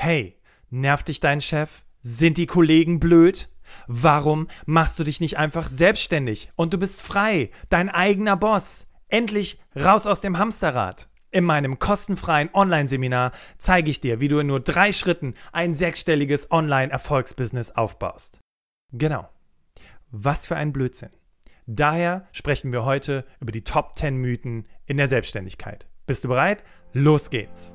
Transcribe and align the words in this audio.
Hey, 0.00 0.38
nervt 0.70 1.08
dich 1.08 1.18
dein 1.18 1.40
Chef? 1.40 1.82
Sind 2.00 2.38
die 2.38 2.46
Kollegen 2.46 3.00
blöd? 3.00 3.48
Warum 3.88 4.46
machst 4.64 4.96
du 4.98 5.02
dich 5.02 5.20
nicht 5.20 5.38
einfach 5.38 5.68
selbstständig 5.68 6.52
und 6.54 6.72
du 6.72 6.78
bist 6.78 7.02
frei, 7.02 7.50
dein 7.68 7.88
eigener 7.88 8.36
Boss? 8.36 8.86
Endlich 9.08 9.60
raus 9.74 10.06
aus 10.06 10.20
dem 10.20 10.38
Hamsterrad. 10.38 11.08
In 11.32 11.42
meinem 11.42 11.80
kostenfreien 11.80 12.48
Online-Seminar 12.54 13.32
zeige 13.58 13.90
ich 13.90 14.00
dir, 14.00 14.20
wie 14.20 14.28
du 14.28 14.38
in 14.38 14.46
nur 14.46 14.60
drei 14.60 14.92
Schritten 14.92 15.34
ein 15.50 15.74
sechsstelliges 15.74 16.52
Online-Erfolgsbusiness 16.52 17.72
aufbaust. 17.72 18.38
Genau. 18.92 19.28
Was 20.12 20.46
für 20.46 20.54
ein 20.54 20.72
Blödsinn. 20.72 21.10
Daher 21.66 22.28
sprechen 22.30 22.70
wir 22.70 22.84
heute 22.84 23.26
über 23.40 23.50
die 23.50 23.64
Top 23.64 23.96
10 23.96 24.16
Mythen 24.16 24.68
in 24.86 24.96
der 24.96 25.08
Selbstständigkeit. 25.08 25.88
Bist 26.06 26.22
du 26.22 26.28
bereit? 26.28 26.62
Los 26.92 27.30
geht's! 27.30 27.74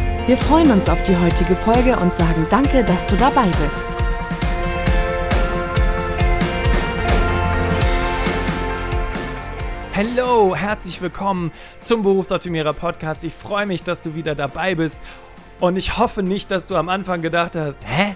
Wir 0.27 0.37
freuen 0.37 0.69
uns 0.69 0.87
auf 0.87 1.01
die 1.01 1.17
heutige 1.17 1.55
Folge 1.55 1.97
und 1.97 2.13
sagen 2.13 2.45
danke, 2.51 2.83
dass 2.83 3.07
du 3.07 3.17
dabei 3.17 3.47
bist. 3.65 3.87
Hallo, 9.95 10.55
herzlich 10.55 11.01
willkommen 11.01 11.51
zum 11.79 12.03
Berufsoptimierer 12.03 12.73
Podcast. 12.73 13.23
Ich 13.23 13.33
freue 13.33 13.65
mich, 13.65 13.81
dass 13.81 14.03
du 14.03 14.13
wieder 14.13 14.35
dabei 14.35 14.75
bist 14.75 15.01
und 15.59 15.75
ich 15.75 15.97
hoffe 15.97 16.21
nicht, 16.21 16.51
dass 16.51 16.67
du 16.67 16.75
am 16.75 16.89
Anfang 16.89 17.23
gedacht 17.23 17.55
hast, 17.55 17.81
hä? 17.83 18.15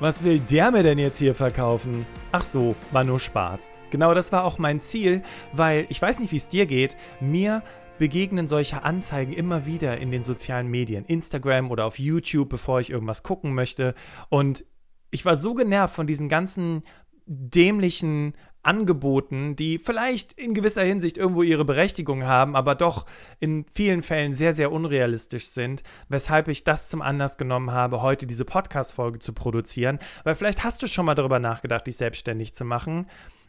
Was 0.00 0.24
will 0.24 0.40
der 0.40 0.70
mir 0.70 0.82
denn 0.82 0.98
jetzt 0.98 1.18
hier 1.18 1.34
verkaufen? 1.34 2.06
Ach 2.32 2.42
so, 2.42 2.74
war 2.90 3.04
nur 3.04 3.20
Spaß. 3.20 3.70
Genau 3.90 4.14
das 4.14 4.32
war 4.32 4.44
auch 4.44 4.56
mein 4.56 4.80
Ziel, 4.80 5.22
weil 5.52 5.84
ich 5.90 6.00
weiß 6.00 6.20
nicht, 6.20 6.32
wie 6.32 6.38
es 6.38 6.48
dir 6.48 6.64
geht. 6.64 6.96
Mir 7.20 7.62
begegnen 7.98 8.48
solche 8.48 8.82
Anzeigen 8.82 9.32
immer 9.32 9.66
wieder 9.66 9.98
in 9.98 10.10
den 10.10 10.22
sozialen 10.22 10.68
Medien, 10.68 11.04
Instagram 11.04 11.70
oder 11.70 11.84
auf 11.84 11.98
YouTube, 11.98 12.48
bevor 12.48 12.80
ich 12.80 12.90
irgendwas 12.90 13.22
gucken 13.22 13.54
möchte. 13.54 13.94
Und 14.28 14.64
ich 15.10 15.24
war 15.24 15.36
so 15.36 15.54
genervt 15.54 15.94
von 15.94 16.06
diesen 16.06 16.28
ganzen 16.28 16.82
dämlichen 17.26 18.34
Angeboten, 18.64 19.56
die 19.56 19.78
vielleicht 19.78 20.32
in 20.32 20.54
gewisser 20.54 20.82
Hinsicht 20.82 21.16
irgendwo 21.16 21.42
ihre 21.42 21.64
Berechtigung 21.64 22.24
haben, 22.24 22.56
aber 22.56 22.74
doch 22.74 23.06
in 23.38 23.66
vielen 23.72 24.02
Fällen 24.02 24.32
sehr, 24.32 24.54
sehr 24.54 24.72
unrealistisch 24.72 25.46
sind, 25.48 25.82
weshalb 26.08 26.48
ich 26.48 26.64
das 26.64 26.88
zum 26.88 27.02
Anlass 27.02 27.36
genommen 27.36 27.70
habe, 27.70 28.02
heute 28.02 28.26
diese 28.26 28.44
Podcast-Folge 28.44 29.18
zu 29.18 29.34
produzieren, 29.34 29.98
weil 30.24 30.34
vielleicht 30.34 30.64
hast 30.64 30.82
du 30.82 30.86
schon 30.86 31.04
mal 31.04 31.14
darüber 31.14 31.38
nachgedacht, 31.38 31.86
dich 31.86 31.96
selbstständig 31.96 32.54
zu 32.54 32.64
machen, 32.64 33.06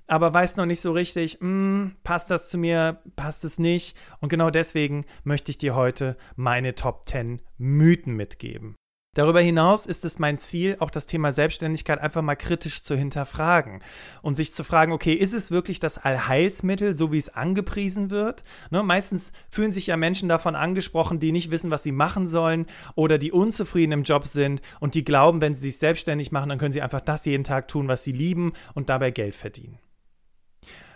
aber 0.08 0.34
weißt 0.34 0.58
noch 0.58 0.66
nicht 0.66 0.82
so 0.82 0.92
richtig, 0.92 1.40
hm, 1.40 1.96
passt 2.04 2.32
das 2.32 2.50
zu 2.50 2.58
mir, 2.58 3.02
passt 3.16 3.44
es 3.44 3.60
nicht 3.60 3.98
und 4.20 4.30
genau 4.30 4.50
deswegen 4.50 5.06
möchte 5.24 5.52
ich 5.52 5.58
dir 5.58 5.76
heute 5.76 6.18
meine 6.36 6.76
Top 6.76 7.08
10 7.08 7.42
Mythen 7.58 8.16
mitgeben. 8.16 8.76
Darüber 9.16 9.40
hinaus 9.40 9.86
ist 9.86 10.04
es 10.04 10.20
mein 10.20 10.40
Ziel, 10.40 10.76
auch 10.80 10.90
das 10.90 11.06
Thema 11.06 11.32
Selbstständigkeit 11.32 12.00
einfach 12.00 12.22
mal 12.22 12.36
kritisch 12.36 12.84
zu 12.84 12.98
hinterfragen 12.98 13.80
und 14.22 14.36
sich 14.36 14.52
zu 14.52 14.66
fragen, 14.66 14.92
okay, 14.92 15.14
ist 15.14 15.34
es 15.34 15.52
wirklich 15.52 15.80
das 15.80 15.98
Allheilsmittel, 15.98 16.98
so 16.98 17.14
wie 17.14 17.18
es 17.18 17.30
angepriesen 17.30 18.10
wird? 18.10 18.44
Ne, 18.72 18.84
meistens 18.84 19.32
fühlen 19.50 19.72
sich 19.72 19.88
ja 19.88 19.96
Menschen 19.96 20.28
davon 20.28 20.56
angesprochen, 20.56 21.20
die 21.20 21.32
nicht 21.32 21.50
wissen, 21.50 21.72
was 21.72 21.84
sie 21.84 21.94
machen 21.94 22.28
sollen 22.28 22.66
oder 22.96 23.18
die 23.18 23.32
unzufrieden 23.32 23.94
im 23.94 24.04
Job 24.04 24.28
sind 24.28 24.62
und 24.82 24.96
die 24.96 25.06
glauben, 25.06 25.40
wenn 25.40 25.56
sie 25.56 25.70
sich 25.70 25.78
selbstständig 25.78 26.34
machen, 26.34 26.50
dann 26.50 26.60
können 26.60 26.74
sie 26.74 26.82
einfach 26.82 27.02
das 27.02 27.24
jeden 27.24 27.46
Tag 27.46 27.70
tun, 27.70 27.88
was 27.88 28.04
sie 28.04 28.12
lieben 28.12 28.52
und 28.74 28.90
dabei 28.90 29.12
Geld 29.12 29.36
verdienen. 29.36 29.80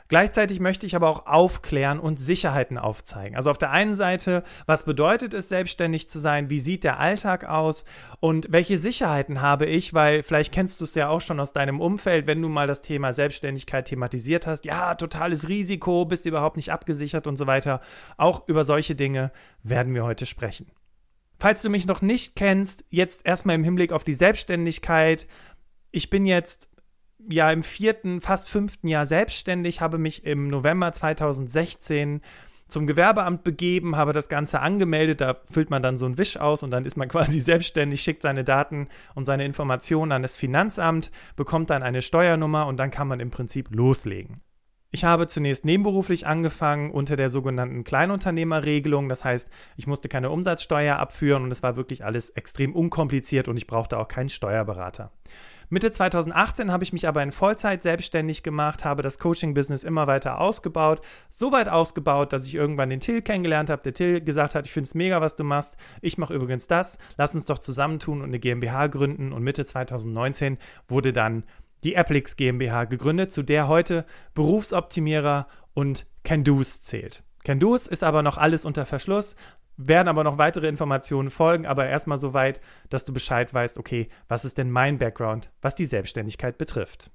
Gleichzeitig 0.10 0.60
möchte 0.60 0.88
ich 0.88 0.96
aber 0.96 1.08
auch 1.08 1.28
aufklären 1.28 2.00
und 2.00 2.20
Sicherheiten 2.20 2.80
aufzeigen. 2.80 3.36
Also 3.36 3.52
auf 3.52 3.60
der 3.60 3.70
einen 3.70 3.94
Seite, 3.94 4.44
was 4.66 4.84
bedeutet 4.84 5.36
es, 5.36 5.50
selbstständig 5.50 6.10
zu 6.10 6.18
sein? 6.18 6.50
Wie 6.50 6.58
sieht 6.58 6.84
der 6.84 7.00
Alltag 7.00 7.46
aus? 7.46 7.86
Und 8.20 8.48
welche 8.50 8.80
Sicherheiten 8.80 9.42
habe 9.42 9.68
ich? 9.68 9.94
Weil 9.94 10.24
vielleicht 10.24 10.52
kennst 10.52 10.82
du 10.82 10.86
es 10.86 10.96
ja 10.96 11.10
auch 11.10 11.22
schon 11.22 11.40
aus 11.40 11.54
deinem 11.54 11.80
Umfeld, 11.80 12.26
wenn 12.26 12.42
du 12.42 12.50
mal 12.50 12.66
das 12.66 12.82
Thema 12.82 13.14
Selbstständigkeit 13.14 13.86
thematisiert 13.86 14.48
hast. 14.48 14.66
Ja, 14.66 14.96
totales 14.96 15.48
Risiko, 15.48 16.06
bist 16.06 16.26
überhaupt 16.26 16.58
nicht 16.58 16.72
abgesichert 16.72 17.28
und 17.28 17.38
so 17.38 17.46
weiter. 17.46 17.80
Auch 18.18 18.48
über 18.48 18.64
solche 18.64 18.96
Dinge 18.96 19.32
werden 19.62 19.94
wir 19.94 20.06
heute 20.06 20.26
sprechen. 20.26 20.72
Falls 21.38 21.62
du 21.62 21.70
mich 21.70 21.86
noch 21.86 22.02
nicht 22.02 22.36
kennst, 22.36 22.84
jetzt 22.90 23.28
erstmal 23.28 23.56
im 23.56 23.64
Hinblick 23.64 23.94
auf 23.94 24.04
die 24.04 24.14
Selbstständigkeit. 24.14 25.28
Ich 25.92 26.10
bin 26.10 26.26
jetzt 26.26 26.70
ja 27.28 27.52
im 27.52 27.64
vierten, 27.64 28.22
fast 28.22 28.50
fünften 28.50 28.88
Jahr 28.88 29.06
selbstständig, 29.06 29.82
habe 29.82 29.98
mich 29.98 30.26
im 30.26 30.48
November 30.48 30.92
2016 30.92 32.22
zum 32.68 32.86
Gewerbeamt 32.88 33.44
begeben, 33.44 33.96
habe 33.96 34.14
das 34.14 34.30
Ganze 34.30 34.60
angemeldet. 34.62 35.22
Da 35.22 35.36
füllt 35.52 35.70
man 35.70 35.82
dann 35.82 35.98
so 35.98 36.06
einen 36.06 36.18
Wisch 36.18 36.38
aus 36.38 36.64
und 36.64 36.72
dann 36.72 36.86
ist 36.86 36.98
man 36.98 37.08
quasi 37.10 37.40
selbstständig, 37.40 38.02
schickt 38.02 38.22
seine 38.22 38.44
Daten 38.44 38.88
und 39.16 39.26
seine 39.26 39.46
Informationen 39.46 40.12
an 40.12 40.22
das 40.22 40.38
Finanzamt, 40.38 41.12
bekommt 41.36 41.70
dann 41.70 41.84
eine 41.84 42.02
Steuernummer 42.02 42.68
und 42.68 42.78
dann 42.78 42.92
kann 42.92 43.08
man 43.08 43.20
im 43.20 43.32
Prinzip 43.32 43.70
loslegen. 43.72 44.42
Ich 44.92 45.04
habe 45.04 45.28
zunächst 45.28 45.66
nebenberuflich 45.66 46.26
angefangen 46.26 46.90
unter 46.90 47.16
der 47.16 47.30
sogenannten 47.30 47.84
Kleinunternehmerregelung. 47.84 49.08
Das 49.08 49.24
heißt, 49.24 49.48
ich 49.78 49.86
musste 49.86 50.10
keine 50.10 50.32
Umsatzsteuer 50.32 50.96
abführen 50.96 51.44
und 51.44 51.52
es 51.52 51.62
war 51.62 51.76
wirklich 51.76 52.04
alles 52.04 52.32
extrem 52.32 52.74
unkompliziert 52.74 53.48
und 53.48 53.58
ich 53.58 53.68
brauchte 53.68 54.00
auch 54.00 54.08
keinen 54.08 54.30
Steuerberater. 54.30 55.12
Mitte 55.72 55.92
2018 55.92 56.72
habe 56.72 56.84
ich 56.84 56.94
mich 56.94 57.08
aber 57.08 57.22
in 57.22 57.32
Vollzeit 57.32 57.84
selbstständig 57.84 58.42
gemacht, 58.42 58.86
habe 58.86 59.04
das 59.04 59.20
Coaching-Business 59.20 59.84
immer 59.84 60.08
weiter 60.08 60.42
ausgebaut, 60.42 61.02
so 61.30 61.52
weit 61.52 61.70
ausgebaut, 61.70 62.34
dass 62.34 62.48
ich 62.48 62.56
irgendwann 62.56 62.90
den 62.90 63.00
Till 63.00 63.22
kennengelernt 63.22 63.70
habe. 63.70 63.84
Der 63.84 63.94
Till 63.94 64.22
gesagt 64.22 64.56
hat, 64.56 64.66
ich 64.66 64.74
finde 64.74 64.88
es 64.88 64.96
mega, 64.96 65.22
was 65.22 65.36
du 65.36 65.44
machst. 65.44 65.78
Ich 66.02 66.18
mache 66.18 66.34
übrigens 66.34 66.66
das. 66.66 66.98
Lass 67.18 67.36
uns 67.36 67.46
doch 67.46 67.60
zusammentun 67.60 68.22
und 68.22 68.30
eine 68.30 68.40
GmbH 68.40 68.88
gründen. 68.88 69.32
Und 69.32 69.44
Mitte 69.44 69.64
2019 69.64 70.58
wurde 70.88 71.14
dann 71.14 71.44
die 71.84 71.96
Applix 71.96 72.36
GmbH 72.36 72.86
gegründet, 72.86 73.32
zu 73.32 73.44
der 73.44 73.68
heute 73.68 74.06
Berufsoptimierer 74.34 75.48
und 75.76 76.08
Can-Dos 76.24 76.82
zählt. 76.82 77.24
Can-Dos 77.44 77.88
ist 77.88 78.04
aber 78.04 78.24
noch 78.24 78.38
alles 78.38 78.66
unter 78.66 78.86
Verschluss 78.86 79.36
werden 79.80 80.10
aber 80.10 80.24
noch 80.26 80.38
weitere 80.38 80.68
Informationen 80.68 81.30
folgen, 81.30 81.66
aber 81.66 81.88
erstmal 81.88 82.18
so 82.18 82.34
weit, 82.34 82.60
dass 82.90 83.06
du 83.06 83.14
Bescheid 83.14 83.54
weißt, 83.54 83.78
okay, 83.78 84.10
was 84.28 84.44
ist 84.44 84.58
denn 84.58 84.70
mein 84.70 84.98
Background, 85.00 85.50
was 85.62 85.74
die 85.74 85.86
Selbstständigkeit 85.86 86.58
betrifft. 86.58 87.12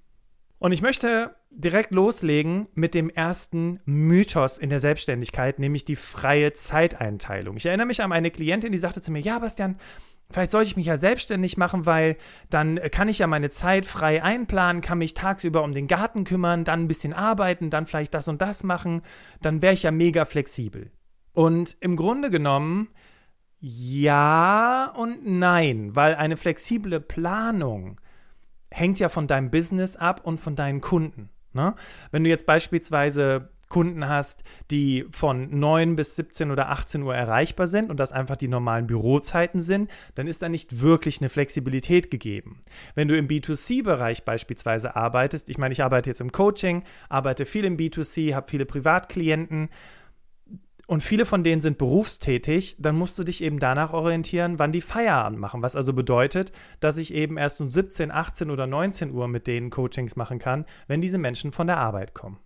Und 0.59 0.73
ich 0.73 0.81
möchte 0.81 1.35
direkt 1.51 1.91
loslegen 1.91 2.69
mit 2.75 2.95
dem 2.95 3.11
ersten 3.11 3.81
Mythos 3.85 4.57
in 4.57 4.71
der 4.71 4.81
Selbstständigkeit, 4.81 5.59
nämlich 5.59 5.85
die 5.85 5.97
freie 5.97 6.55
Zeiteinteilung. 6.55 7.59
Ich 7.59 7.67
erinnere 7.67 7.87
mich 7.87 8.03
an 8.03 8.13
eine 8.13 8.31
Klientin, 8.31 8.73
die 8.73 8.79
sagte 8.79 9.03
zu 9.03 9.13
mir, 9.13 9.21
ja, 9.21 9.39
Bastian, 9.39 9.77
Vielleicht 10.31 10.53
sollte 10.53 10.69
ich 10.69 10.77
mich 10.77 10.87
ja 10.87 10.97
selbstständig 10.97 11.59
machen, 11.59 11.85
weil 11.85 12.17
dann 12.49 12.81
kann 12.91 13.09
ich 13.09 13.19
ja 13.19 13.27
meine 13.27 13.51
Zeit 13.51 13.85
frei 13.85 14.23
einplanen, 14.23 14.81
kann 14.81 14.97
mich 14.99 15.13
tagsüber 15.13 15.63
um 15.63 15.75
den 15.75 15.87
Garten 15.87 16.25
kümmern, 16.25 16.65
dann 16.65 16.85
ein 16.85 16.89
bisschen 16.89 17.13
arbeiten, 17.13 17.69
dann 17.69 17.85
vielleicht 17.85 18.15
das 18.15 18.27
und 18.27 18.41
das 18.41 18.65
machen. 18.65 19.03
Dann 19.43 19.61
wäre 19.61 19.75
ich 19.75 19.83
ja 19.83 19.91
mega 19.91 20.25
flexibel. 20.25 20.91
Und 21.34 21.77
im 21.81 21.97
Grunde 21.97 22.31
genommen 22.31 22.89
ja 23.61 24.93
und 24.97 25.27
nein, 25.27 25.95
weil 25.95 26.15
eine 26.15 26.37
flexible 26.37 27.00
Planung 27.00 28.00
hängt 28.71 28.98
ja 28.98 29.09
von 29.09 29.27
deinem 29.27 29.51
Business 29.51 29.97
ab 29.97 30.21
und 30.25 30.39
von 30.39 30.57
deinen 30.57 30.81
Kunden. 30.81 31.31
Ne? 31.53 31.75
Wenn 32.10 32.25
du 32.25 32.31
jetzt 32.31 32.47
beispielsweise 32.47 33.51
Kunden 33.69 34.09
hast, 34.09 34.45
die 34.71 35.07
von 35.10 35.59
9 35.59 35.97
bis 35.97 36.16
17 36.16 36.51
oder 36.51 36.69
18 36.71 37.03
Uhr 37.03 37.15
erreichbar 37.15 37.66
sind 37.66 37.91
und 37.91 37.98
das 37.98 38.13
einfach 38.13 38.36
die 38.36 38.48
normalen 38.48 38.86
Bürozeiten 38.86 39.63
sind, 39.63 39.91
dann 40.15 40.28
ist 40.28 40.42
da 40.42 40.48
nicht 40.48 40.81
wirklich 40.81 41.21
eine 41.21 41.31
Flexibilität 41.31 42.10
gegeben. 42.10 42.63
Wenn 42.95 43.09
du 43.09 43.16
im 43.16 43.27
B2C-Bereich 43.28 44.25
beispielsweise 44.25 44.95
arbeitest, 44.95 45.48
ich 45.48 45.59
meine, 45.59 45.72
ich 45.72 45.83
arbeite 45.83 46.10
jetzt 46.10 46.21
im 46.21 46.33
Coaching, 46.33 46.84
arbeite 47.09 47.47
viel 47.47 47.65
im 47.65 47.77
B2C, 47.77 48.34
habe 48.34 48.51
viele 48.51 48.66
Privatklienten, 48.66 49.71
und 50.86 51.03
viele 51.03 51.25
von 51.25 51.42
denen 51.42 51.60
sind 51.60 51.78
berufstätig, 51.78 52.77
dann 52.78 52.97
musst 52.97 53.19
du 53.19 53.25
dich 53.25 53.42
eben 53.42 53.59
danach 53.59 53.92
orientieren, 53.92 54.59
wann 54.59 54.72
die 54.72 54.81
Feierabend 54.81 55.39
machen. 55.39 55.63
Was 55.63 55.77
also 55.77 55.92
bedeutet, 55.92 56.53
dass 56.81 56.98
ich 56.98 57.15
eben 57.15 57.39
erst 57.39 57.60
um 57.60 57.71
17, 57.71 58.10
18 58.10 58.51
oder 58.51 58.66
19 58.66 59.10
Uhr 59.13 59.27
mit 59.28 59.47
denen 59.47 59.71
Coachings 59.71 60.16
machen 60.16 60.39
kann, 60.39 60.66
wenn 60.86 61.01
diese 61.01 61.19
Menschen 61.19 61.53
von 61.53 61.66
der 61.66 61.78
Arbeit 61.78 62.15
kommen. 62.15 62.39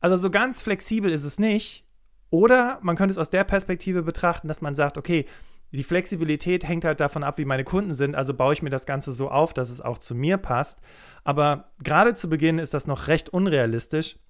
Also 0.00 0.16
so 0.16 0.30
ganz 0.30 0.60
flexibel 0.60 1.10
ist 1.10 1.24
es 1.24 1.38
nicht. 1.38 1.86
Oder 2.28 2.78
man 2.82 2.96
könnte 2.96 3.12
es 3.12 3.18
aus 3.18 3.30
der 3.30 3.44
Perspektive 3.44 4.02
betrachten, 4.02 4.48
dass 4.48 4.60
man 4.60 4.74
sagt, 4.74 4.98
okay, 4.98 5.24
Die 5.74 5.82
Flexibilität 5.82 6.68
hängt 6.68 6.84
halt 6.84 7.00
davon 7.00 7.24
ab, 7.24 7.36
wie 7.36 7.44
meine 7.44 7.64
Kunden 7.64 7.94
sind, 7.94 8.14
also 8.14 8.32
baue 8.32 8.52
ich 8.52 8.62
mir 8.62 8.70
das 8.70 8.86
Ganze 8.86 9.12
so 9.12 9.28
auf, 9.28 9.52
dass 9.54 9.70
es 9.70 9.80
auch 9.80 9.98
zu 9.98 10.14
mir 10.14 10.36
passt. 10.36 10.78
Aber 11.24 11.72
gerade 11.82 12.14
zu 12.14 12.28
Beginn 12.28 12.60
ist 12.60 12.74
das 12.74 12.86
noch 12.86 13.08
recht 13.08 13.30
unrealistisch, 13.30 14.20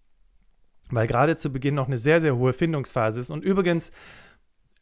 weil 0.90 1.06
gerade 1.06 1.36
zu 1.36 1.50
Beginn 1.50 1.74
noch 1.74 1.86
eine 1.86 1.98
sehr, 1.98 2.20
sehr 2.20 2.36
hohe 2.36 2.52
Findungsphase 2.52 3.20
ist. 3.20 3.30
Und 3.30 3.44
übrigens, 3.44 3.92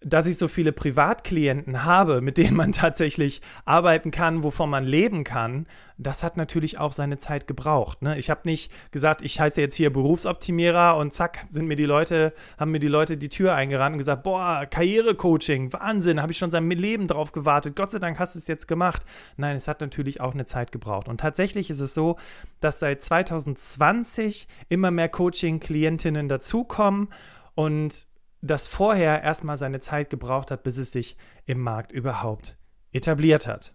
dass 0.04 0.26
ich 0.26 0.36
so 0.36 0.48
viele 0.48 0.72
Privatklienten 0.72 1.84
habe, 1.84 2.20
mit 2.20 2.38
denen 2.38 2.56
man 2.56 2.72
tatsächlich 2.72 3.40
arbeiten 3.64 4.10
kann, 4.10 4.42
wovon 4.42 4.70
man 4.70 4.84
leben 4.84 5.24
kann, 5.24 5.66
das 5.98 6.22
hat 6.22 6.36
natürlich 6.36 6.78
auch 6.78 6.92
seine 6.92 7.18
Zeit 7.18 7.46
gebraucht. 7.46 8.02
Ne? 8.02 8.18
Ich 8.18 8.30
habe 8.30 8.40
nicht 8.44 8.72
gesagt, 8.90 9.22
ich 9.22 9.38
heiße 9.38 9.60
jetzt 9.60 9.76
hier 9.76 9.92
Berufsoptimierer 9.92 10.96
und 10.96 11.14
zack, 11.14 11.44
sind 11.48 11.66
mir 11.66 11.76
die 11.76 11.84
Leute, 11.84 12.32
haben 12.58 12.70
mir 12.70 12.80
die 12.80 12.88
Leute 12.88 13.16
die 13.16 13.28
Tür 13.28 13.54
eingerannt 13.54 13.94
und 13.94 13.98
gesagt, 13.98 14.22
boah, 14.22 14.66
Karrierecoaching, 14.68 15.72
Wahnsinn, 15.72 16.20
habe 16.20 16.32
ich 16.32 16.38
schon 16.38 16.50
sein 16.50 16.68
Leben 16.70 17.06
drauf 17.06 17.32
gewartet. 17.32 17.76
Gott 17.76 17.90
sei 17.90 17.98
Dank 17.98 18.18
hast 18.18 18.34
du 18.34 18.38
es 18.38 18.46
jetzt 18.46 18.66
gemacht. 18.66 19.02
Nein, 19.36 19.56
es 19.56 19.68
hat 19.68 19.80
natürlich 19.80 20.20
auch 20.20 20.34
eine 20.34 20.46
Zeit 20.46 20.72
gebraucht. 20.72 21.08
Und 21.08 21.20
tatsächlich 21.20 21.70
ist 21.70 21.80
es 21.80 21.94
so, 21.94 22.16
dass 22.60 22.80
seit 22.80 23.02
2020 23.02 24.48
immer 24.68 24.90
mehr 24.90 25.08
Coaching-Klientinnen 25.08 26.28
dazukommen 26.28 27.08
und 27.54 28.06
das 28.42 28.66
vorher 28.66 29.22
erstmal 29.22 29.56
seine 29.56 29.80
Zeit 29.80 30.10
gebraucht 30.10 30.50
hat, 30.50 30.64
bis 30.64 30.76
es 30.76 30.92
sich 30.92 31.16
im 31.46 31.60
Markt 31.60 31.92
überhaupt 31.92 32.58
etabliert 32.90 33.46
hat. 33.46 33.74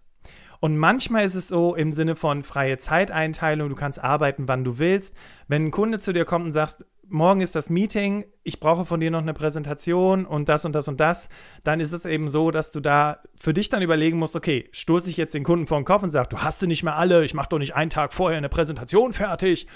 Und 0.60 0.76
manchmal 0.76 1.24
ist 1.24 1.36
es 1.36 1.48
so 1.48 1.74
im 1.74 1.92
Sinne 1.92 2.16
von 2.16 2.42
freie 2.42 2.78
Zeiteinteilung, 2.78 3.68
du 3.68 3.76
kannst 3.76 4.02
arbeiten, 4.02 4.48
wann 4.48 4.64
du 4.64 4.78
willst. 4.78 5.16
Wenn 5.46 5.66
ein 5.66 5.70
Kunde 5.70 5.98
zu 5.98 6.12
dir 6.12 6.24
kommt 6.24 6.46
und 6.46 6.52
sagt, 6.52 6.84
morgen 7.08 7.40
ist 7.40 7.54
das 7.54 7.70
Meeting, 7.70 8.24
ich 8.42 8.60
brauche 8.60 8.84
von 8.84 9.00
dir 9.00 9.10
noch 9.10 9.22
eine 9.22 9.34
Präsentation 9.34 10.26
und 10.26 10.48
das 10.48 10.64
und 10.64 10.74
das 10.74 10.88
und 10.88 11.00
das, 11.00 11.28
dann 11.64 11.80
ist 11.80 11.92
es 11.92 12.04
eben 12.04 12.28
so, 12.28 12.50
dass 12.50 12.72
du 12.72 12.80
da 12.80 13.20
für 13.38 13.54
dich 13.54 13.68
dann 13.68 13.82
überlegen 13.82 14.18
musst, 14.18 14.36
okay, 14.36 14.68
stoße 14.72 15.08
ich 15.08 15.16
jetzt 15.16 15.34
den 15.34 15.44
Kunden 15.44 15.66
vor 15.66 15.78
den 15.78 15.84
Kopf 15.84 16.02
und 16.02 16.10
sage, 16.10 16.28
du 16.28 16.38
hast 16.38 16.60
sie 16.60 16.66
nicht 16.66 16.82
mehr 16.82 16.96
alle, 16.96 17.24
ich 17.24 17.34
mache 17.34 17.48
doch 17.50 17.58
nicht 17.58 17.74
einen 17.74 17.90
Tag 17.90 18.12
vorher 18.12 18.36
eine 18.36 18.48
Präsentation 18.48 19.12
fertig 19.12 19.68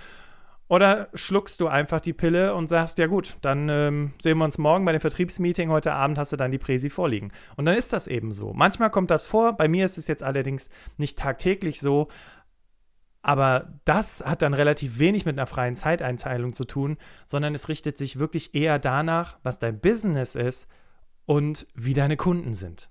oder 0.69 1.09
schluckst 1.15 1.61
du 1.61 1.69
einfach 1.69 2.01
die 2.01 2.13
Pille 2.13 2.55
und 2.55 2.69
sagst, 2.69 2.99
ja 2.99 3.07
gut, 3.07 3.37
dann 3.43 3.69
ähm, 3.69 4.13
sehen 4.21 4.39
wir 4.39 4.45
uns 4.45 4.59
morgen 4.59 4.85
bei 4.85 4.93
dem 4.93 5.01
Vertriebsmeeting. 5.01 5.69
Heute 5.71 5.93
Abend 5.93 6.19
hast 6.19 6.33
du 6.33 6.37
dann 6.37 6.51
die 6.51 6.59
Präsi 6.59 6.89
vorliegen. 6.89 7.31
Und 7.57 7.67
dann 7.67 7.77
ist 7.77 7.93
das 7.93 8.07
eben 8.07 8.33
so. 8.33 8.53
Manchmal 8.55 8.91
kommt 8.91 9.11
das 9.11 9.27
vor. 9.27 9.53
Bei 9.53 9.69
mir 9.69 9.85
ist 9.85 9.99
es 9.99 10.07
jetzt 10.07 10.23
allerdings 10.23 10.71
nicht 10.97 11.19
tagtäglich 11.19 11.81
so. 11.81 12.09
Aber 13.21 13.79
das 13.85 14.25
hat 14.25 14.43
dann 14.43 14.55
relativ 14.55 14.99
wenig 14.99 15.27
mit 15.27 15.39
einer 15.39 15.47
freien 15.47 15.77
Zeiteinteilung 15.77 16.55
zu 16.55 16.65
tun, 16.65 16.97
sondern 17.27 17.55
es 17.55 17.69
richtet 17.69 17.97
sich 17.97 18.19
wirklich 18.19 18.55
eher 18.55 18.79
danach, 18.79 19.39
was 19.43 19.61
dein 19.61 19.79
Business 19.79 20.35
ist 20.35 20.69
und 21.25 21.67
wie 21.75 21.95
deine 21.95 22.17
Kunden 22.17 22.55
sind. 22.55 22.91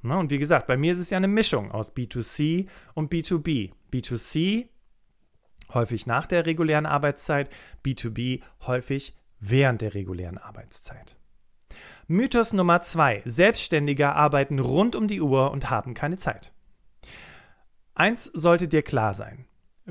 Na, 0.00 0.18
und 0.18 0.30
wie 0.30 0.38
gesagt, 0.38 0.66
bei 0.68 0.76
mir 0.76 0.92
ist 0.92 1.00
es 1.00 1.10
ja 1.10 1.16
eine 1.16 1.28
Mischung 1.28 1.70
aus 1.70 1.94
B2C 1.94 2.68
und 2.94 3.12
B2B. 3.12 3.72
B2C 3.92 4.68
häufig 5.74 6.06
nach 6.06 6.26
der 6.26 6.46
regulären 6.46 6.86
Arbeitszeit, 6.86 7.50
B2B 7.84 8.42
häufig 8.66 9.16
während 9.40 9.82
der 9.82 9.94
regulären 9.94 10.38
Arbeitszeit. 10.38 11.16
Mythos 12.06 12.52
Nummer 12.52 12.80
zwei: 12.82 13.22
Selbstständige 13.24 14.12
arbeiten 14.12 14.58
rund 14.58 14.96
um 14.96 15.08
die 15.08 15.20
Uhr 15.20 15.50
und 15.50 15.70
haben 15.70 15.94
keine 15.94 16.16
Zeit. 16.16 16.52
Eins 17.94 18.24
sollte 18.24 18.68
dir 18.68 18.82
klar 18.82 19.12
sein. 19.12 19.47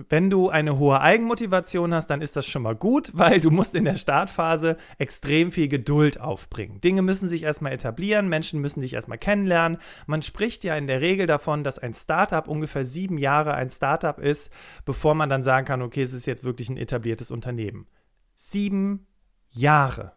Wenn 0.10 0.30
du 0.30 0.50
eine 0.50 0.78
hohe 0.78 1.02
Eigenmotivation 1.02 1.92
hast, 1.92 2.08
dann 2.08 2.22
ist 2.22 2.36
das 2.36 2.46
schon 2.46 2.62
mal 2.62 2.76
gut, 2.76 3.12
weil 3.14 3.40
du 3.40 3.50
musst 3.50 3.74
in 3.74 3.84
der 3.84 3.96
Startphase 3.96 4.78
extrem 5.00 5.52
viel 5.52 5.68
Geduld 5.68 6.20
aufbringen. 6.20 6.80
Dinge 6.82 7.02
müssen 7.02 7.28
sich 7.28 7.44
erstmal 7.44 7.72
etablieren, 7.72 8.30
Menschen 8.30 8.62
müssen 8.62 8.82
dich 8.82 8.94
erstmal 8.94 9.18
kennenlernen. 9.18 9.80
Man 10.06 10.22
spricht 10.22 10.64
ja 10.64 10.76
in 10.76 10.86
der 10.86 11.02
Regel 11.02 11.26
davon, 11.26 11.64
dass 11.64 11.80
ein 11.80 11.96
Startup 11.96 12.48
ungefähr 12.48 12.86
sieben 12.86 13.18
Jahre 13.18 13.56
ein 13.56 13.72
Startup 13.72 14.20
ist, 14.20 14.52
bevor 14.86 15.16
man 15.16 15.30
dann 15.30 15.42
sagen 15.42 15.66
kann, 15.66 15.82
okay, 15.82 16.04
es 16.04 16.14
ist 16.14 16.28
jetzt 16.28 16.44
wirklich 16.44 16.70
ein 16.70 16.78
etabliertes 16.78 17.32
Unternehmen. 17.32 17.88
Sieben 18.36 19.08
Jahre. 19.50 20.14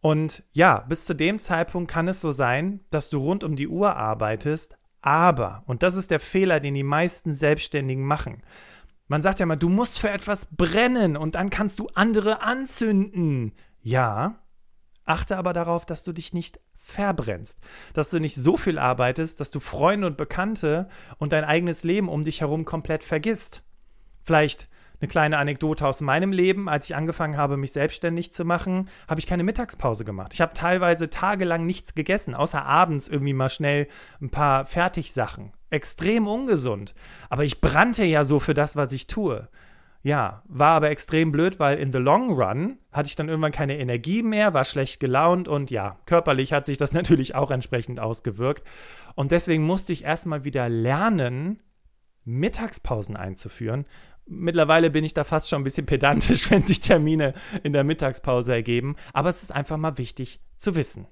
Und 0.00 0.44
ja, 0.52 0.80
bis 0.88 1.06
zu 1.06 1.14
dem 1.14 1.38
Zeitpunkt 1.38 1.90
kann 1.90 2.06
es 2.06 2.20
so 2.20 2.32
sein, 2.32 2.80
dass 2.90 3.08
du 3.08 3.18
rund 3.18 3.42
um 3.42 3.56
die 3.56 3.68
Uhr 3.68 3.96
arbeitest, 3.96 4.76
aber, 5.00 5.62
und 5.66 5.82
das 5.82 5.96
ist 5.96 6.10
der 6.10 6.20
Fehler, 6.20 6.60
den 6.60 6.74
die 6.74 6.82
meisten 6.82 7.34
Selbstständigen 7.34 8.04
machen. 8.04 8.42
Man 9.06 9.22
sagt 9.22 9.40
ja 9.40 9.46
mal, 9.46 9.56
du 9.56 9.68
musst 9.68 9.98
für 9.98 10.10
etwas 10.10 10.46
brennen 10.46 11.16
und 11.16 11.34
dann 11.34 11.50
kannst 11.50 11.78
du 11.78 11.88
andere 11.94 12.42
anzünden. 12.42 13.52
Ja, 13.80 14.40
achte 15.04 15.38
aber 15.38 15.52
darauf, 15.52 15.86
dass 15.86 16.04
du 16.04 16.12
dich 16.12 16.32
nicht 16.34 16.60
verbrennst, 16.76 17.58
dass 17.92 18.10
du 18.10 18.18
nicht 18.18 18.36
so 18.36 18.56
viel 18.56 18.78
arbeitest, 18.78 19.40
dass 19.40 19.50
du 19.50 19.60
Freunde 19.60 20.06
und 20.06 20.16
Bekannte 20.16 20.88
und 21.18 21.32
dein 21.32 21.44
eigenes 21.44 21.84
Leben 21.84 22.08
um 22.08 22.24
dich 22.24 22.40
herum 22.40 22.64
komplett 22.64 23.02
vergisst. 23.02 23.62
Vielleicht 24.22 24.68
eine 25.00 25.08
kleine 25.08 25.38
Anekdote 25.38 25.86
aus 25.86 26.00
meinem 26.00 26.32
Leben. 26.32 26.68
Als 26.68 26.88
ich 26.88 26.96
angefangen 26.96 27.36
habe, 27.36 27.56
mich 27.56 27.72
selbstständig 27.72 28.32
zu 28.32 28.44
machen, 28.44 28.88
habe 29.08 29.20
ich 29.20 29.26
keine 29.26 29.44
Mittagspause 29.44 30.04
gemacht. 30.04 30.34
Ich 30.34 30.40
habe 30.40 30.54
teilweise 30.54 31.10
tagelang 31.10 31.66
nichts 31.66 31.94
gegessen, 31.94 32.34
außer 32.34 32.64
abends 32.64 33.08
irgendwie 33.08 33.34
mal 33.34 33.48
schnell 33.48 33.88
ein 34.20 34.30
paar 34.30 34.64
Fertigsachen. 34.64 35.52
Extrem 35.70 36.26
ungesund. 36.26 36.94
Aber 37.28 37.44
ich 37.44 37.60
brannte 37.60 38.04
ja 38.04 38.24
so 38.24 38.40
für 38.40 38.54
das, 38.54 38.76
was 38.76 38.92
ich 38.92 39.06
tue. 39.06 39.48
Ja, 40.02 40.42
war 40.46 40.74
aber 40.76 40.90
extrem 40.90 41.32
blöd, 41.32 41.58
weil 41.58 41.76
in 41.78 41.92
the 41.92 41.98
long 41.98 42.30
run 42.30 42.78
hatte 42.92 43.08
ich 43.08 43.16
dann 43.16 43.28
irgendwann 43.28 43.52
keine 43.52 43.78
Energie 43.78 44.22
mehr, 44.22 44.54
war 44.54 44.64
schlecht 44.64 45.00
gelaunt 45.00 45.48
und 45.48 45.70
ja, 45.70 45.98
körperlich 46.06 46.52
hat 46.52 46.66
sich 46.66 46.78
das 46.78 46.92
natürlich 46.94 47.34
auch 47.34 47.50
entsprechend 47.50 48.00
ausgewirkt. 48.00 48.66
Und 49.14 49.32
deswegen 49.32 49.64
musste 49.64 49.92
ich 49.92 50.04
erstmal 50.04 50.44
wieder 50.44 50.68
lernen, 50.68 51.60
Mittagspausen 52.24 53.16
einzuführen, 53.16 53.86
Mittlerweile 54.28 54.90
bin 54.90 55.04
ich 55.04 55.14
da 55.14 55.24
fast 55.24 55.48
schon 55.48 55.62
ein 55.62 55.64
bisschen 55.64 55.86
pedantisch, 55.86 56.50
wenn 56.50 56.62
sich 56.62 56.80
Termine 56.80 57.34
in 57.62 57.72
der 57.72 57.84
Mittagspause 57.84 58.52
ergeben, 58.52 58.96
aber 59.12 59.28
es 59.28 59.42
ist 59.42 59.52
einfach 59.52 59.76
mal 59.76 59.98
wichtig 59.98 60.40
zu 60.56 60.74
wissen. 60.74 61.06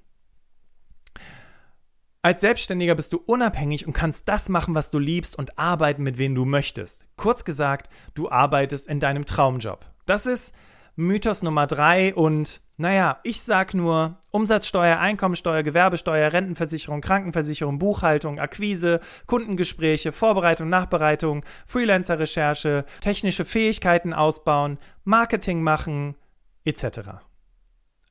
Als 2.21 2.41
Selbstständiger 2.41 2.95
bist 2.95 3.13
du 3.13 3.17
unabhängig 3.25 3.87
und 3.87 3.93
kannst 3.93 4.27
das 4.27 4.49
machen, 4.49 4.75
was 4.75 4.91
du 4.91 4.99
liebst 4.99 5.37
und 5.37 5.57
arbeiten, 5.57 6.03
mit 6.03 6.17
wem 6.17 6.35
du 6.35 6.45
möchtest. 6.45 7.05
Kurz 7.15 7.45
gesagt, 7.45 7.89
du 8.15 8.29
arbeitest 8.29 8.87
in 8.87 8.99
deinem 8.99 9.25
Traumjob. 9.25 9.85
Das 10.05 10.25
ist 10.25 10.53
Mythos 10.99 11.43
Nummer 11.43 11.67
drei 11.67 12.15
und 12.15 12.59
naja, 12.77 13.19
ich 13.21 13.41
sag 13.41 13.75
nur 13.75 14.17
Umsatzsteuer, 14.31 14.97
Einkommensteuer, 14.97 15.61
Gewerbesteuer, 15.61 16.33
Rentenversicherung, 16.33 17.01
Krankenversicherung, 17.01 17.77
Buchhaltung, 17.77 18.39
Akquise, 18.39 18.99
Kundengespräche, 19.27 20.11
Vorbereitung, 20.11 20.69
Nachbereitung, 20.69 21.45
Freelancer-Recherche, 21.67 22.83
technische 22.99 23.45
Fähigkeiten 23.45 24.11
ausbauen, 24.11 24.79
Marketing 25.03 25.61
machen, 25.61 26.15
etc. 26.65 27.21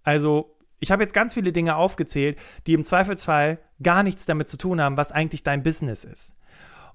Also, 0.05 0.57
ich 0.79 0.93
habe 0.93 1.03
jetzt 1.03 1.15
ganz 1.15 1.35
viele 1.35 1.51
Dinge 1.51 1.75
aufgezählt, 1.75 2.39
die 2.69 2.75
im 2.75 2.85
Zweifelsfall 2.85 3.59
gar 3.83 4.05
nichts 4.05 4.27
damit 4.27 4.49
zu 4.49 4.59
tun 4.59 4.81
haben, 4.81 4.97
was 4.97 5.11
eigentlich 5.11 5.43
dein 5.43 5.65
Business 5.65 6.05
ist. 6.05 6.37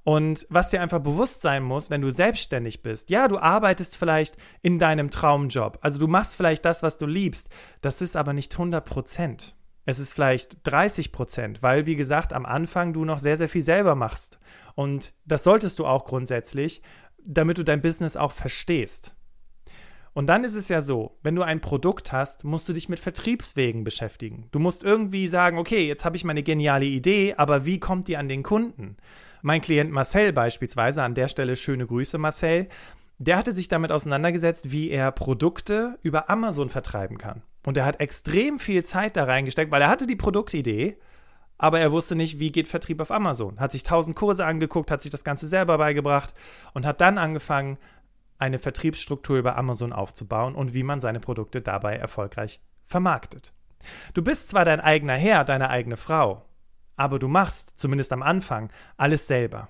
Und 0.03 0.47
was 0.49 0.71
dir 0.71 0.81
einfach 0.81 0.99
bewusst 0.99 1.41
sein 1.41 1.63
muss, 1.63 1.89
wenn 1.89 2.01
du 2.01 2.09
selbstständig 2.09 2.81
bist, 2.81 3.09
ja, 3.09 3.27
du 3.27 3.37
arbeitest 3.37 3.97
vielleicht 3.97 4.35
in 4.61 4.79
deinem 4.79 5.11
Traumjob, 5.11 5.77
also 5.81 5.99
du 5.99 6.07
machst 6.07 6.35
vielleicht 6.35 6.65
das, 6.65 6.81
was 6.81 6.97
du 6.97 7.05
liebst, 7.05 7.49
das 7.81 8.01
ist 8.01 8.15
aber 8.15 8.33
nicht 8.33 8.53
100 8.53 8.83
Prozent. 8.83 9.55
Es 9.85 9.99
ist 9.99 10.13
vielleicht 10.13 10.57
30 10.63 11.11
Prozent, 11.11 11.63
weil, 11.63 11.85
wie 11.85 11.95
gesagt, 11.95 12.33
am 12.33 12.45
Anfang 12.45 12.93
du 12.93 13.03
noch 13.03 13.19
sehr, 13.19 13.37
sehr 13.37 13.49
viel 13.49 13.63
selber 13.63 13.95
machst. 13.95 14.39
Und 14.75 15.13
das 15.25 15.43
solltest 15.43 15.79
du 15.79 15.85
auch 15.85 16.05
grundsätzlich, 16.05 16.81
damit 17.23 17.57
du 17.57 17.63
dein 17.63 17.81
Business 17.81 18.15
auch 18.15 18.31
verstehst. 18.31 19.15
Und 20.13 20.27
dann 20.27 20.43
ist 20.43 20.55
es 20.55 20.67
ja 20.67 20.81
so, 20.81 21.17
wenn 21.23 21.35
du 21.35 21.41
ein 21.41 21.61
Produkt 21.61 22.11
hast, 22.11 22.43
musst 22.43 22.67
du 22.67 22.73
dich 22.73 22.89
mit 22.89 22.99
Vertriebswegen 22.99 23.83
beschäftigen. 23.83 24.47
Du 24.51 24.59
musst 24.59 24.83
irgendwie 24.83 25.27
sagen, 25.27 25.57
okay, 25.57 25.87
jetzt 25.87 26.03
habe 26.03 26.17
ich 26.17 26.25
meine 26.25 26.43
geniale 26.43 26.85
Idee, 26.85 27.35
aber 27.37 27.65
wie 27.65 27.79
kommt 27.79 28.07
die 28.07 28.17
an 28.17 28.27
den 28.27 28.43
Kunden? 28.43 28.97
Mein 29.41 29.61
Klient 29.61 29.91
Marcel 29.91 30.33
beispielsweise, 30.33 31.03
an 31.03 31.15
der 31.15 31.27
Stelle 31.27 31.55
schöne 31.55 31.87
Grüße 31.87 32.17
Marcel, 32.17 32.67
der 33.17 33.37
hatte 33.37 33.51
sich 33.51 33.67
damit 33.67 33.91
auseinandergesetzt, 33.91 34.71
wie 34.71 34.89
er 34.89 35.11
Produkte 35.11 35.97
über 36.01 36.29
Amazon 36.29 36.69
vertreiben 36.69 37.17
kann. 37.17 37.43
Und 37.65 37.77
er 37.77 37.85
hat 37.85 37.99
extrem 37.99 38.59
viel 38.59 38.83
Zeit 38.83 39.15
da 39.15 39.25
reingesteckt, 39.25 39.71
weil 39.71 39.81
er 39.81 39.89
hatte 39.89 40.07
die 40.07 40.15
Produktidee, 40.15 40.97
aber 41.57 41.79
er 41.79 41.91
wusste 41.91 42.15
nicht, 42.15 42.39
wie 42.39 42.51
geht 42.51 42.67
Vertrieb 42.67 42.99
auf 42.99 43.11
Amazon. 43.11 43.59
Hat 43.59 43.71
sich 43.71 43.83
tausend 43.83 44.15
Kurse 44.15 44.45
angeguckt, 44.45 44.89
hat 44.89 45.03
sich 45.03 45.11
das 45.11 45.23
Ganze 45.23 45.45
selber 45.45 45.77
beigebracht 45.77 46.33
und 46.73 46.85
hat 46.85 47.01
dann 47.01 47.19
angefangen, 47.19 47.77
eine 48.39 48.57
Vertriebsstruktur 48.57 49.37
über 49.37 49.55
Amazon 49.55 49.93
aufzubauen 49.93 50.55
und 50.55 50.73
wie 50.73 50.81
man 50.81 50.99
seine 50.99 51.19
Produkte 51.19 51.61
dabei 51.61 51.97
erfolgreich 51.97 52.59
vermarktet. 52.85 53.53
Du 54.15 54.23
bist 54.23 54.49
zwar 54.49 54.65
dein 54.65 54.79
eigener 54.79 55.13
Herr, 55.13 55.43
deine 55.43 55.69
eigene 55.69 55.97
Frau, 55.97 56.43
aber 57.01 57.19
du 57.19 57.27
machst, 57.27 57.77
zumindest 57.79 58.13
am 58.13 58.23
Anfang, 58.23 58.71
alles 58.95 59.27
selber. 59.27 59.69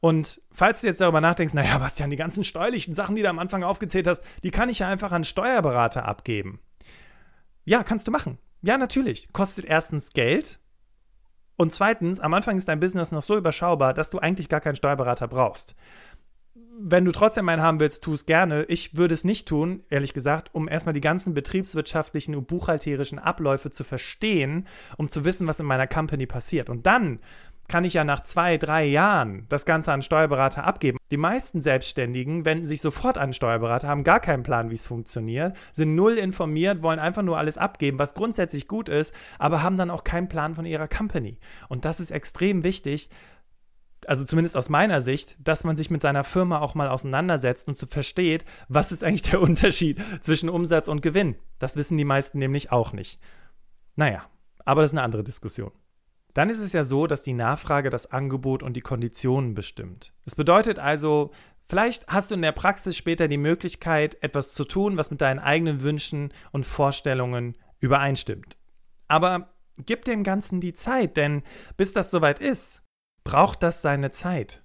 Und 0.00 0.40
falls 0.50 0.80
du 0.80 0.88
jetzt 0.88 1.00
darüber 1.00 1.20
nachdenkst, 1.20 1.54
naja, 1.54 1.78
Bastian, 1.78 2.10
die 2.10 2.16
ganzen 2.16 2.44
steuerlichen 2.44 2.94
Sachen, 2.94 3.16
die 3.16 3.22
du 3.22 3.28
am 3.30 3.38
Anfang 3.38 3.62
aufgezählt 3.62 4.06
hast, 4.06 4.22
die 4.42 4.50
kann 4.50 4.68
ich 4.68 4.80
ja 4.80 4.88
einfach 4.88 5.12
an 5.12 5.24
Steuerberater 5.24 6.04
abgeben. 6.04 6.60
Ja, 7.64 7.82
kannst 7.82 8.06
du 8.06 8.12
machen. 8.12 8.38
Ja, 8.62 8.78
natürlich. 8.78 9.32
Kostet 9.32 9.64
erstens 9.64 10.10
Geld 10.10 10.60
Und 11.56 11.72
zweitens, 11.72 12.20
am 12.20 12.34
Anfang 12.34 12.58
ist 12.58 12.68
dein 12.68 12.80
Business 12.80 13.12
noch 13.12 13.22
so 13.22 13.36
überschaubar, 13.36 13.94
dass 13.94 14.10
du 14.10 14.18
eigentlich 14.18 14.48
gar 14.48 14.60
keinen 14.60 14.76
Steuerberater 14.76 15.26
brauchst. 15.26 15.74
Wenn 16.78 17.06
du 17.06 17.12
trotzdem 17.12 17.48
einen 17.48 17.62
haben 17.62 17.80
willst, 17.80 18.04
tu 18.04 18.12
es 18.12 18.26
gerne. 18.26 18.64
Ich 18.64 18.96
würde 18.96 19.14
es 19.14 19.24
nicht 19.24 19.48
tun, 19.48 19.82
ehrlich 19.88 20.12
gesagt, 20.12 20.54
um 20.54 20.68
erstmal 20.68 20.92
die 20.92 21.00
ganzen 21.00 21.32
betriebswirtschaftlichen 21.32 22.34
und 22.34 22.48
buchhalterischen 22.48 23.18
Abläufe 23.18 23.70
zu 23.70 23.82
verstehen, 23.82 24.66
um 24.98 25.10
zu 25.10 25.24
wissen, 25.24 25.46
was 25.46 25.58
in 25.58 25.64
meiner 25.64 25.86
Company 25.86 26.26
passiert. 26.26 26.68
Und 26.68 26.86
dann 26.86 27.20
kann 27.68 27.84
ich 27.84 27.94
ja 27.94 28.04
nach 28.04 28.22
zwei, 28.22 28.58
drei 28.58 28.84
Jahren 28.84 29.46
das 29.48 29.64
Ganze 29.64 29.92
an 29.92 30.02
Steuerberater 30.02 30.64
abgeben. 30.64 30.98
Die 31.10 31.16
meisten 31.16 31.60
Selbstständigen 31.60 32.44
wenden 32.44 32.66
sich 32.66 32.80
sofort 32.80 33.16
an 33.18 33.32
Steuerberater, 33.32 33.88
haben 33.88 34.04
gar 34.04 34.20
keinen 34.20 34.42
Plan, 34.42 34.70
wie 34.70 34.74
es 34.74 34.86
funktioniert, 34.86 35.56
sind 35.72 35.94
null 35.94 36.18
informiert, 36.18 36.82
wollen 36.82 36.98
einfach 36.98 37.22
nur 37.22 37.38
alles 37.38 37.58
abgeben, 37.58 37.98
was 37.98 38.14
grundsätzlich 38.14 38.68
gut 38.68 38.88
ist, 38.88 39.14
aber 39.38 39.62
haben 39.62 39.78
dann 39.78 39.90
auch 39.90 40.04
keinen 40.04 40.28
Plan 40.28 40.54
von 40.54 40.66
ihrer 40.66 40.88
Company. 40.88 41.38
Und 41.68 41.84
das 41.84 42.00
ist 42.00 42.10
extrem 42.10 42.64
wichtig, 42.64 43.08
also 44.08 44.24
zumindest 44.24 44.56
aus 44.56 44.68
meiner 44.68 45.00
Sicht, 45.00 45.36
dass 45.40 45.64
man 45.64 45.76
sich 45.76 45.90
mit 45.90 46.00
seiner 46.00 46.24
Firma 46.24 46.60
auch 46.60 46.74
mal 46.74 46.88
auseinandersetzt 46.88 47.68
und 47.68 47.78
so 47.78 47.86
versteht, 47.86 48.44
was 48.68 48.92
ist 48.92 49.04
eigentlich 49.04 49.22
der 49.22 49.40
Unterschied 49.42 50.00
zwischen 50.20 50.48
Umsatz 50.48 50.88
und 50.88 51.02
Gewinn. 51.02 51.36
Das 51.58 51.76
wissen 51.76 51.96
die 51.96 52.04
meisten 52.04 52.38
nämlich 52.38 52.72
auch 52.72 52.92
nicht. 52.92 53.20
Naja, 53.94 54.26
aber 54.64 54.82
das 54.82 54.90
ist 54.90 54.94
eine 54.94 55.04
andere 55.04 55.24
Diskussion. 55.24 55.72
Dann 56.34 56.50
ist 56.50 56.60
es 56.60 56.74
ja 56.74 56.84
so, 56.84 57.06
dass 57.06 57.22
die 57.22 57.32
Nachfrage 57.32 57.88
das 57.88 58.10
Angebot 58.10 58.62
und 58.62 58.74
die 58.74 58.82
Konditionen 58.82 59.54
bestimmt. 59.54 60.12
Es 60.26 60.34
bedeutet 60.34 60.78
also, 60.78 61.30
vielleicht 61.66 62.06
hast 62.08 62.30
du 62.30 62.34
in 62.34 62.42
der 62.42 62.52
Praxis 62.52 62.94
später 62.94 63.26
die 63.26 63.38
Möglichkeit, 63.38 64.22
etwas 64.22 64.52
zu 64.52 64.64
tun, 64.64 64.98
was 64.98 65.10
mit 65.10 65.22
deinen 65.22 65.38
eigenen 65.38 65.82
Wünschen 65.82 66.32
und 66.52 66.66
Vorstellungen 66.66 67.56
übereinstimmt. 67.80 68.58
Aber 69.08 69.54
gib 69.86 70.04
dem 70.04 70.24
Ganzen 70.24 70.60
die 70.60 70.74
Zeit, 70.74 71.16
denn 71.16 71.42
bis 71.78 71.94
das 71.94 72.10
soweit 72.10 72.38
ist, 72.38 72.82
braucht 73.26 73.62
das 73.62 73.82
seine 73.82 74.10
Zeit. 74.10 74.62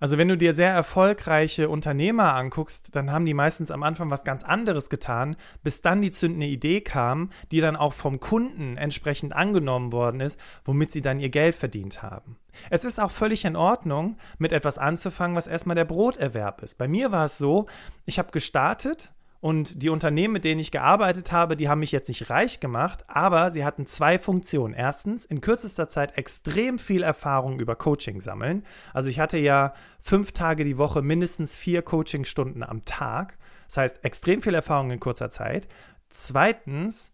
Also 0.00 0.18
wenn 0.18 0.26
du 0.26 0.36
dir 0.36 0.52
sehr 0.52 0.72
erfolgreiche 0.72 1.68
Unternehmer 1.68 2.34
anguckst, 2.34 2.96
dann 2.96 3.12
haben 3.12 3.24
die 3.24 3.34
meistens 3.34 3.70
am 3.70 3.84
Anfang 3.84 4.10
was 4.10 4.24
ganz 4.24 4.42
anderes 4.42 4.90
getan, 4.90 5.36
bis 5.62 5.80
dann 5.80 6.02
die 6.02 6.10
zündende 6.10 6.46
Idee 6.46 6.80
kam, 6.80 7.30
die 7.52 7.60
dann 7.60 7.76
auch 7.76 7.92
vom 7.92 8.18
Kunden 8.18 8.76
entsprechend 8.76 9.32
angenommen 9.32 9.92
worden 9.92 10.20
ist, 10.20 10.40
womit 10.64 10.90
sie 10.90 11.02
dann 11.02 11.20
ihr 11.20 11.28
Geld 11.28 11.54
verdient 11.54 12.02
haben. 12.02 12.36
Es 12.68 12.84
ist 12.84 12.98
auch 12.98 13.12
völlig 13.12 13.44
in 13.44 13.54
Ordnung, 13.54 14.16
mit 14.38 14.50
etwas 14.50 14.76
anzufangen, 14.76 15.36
was 15.36 15.46
erstmal 15.46 15.76
der 15.76 15.84
Broterwerb 15.84 16.62
ist. 16.62 16.78
Bei 16.78 16.88
mir 16.88 17.12
war 17.12 17.26
es 17.26 17.38
so, 17.38 17.66
ich 18.04 18.18
habe 18.18 18.32
gestartet 18.32 19.12
und 19.42 19.82
die 19.82 19.88
Unternehmen, 19.88 20.34
mit 20.34 20.44
denen 20.44 20.60
ich 20.60 20.70
gearbeitet 20.70 21.32
habe, 21.32 21.56
die 21.56 21.68
haben 21.68 21.80
mich 21.80 21.90
jetzt 21.90 22.06
nicht 22.06 22.30
reich 22.30 22.60
gemacht, 22.60 23.04
aber 23.08 23.50
sie 23.50 23.64
hatten 23.64 23.86
zwei 23.86 24.20
Funktionen. 24.20 24.72
Erstens, 24.72 25.24
in 25.24 25.40
kürzester 25.40 25.88
Zeit 25.88 26.16
extrem 26.16 26.78
viel 26.78 27.02
Erfahrung 27.02 27.58
über 27.58 27.74
Coaching 27.74 28.20
sammeln. 28.20 28.64
Also 28.94 29.10
ich 29.10 29.18
hatte 29.18 29.38
ja 29.38 29.74
fünf 30.00 30.30
Tage 30.30 30.64
die 30.64 30.78
Woche 30.78 31.02
mindestens 31.02 31.56
vier 31.56 31.82
Coachingstunden 31.82 32.62
am 32.62 32.84
Tag. 32.84 33.36
Das 33.66 33.78
heißt, 33.78 34.04
extrem 34.04 34.42
viel 34.42 34.54
Erfahrung 34.54 34.92
in 34.92 35.00
kurzer 35.00 35.30
Zeit. 35.30 35.66
Zweitens, 36.08 37.12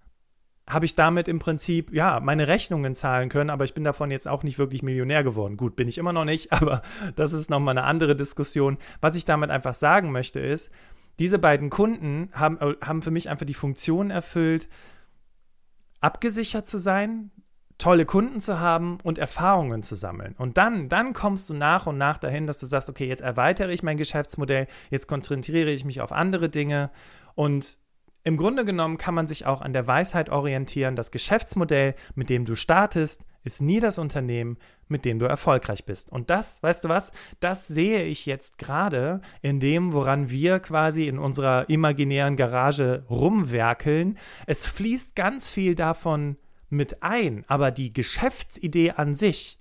habe 0.69 0.85
ich 0.85 0.95
damit 0.95 1.29
im 1.29 1.39
Prinzip, 1.39 1.95
ja, 1.95 2.21
meine 2.21 2.47
Rechnungen 2.47 2.95
zahlen 2.95 3.31
können, 3.31 3.49
aber 3.49 3.65
ich 3.65 3.73
bin 3.73 3.85
davon 3.85 4.11
jetzt 4.11 4.29
auch 4.29 4.43
nicht 4.43 4.59
wirklich 4.59 4.83
Millionär 4.83 5.25
geworden. 5.25 5.57
Gut, 5.57 5.77
bin 5.77 5.89
ich 5.89 5.97
immer 5.97 6.13
noch 6.13 6.27
nicht, 6.27 6.53
aber 6.53 6.83
das 7.17 7.33
ist 7.33 7.49
nochmal 7.49 7.79
eine 7.79 7.87
andere 7.87 8.15
Diskussion. 8.15 8.77
Was 9.01 9.17
ich 9.17 9.25
damit 9.25 9.49
einfach 9.49 9.73
sagen 9.73 10.13
möchte 10.13 10.41
ist, 10.41 10.71
diese 11.19 11.39
beiden 11.39 11.71
Kunden 11.71 12.31
haben, 12.33 12.59
äh, 12.61 12.77
haben 12.85 13.03
für 13.03 13.11
mich 13.11 13.29
einfach 13.29 13.47
die 13.47 13.55
Funktion 13.55 14.11
erfüllt, 14.11 14.69
abgesichert 16.01 16.67
zu 16.67 16.79
sein, 16.79 17.31
tolle 17.79 18.07
Kunden 18.07 18.41
zu 18.41 18.59
haben 18.59 18.99
und 19.03 19.19
Erfahrungen 19.19 19.83
zu 19.83 19.95
sammeln. 19.95 20.35
Und 20.37 20.57
dann, 20.57 20.89
dann 20.89 21.13
kommst 21.13 21.49
du 21.49 21.55
nach 21.55 21.87
und 21.87 21.97
nach 21.97 22.19
dahin, 22.19 22.47
dass 22.47 22.59
du 22.59 22.67
sagst, 22.67 22.89
okay, 22.89 23.07
jetzt 23.07 23.23
erweitere 23.23 23.73
ich 23.73 23.83
mein 23.83 23.97
Geschäftsmodell, 23.97 24.67
jetzt 24.91 25.07
konzentriere 25.07 25.71
ich 25.71 25.85
mich 25.85 26.01
auf 26.01 26.13
andere 26.13 26.49
Dinge 26.49 26.91
und 27.35 27.79
im 28.25 28.37
Grunde 28.37 28.65
genommen 28.65 28.99
kann 28.99 29.15
man 29.15 29.29
sich 29.29 29.47
auch 29.47 29.63
an 29.63 29.73
der 29.73 29.87
Weisheit 29.87 30.29
orientieren, 30.29 30.97
das 30.97 31.13
Geschäftsmodell, 31.13 31.95
mit 32.15 32.29
dem 32.31 32.45
du 32.45 32.57
startest, 32.57 33.25
ist 33.45 33.63
nie 33.63 33.81
das 33.81 33.99
Unternehmen, 33.99 34.59
mit 34.89 35.05
dem 35.05 35.19
du 35.19 35.27
erfolgreich 35.27 35.85
bist. 35.85 36.11
Und 36.11 36.31
das, 36.31 36.63
weißt 36.63 36.85
du 36.85 36.89
was, 36.89 37.13
das 37.41 37.69
sehe 37.69 38.05
ich 38.05 38.27
jetzt 38.27 38.59
gerade 38.59 39.21
in 39.43 39.61
dem, 39.61 39.93
woran 39.93 40.31
wir 40.31 40.61
quasi 40.61 41.07
in 41.07 41.19
unserer 41.19 41.69
imaginären 41.69 42.37
Garage 42.37 43.05
rumwerkeln. 43.09 44.19
Es 44.47 44.67
fließt 44.67 45.15
ganz 45.15 45.51
viel 45.51 45.75
davon 45.75 46.37
mit 46.71 47.03
ein, 47.03 47.45
aber 47.49 47.71
die 47.71 47.93
Geschäftsidee 47.93 48.93
an 48.93 49.15
sich, 49.15 49.59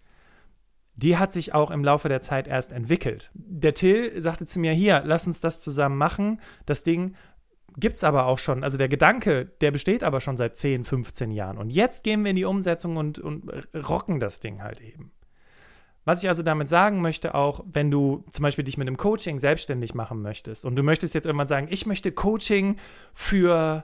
die 0.95 1.17
hat 1.17 1.31
sich 1.31 1.53
auch 1.53 1.69
im 1.69 1.83
Laufe 1.83 2.09
der 2.09 2.21
Zeit 2.21 2.47
erst 2.47 2.71
entwickelt. 2.71 3.31
Der 3.35 3.75
Till 3.75 4.19
sagte 4.19 4.45
zu 4.45 4.59
mir, 4.59 4.73
hier, 4.73 5.03
lass 5.05 5.27
uns 5.27 5.39
das 5.39 5.61
zusammen 5.61 5.97
machen. 5.97 6.41
Das 6.65 6.83
Ding 6.83 7.15
gibt 7.77 7.97
es 7.97 8.03
aber 8.03 8.25
auch 8.25 8.39
schon, 8.39 8.63
also 8.63 8.77
der 8.77 8.89
Gedanke, 8.89 9.45
der 9.61 9.71
besteht 9.71 10.03
aber 10.03 10.19
schon 10.19 10.35
seit 10.35 10.57
10, 10.57 10.83
15 10.83 11.31
Jahren. 11.31 11.57
Und 11.57 11.69
jetzt 11.69 12.03
gehen 12.03 12.23
wir 12.23 12.31
in 12.31 12.35
die 12.35 12.45
Umsetzung 12.45 12.97
und, 12.97 13.19
und 13.19 13.49
rocken 13.87 14.19
das 14.19 14.39
Ding 14.39 14.61
halt 14.61 14.81
eben. 14.81 15.11
Was 16.03 16.23
ich 16.23 16.29
also 16.29 16.41
damit 16.41 16.69
sagen 16.69 17.01
möchte, 17.01 17.35
auch 17.35 17.63
wenn 17.69 17.91
du 17.91 18.23
zum 18.31 18.43
Beispiel 18.43 18.63
dich 18.63 18.77
mit 18.77 18.87
dem 18.87 18.97
Coaching 18.97 19.39
selbstständig 19.39 19.93
machen 19.93 20.21
möchtest 20.21 20.65
und 20.65 20.75
du 20.75 20.83
möchtest 20.83 21.13
jetzt 21.13 21.25
irgendwann 21.25 21.47
sagen, 21.47 21.67
ich 21.69 21.85
möchte 21.85 22.11
Coaching 22.11 22.77
für 23.13 23.83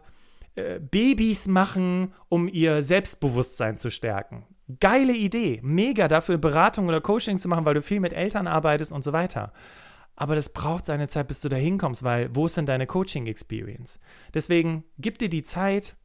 äh, 0.56 0.80
Babys 0.80 1.48
machen, 1.48 2.14
um 2.30 2.48
ihr 2.48 2.82
Selbstbewusstsein 2.82 3.78
zu 3.78 3.90
stärken. 3.90 4.46
Geile 4.80 5.14
Idee, 5.14 5.60
mega 5.64 6.08
dafür 6.08 6.38
Beratung 6.38 6.88
oder 6.88 7.02
Coaching 7.02 7.38
zu 7.38 7.50
machen, 7.50 7.66
weil 7.66 7.74
du 7.74 7.82
viel 7.82 8.00
mit 8.00 8.14
Eltern 8.14 8.48
arbeitest 8.48 8.94
und 8.94 9.04
so 9.04 9.12
weiter 9.12 9.52
aber 10.16 10.36
das 10.36 10.50
braucht 10.50 10.86
seine 10.86 11.08
Zeit, 11.08 11.28
bis 11.28 11.42
du 11.42 11.50
da 11.50 11.56
hinkommst, 11.56 12.04
weil 12.04 12.34
wo 12.36 12.46
ist 12.46 12.58
denn 12.58 12.66
deine 12.66 12.88
Coaching-Experience? 12.88 14.00
Deswegen 14.34 14.84
gib 14.98 15.18
dir 15.18 15.30
die 15.30 15.44
Zeit, 15.44 15.96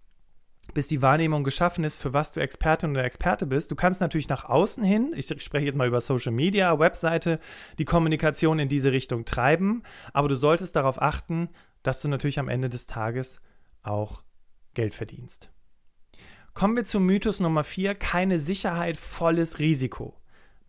bis 0.75 0.87
die 0.87 1.03
Wahrnehmung 1.03 1.45
geschaffen 1.45 1.85
ist, 1.85 2.01
für 2.01 2.13
was 2.13 2.33
du 2.33 2.41
Expertin 2.41 2.91
oder 2.91 3.05
Experte 3.05 3.47
bist. 3.47 3.71
Du 3.71 3.77
kannst 3.77 4.01
natürlich 4.01 4.29
nach 4.29 4.45
außen 4.45 4.85
hin, 4.85 5.13
ich 5.15 5.27
spreche 5.27 5.67
jetzt 5.67 5.77
mal 5.77 5.89
über 5.89 6.01
Social 6.01 6.33
Media, 6.33 6.79
Webseite, 6.79 7.39
die 7.79 7.85
Kommunikation 7.85 8.59
in 8.59 8.69
diese 8.69 8.93
Richtung 8.93 9.25
treiben, 9.25 9.83
aber 10.13 10.29
du 10.29 10.37
solltest 10.37 10.77
darauf 10.77 11.01
achten, 11.01 11.49
dass 11.83 12.03
du 12.03 12.09
natürlich 12.09 12.39
am 12.39 12.49
Ende 12.49 12.69
des 12.69 12.87
Tages 12.87 13.41
auch 13.83 14.23
Geld 14.75 14.95
verdienst. 14.95 15.51
Kommen 16.55 16.77
wir 16.77 16.85
zum 16.85 17.07
Mythos 17.07 17.41
Nummer 17.41 17.65
4, 17.65 17.95
keine 17.95 18.39
Sicherheit, 18.39 18.97
volles 18.97 19.59
Risiko. 19.59 20.21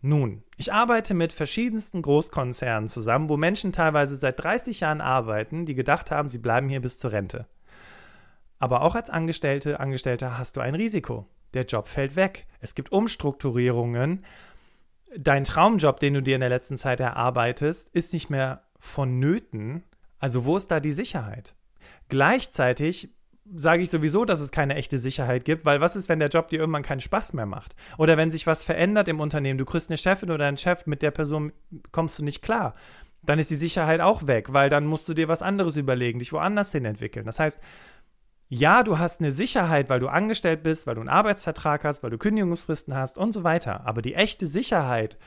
Nun, 0.02 0.44
ich 0.56 0.72
arbeite 0.72 1.14
mit 1.14 1.34
verschiedensten 1.34 2.02
Großkonzernen 2.02 2.88
zusammen, 2.88 3.28
wo 3.28 3.36
Menschen 3.36 3.74
teilweise 3.74 4.16
seit 4.16 4.42
30 4.42 4.80
Jahren 4.80 5.02
arbeiten, 5.02 5.66
die 5.66 5.76
gedacht 5.76 6.10
haben, 6.10 6.30
sie 6.30 6.38
bleiben 6.38 6.70
hier 6.70 6.80
bis 6.80 7.00
zur 7.00 7.12
Rente. 7.12 7.48
Aber 8.60 8.82
auch 8.82 8.96
als 8.96 9.10
Angestellte, 9.10 9.80
Angestellter 9.80 10.38
hast 10.38 10.56
du 10.56 10.62
ein 10.62 10.76
Risiko. 10.76 11.28
Der 11.54 11.66
Job 11.66 11.88
fällt 11.88 12.16
weg. 12.16 12.48
Es 12.60 12.76
gibt 12.76 12.92
Umstrukturierungen. 12.92 14.26
Dein 15.18 15.44
Traumjob, 15.44 16.00
den 16.00 16.14
du 16.14 16.22
dir 16.22 16.36
in 16.36 16.42
der 16.42 16.50
letzten 16.50 16.78
Zeit 16.78 17.00
erarbeitest, 17.00 17.90
ist 17.90 18.14
nicht 18.14 18.30
mehr 18.30 18.64
vonnöten. 18.80 19.84
Also 20.20 20.46
wo 20.46 20.56
ist 20.56 20.72
da 20.72 20.80
die 20.80 20.92
Sicherheit? 20.92 21.56
Gleichzeitig 22.10 23.10
sage 23.56 23.84
ich 23.84 23.90
sowieso, 23.90 24.26
dass 24.26 24.40
es 24.40 24.52
keine 24.52 24.76
echte 24.76 24.98
Sicherheit 24.98 25.46
gibt, 25.46 25.66
weil 25.66 25.82
was 25.82 25.96
ist, 25.96 26.10
wenn 26.10 26.20
der 26.20 26.30
Job 26.30 26.50
dir 26.50 26.60
irgendwann 26.60 26.84
keinen 26.84 27.00
Spaß 27.00 27.34
mehr 27.34 27.46
macht? 27.46 27.76
Oder 27.98 28.18
wenn 28.18 28.32
sich 28.32 28.48
was 28.48 28.64
verändert 28.64 29.08
im 29.08 29.20
Unternehmen, 29.20 29.58
du 29.58 29.66
kriegst 29.66 29.90
eine 29.90 29.98
Chefin 29.98 30.32
oder 30.32 30.46
einen 30.46 30.58
Chef, 30.58 30.86
mit 30.86 31.02
der 31.02 31.12
Person 31.12 31.52
kommst 31.92 32.20
du 32.20 32.24
nicht 32.24 32.42
klar, 32.42 32.76
dann 33.24 33.40
ist 33.40 33.52
die 33.52 33.56
Sicherheit 33.56 34.02
auch 34.02 34.28
weg, 34.28 34.54
weil 34.54 34.70
dann 34.70 34.86
musst 34.86 35.10
du 35.10 35.14
dir 35.14 35.28
was 35.28 35.42
anderes 35.42 35.78
überlegen, 35.78 36.20
dich 36.20 36.32
woanders 36.32 36.72
hin 36.72 36.86
entwickeln. 36.86 37.26
Das 37.26 37.40
heißt, 37.40 37.60
ja, 38.48 38.82
du 38.82 38.98
hast 38.98 39.20
eine 39.22 39.32
Sicherheit, 39.32 39.90
weil 39.90 40.00
du 40.00 40.08
angestellt 40.08 40.64
bist, 40.64 40.88
weil 40.88 40.96
du 40.96 41.02
einen 41.02 41.10
Arbeitsvertrag 41.10 41.84
hast, 41.84 42.02
weil 42.02 42.10
du 42.10 42.18
Kündigungsfristen 42.18 42.96
hast 42.96 43.18
und 43.18 43.32
so 43.32 43.44
weiter. 43.44 43.86
Aber 43.86 44.02
die 44.02 44.16
echte 44.16 44.48
Sicherheit, 44.48 45.18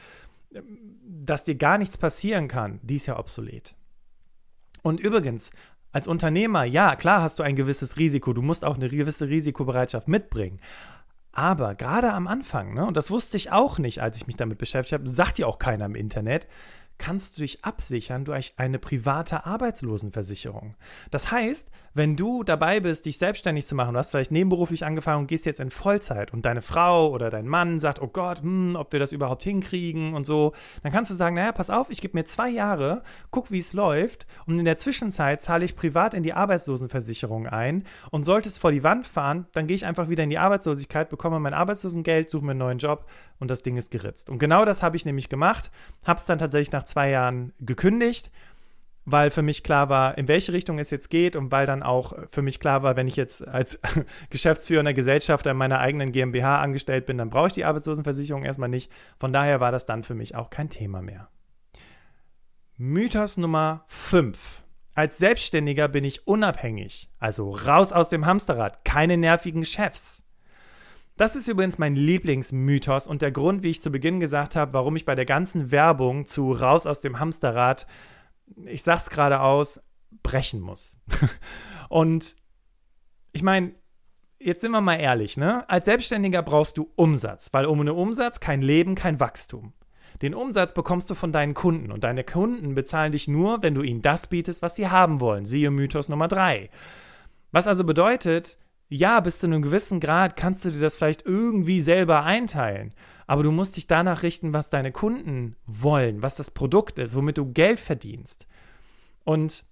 dass 1.07 1.45
dir 1.45 1.55
gar 1.55 1.79
nichts 1.79 1.97
passieren 1.97 2.49
kann, 2.49 2.81
die 2.83 2.97
ist 2.97 3.07
ja 3.07 3.19
obsolet. 3.19 3.76
Und 4.83 4.99
übrigens, 4.99 5.52
als 5.92 6.08
Unternehmer, 6.08 6.64
ja, 6.64 6.96
klar 6.96 7.22
hast 7.22 7.38
du 7.38 7.42
ein 7.42 7.56
gewisses 7.56 7.96
Risiko, 7.96 8.32
du 8.32 8.42
musst 8.42 8.64
auch 8.64 8.76
eine 8.76 8.88
gewisse 8.88 9.28
Risikobereitschaft 9.28 10.08
mitbringen. 10.08 10.58
Aber 11.32 11.75
gerade 11.75 12.12
am 12.12 12.26
Anfang, 12.26 12.75
ne, 12.75 12.84
und 12.87 12.96
das 12.96 13.11
wusste 13.11 13.37
ich 13.37 13.52
auch 13.52 13.78
nicht, 13.78 14.02
als 14.02 14.16
ich 14.16 14.26
mich 14.26 14.37
damit 14.37 14.58
beschäftigt 14.58 14.92
habe, 14.92 15.08
sagt 15.08 15.38
dir 15.38 15.49
auch 15.49 15.58
keiner 15.58 15.87
im 15.87 15.94
Internet, 15.94 16.46
kannst 16.99 17.37
du 17.37 17.42
dich 17.42 17.64
absichern 17.64 18.25
durch 18.25 18.54
eine 18.58 18.78
private 18.78 19.46
Arbeitslosenversicherung. 19.46 20.76
Das 21.11 21.30
heißt, 21.30 21.70
wenn 21.94 22.16
du 22.16 22.42
dabei 22.42 22.80
bist, 22.80 23.06
dich 23.06 23.18
selbstständig 23.18 23.66
zu 23.66 23.75
machen, 23.75 23.92
du 23.92 23.99
hast 23.99 24.11
vielleicht 24.11 24.30
nebenberuflich 24.30 24.84
angefangen 24.84 25.20
und 25.20 25.26
gehst 25.26 25.44
jetzt 25.44 25.61
in 25.61 25.70
Vollzeit 25.70 26.32
und 26.32 26.44
deine 26.44 26.62
Frau 26.62 27.11
oder 27.11 27.28
dein 27.28 27.46
Mann 27.46 27.80
sagt, 27.80 28.00
oh 28.00 28.08
Gott, 28.08 28.40
hm, 28.40 28.76
ob 28.76 28.92
wir 28.92 29.00
das 29.00 29.12
überhaupt 29.12 29.42
hinkriegen 29.42 30.14
und 30.14 30.25
so, 30.25 30.52
dann 30.82 30.92
kannst 30.92 31.11
du 31.11 31.14
sagen, 31.14 31.37
naja, 31.37 31.52
pass 31.52 31.70
auf, 31.70 31.90
ich 31.90 32.00
gebe 32.00 32.16
mir 32.16 32.25
zwei 32.25 32.49
Jahre, 32.49 33.02
guck, 33.30 33.50
wie 33.50 33.58
es 33.58 33.72
läuft 33.72 34.26
und 34.46 34.58
in 34.58 34.64
der 34.64 34.78
Zwischenzeit 34.78 35.42
zahle 35.42 35.64
ich 35.64 35.76
privat 35.76 36.14
in 36.14 36.22
die 36.22 36.32
Arbeitslosenversicherung 36.32 37.46
ein 37.46 37.84
und 38.11 38.25
sollte 38.25 38.49
es 38.49 38.58
vor 38.58 38.72
die 38.72 38.82
Wand 38.82 39.06
fahren, 39.06 39.46
dann 39.52 39.66
gehe 39.66 39.76
ich 39.76 39.84
einfach 39.84 40.08
wieder 40.08 40.25
in 40.25 40.30
die 40.30 40.38
Arbeitslosigkeit, 40.38 41.11
bekomme 41.11 41.40
mein 41.40 41.54
Arbeitslosengeld, 41.54 42.30
suche 42.30 42.44
mir 42.44 42.52
einen 42.52 42.61
neuen 42.61 42.78
Job 42.78 43.06
und 43.38 43.50
das 43.50 43.62
Ding 43.62 43.76
ist 43.76 43.90
geritzt. 43.90 44.30
Und 44.30 44.38
genau 44.38 44.64
das 44.64 44.82
habe 44.82 44.96
ich 44.96 45.04
nämlich 45.04 45.28
gemacht, 45.28 45.70
habe 46.04 46.18
es 46.18 46.25
dann 46.25 46.38
tatsächlich 46.38 46.72
nach 46.72 46.84
zwei 46.84 47.11
Jahren 47.11 47.52
gekündigt 47.61 48.30
weil 49.04 49.30
für 49.30 49.42
mich 49.42 49.62
klar 49.62 49.88
war, 49.88 50.16
in 50.16 50.28
welche 50.28 50.52
Richtung 50.52 50.78
es 50.78 50.90
jetzt 50.90 51.11
geht 51.11 51.35
und 51.35 51.50
weil 51.50 51.66
dann 51.66 51.82
auch 51.82 52.12
für 52.30 52.42
mich 52.42 52.61
klar 52.61 52.82
war, 52.82 52.97
wenn 52.97 53.09
ich 53.09 53.16
jetzt 53.16 53.47
als 53.47 53.80
geschäftsführender 54.30 54.94
Gesellschafter 54.94 55.50
in 55.50 55.56
meiner 55.56 55.80
eigenen 55.80 56.12
GmbH 56.12 56.61
angestellt 56.61 57.06
bin, 57.06 57.18
dann 57.18 57.30
brauche 57.30 57.49
ich 57.49 57.52
die 57.52 57.64
Arbeitslosenversicherung 57.64 58.44
erstmal 58.44 58.68
nicht. 58.68 58.90
Von 59.18 59.32
daher 59.32 59.61
war 59.61 59.73
das 59.73 59.87
dann 59.87 60.02
für 60.02 60.14
mich 60.14 60.35
auch 60.35 60.50
kein 60.50 60.71
Thema 60.71 61.02
mehr. 61.02 61.28
Mythos 62.76 63.37
Nummer 63.37 63.85
5. 63.88 64.62
Als 64.94 65.18
Selbstständiger 65.18 65.88
bin 65.88 66.04
ich 66.04 66.26
unabhängig, 66.26 67.11
also 67.18 67.50
raus 67.50 67.92
aus 67.92 68.09
dem 68.09 68.26
Hamsterrad, 68.26 68.85
keine 68.85 69.16
nervigen 69.16 69.64
Chefs. 69.64 70.23
Das 71.16 71.37
ist 71.37 71.49
übrigens 71.49 71.78
mein 71.78 71.97
Lieblingsmythos 71.97 73.06
und 73.06 73.23
der 73.23 73.32
Grund, 73.32 73.62
wie 73.62 73.71
ich 73.71 73.82
zu 73.82 73.90
Beginn 73.90 74.21
gesagt 74.21 74.56
habe, 74.56 74.73
warum 74.73 74.97
ich 74.97 75.04
bei 75.04 75.14
der 75.14 75.25
ganzen 75.25 75.71
Werbung 75.71 76.26
zu 76.26 76.52
raus 76.52 76.87
aus 76.87 77.00
dem 77.00 77.21
Hamsterrad 77.21 77.87
ich 78.66 78.82
sag's 78.82 79.11
gerade 79.11 79.40
aus, 79.40 79.80
brechen 80.23 80.61
muss. 80.61 80.99
Und 81.88 82.37
ich 83.32 83.42
meine, 83.42 83.73
jetzt 84.38 84.61
sind 84.61 84.73
wir 84.73 84.80
mal 84.80 84.97
ehrlich, 84.97 85.37
ne? 85.37 85.68
Als 85.68 85.87
Selbstständiger 85.87 86.42
brauchst 86.42 86.78
du 86.78 86.90
Umsatz, 86.97 87.52
weil 87.52 87.66
ohne 87.66 87.94
Umsatz 87.94 88.40
kein 88.40 88.62
Leben, 88.62 88.94
kein 88.94 89.21
Wachstum. 89.21 89.73
Den 90.21 90.35
Umsatz 90.35 90.73
bekommst 90.73 91.11
du 91.11 91.14
von 91.14 91.32
deinen 91.32 91.54
Kunden 91.54 91.90
und 91.90 92.04
deine 92.04 92.23
Kunden 92.23 92.75
bezahlen 92.75 93.12
dich 93.12 93.26
nur, 93.26 93.62
wenn 93.62 93.75
du 93.75 93.82
ihnen 93.82 94.02
das 94.02 94.28
bietest, 94.28 94.62
was 94.62 94.76
sie 94.76 94.88
haben 94.88 95.21
wollen. 95.21 95.47
Siehe 95.47 95.71
Mythos 95.71 96.09
Nummer 96.09 96.28
3. 96.28 96.71
Was 97.50 97.66
also 97.66 97.82
bedeutet, 97.85 98.59
ja, 98.88 99.21
bis 99.21 99.38
zu 99.40 99.47
einem 99.47 99.62
gewissen 99.62 100.00
Grad 100.00 100.37
kannst 100.37 100.64
du 100.64 100.71
dir 100.71 100.80
das 100.80 100.97
vielleicht 100.97 101.26
irgendwie 101.26 101.80
selber 101.80 102.25
einteilen. 102.25 102.94
Aber 103.32 103.44
du 103.44 103.50
musst 103.50 103.78
dich 103.78 103.86
danach 103.86 104.24
richten, 104.24 104.52
was 104.52 104.68
deine 104.68 104.92
Kunden 104.92 105.56
wollen, 105.64 106.20
was 106.20 106.34
das 106.34 106.50
Produkt 106.50 106.98
ist, 106.98 107.16
womit 107.16 107.38
du 107.38 107.50
Geld 107.50 107.80
verdienst. 107.80 108.46
Und 109.24 109.64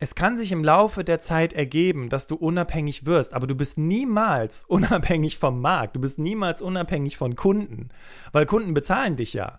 es 0.00 0.14
kann 0.14 0.36
sich 0.36 0.52
im 0.52 0.62
Laufe 0.62 1.02
der 1.02 1.18
Zeit 1.18 1.54
ergeben, 1.54 2.10
dass 2.10 2.26
du 2.26 2.34
unabhängig 2.34 3.06
wirst, 3.06 3.32
aber 3.32 3.46
du 3.46 3.54
bist 3.54 3.78
niemals 3.78 4.64
unabhängig 4.68 5.38
vom 5.38 5.62
Markt, 5.62 5.96
du 5.96 6.00
bist 6.02 6.18
niemals 6.18 6.60
unabhängig 6.60 7.16
von 7.16 7.36
Kunden, 7.36 7.88
weil 8.32 8.44
Kunden 8.44 8.74
bezahlen 8.74 9.16
dich 9.16 9.32
ja 9.32 9.58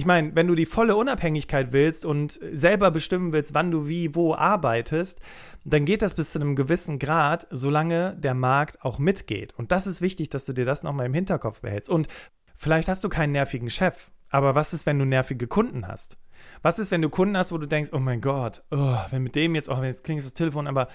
ich 0.00 0.06
meine, 0.06 0.34
wenn 0.34 0.46
du 0.46 0.54
die 0.54 0.64
volle 0.64 0.96
Unabhängigkeit 0.96 1.72
willst 1.72 2.06
und 2.06 2.40
selber 2.52 2.90
bestimmen 2.90 3.34
willst, 3.34 3.52
wann 3.52 3.70
du 3.70 3.86
wie, 3.86 4.14
wo 4.14 4.34
arbeitest, 4.34 5.20
dann 5.66 5.84
geht 5.84 6.00
das 6.00 6.14
bis 6.14 6.32
zu 6.32 6.40
einem 6.40 6.56
gewissen 6.56 6.98
Grad, 6.98 7.46
solange 7.50 8.16
der 8.16 8.32
Markt 8.32 8.82
auch 8.82 8.98
mitgeht. 8.98 9.52
Und 9.58 9.72
das 9.72 9.86
ist 9.86 10.00
wichtig, 10.00 10.30
dass 10.30 10.46
du 10.46 10.54
dir 10.54 10.64
das 10.64 10.84
nochmal 10.84 11.04
im 11.04 11.12
Hinterkopf 11.12 11.60
behältst. 11.60 11.90
Und 11.90 12.08
vielleicht 12.54 12.88
hast 12.88 13.04
du 13.04 13.10
keinen 13.10 13.32
nervigen 13.32 13.68
Chef, 13.68 14.10
aber 14.30 14.54
was 14.54 14.72
ist, 14.72 14.86
wenn 14.86 14.98
du 14.98 15.04
nervige 15.04 15.46
Kunden 15.46 15.86
hast? 15.86 16.16
Was 16.62 16.78
ist, 16.78 16.90
wenn 16.90 17.02
du 17.02 17.10
Kunden 17.10 17.36
hast, 17.36 17.52
wo 17.52 17.58
du 17.58 17.66
denkst, 17.66 17.90
oh 17.92 17.98
mein 17.98 18.22
Gott, 18.22 18.64
oh, 18.70 18.96
wenn 19.10 19.22
mit 19.22 19.34
dem 19.34 19.54
jetzt, 19.54 19.68
oh, 19.68 19.82
jetzt 19.82 20.04
klingt 20.04 20.24
das 20.24 20.32
Telefon, 20.32 20.66
aber 20.66 20.88